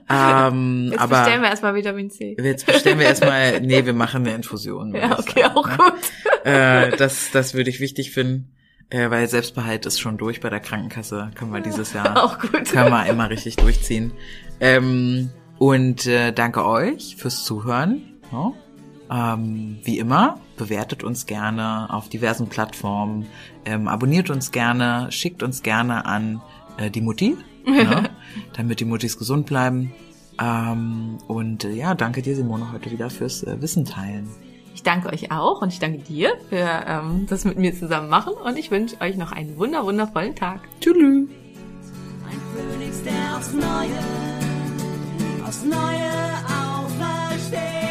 ähm, 0.10 0.90
Jetzt 0.90 1.00
aber 1.00 1.20
bestellen 1.20 1.42
wir 1.44 1.50
erstmal 1.50 1.76
Vitamin 1.76 2.10
C. 2.10 2.36
jetzt 2.40 2.66
bestellen 2.66 2.98
wir 2.98 3.06
erstmal, 3.06 3.62
nee, 3.62 3.86
wir 3.86 3.94
machen 3.94 4.26
eine 4.26 4.34
Infusion. 4.34 4.96
Ja, 4.96 5.20
okay, 5.20 5.42
sagen, 5.42 5.58
auch 5.58 5.68
ne? 5.68 5.78
gut. 5.78 6.44
Äh, 6.44 6.98
das, 6.98 7.30
das 7.32 7.54
würde 7.54 7.70
ich 7.70 7.80
wichtig 7.80 8.12
finden, 8.12 8.56
äh, 8.90 9.10
weil 9.10 9.28
Selbstbehalt 9.28 9.86
ist 9.86 10.00
schon 10.00 10.18
durch 10.18 10.42
bei 10.42 10.50
der 10.50 10.60
Krankenkasse. 10.60 11.32
Können 11.36 11.54
wir 11.54 11.62
dieses 11.62 11.94
Jahr, 11.94 12.24
Auch 12.24 12.40
gut. 12.40 12.66
können 12.66 12.92
wir 12.92 13.06
immer 13.08 13.30
richtig 13.30 13.56
durchziehen. 13.56 14.12
Ähm, 14.60 15.30
und 15.58 16.06
äh, 16.06 16.32
danke 16.32 16.66
euch 16.66 17.16
fürs 17.18 17.44
Zuhören. 17.44 18.02
Ja. 18.32 18.54
Ähm, 19.10 19.78
wie 19.84 20.00
immer, 20.00 20.40
bewertet 20.58 21.04
uns 21.04 21.26
gerne 21.26 21.94
auf 21.94 22.10
diversen 22.10 22.48
Plattformen, 22.48 23.28
ähm, 23.66 23.88
abonniert 23.88 24.32
uns 24.32 24.52
gerne, 24.52 25.12
schickt 25.12 25.44
uns 25.44 25.62
gerne 25.62 26.06
an 26.06 26.42
äh, 26.78 26.90
die 26.90 27.02
Mutti, 27.02 27.38
ne, 27.66 28.10
damit 28.54 28.80
die 28.80 28.86
Muttis 28.86 29.18
gesund 29.18 29.46
bleiben. 29.46 29.94
Ähm, 30.42 31.20
und 31.28 31.66
äh, 31.66 31.72
ja, 31.72 31.94
danke 31.94 32.22
dir, 32.24 32.36
Simone, 32.36 32.72
heute 32.72 32.90
wieder 32.92 33.10
fürs 33.10 33.44
äh, 33.44 33.62
Wissen 33.62 33.86
teilen. 33.86 34.28
Ich 34.76 34.84
danke 34.84 35.08
euch 35.08 35.32
auch 35.32 35.62
und 35.62 35.72
ich 35.72 35.80
danke 35.80 36.00
dir 36.00 36.34
für 36.50 36.84
ähm, 36.86 37.28
das 37.30 37.46
mit 37.46 37.58
mir 37.58 37.74
zusammen 37.74 38.10
machen 38.10 38.34
und 38.34 38.58
ich 38.58 38.72
wünsche 38.72 39.00
euch 39.00 39.16
noch 39.16 39.32
einen 39.32 39.58
wunder 39.58 39.86
wundervollen 39.86 40.36
Tag. 40.36 40.68
Tschüss. 40.82 40.96
Ein 40.98 41.30
Phönix, 42.54 43.02
der 43.04 43.38
aufs 43.38 43.54
Neue, 43.54 45.48
aufs 45.48 45.64
Neue 45.64 46.12
aufersteht. 46.52 47.85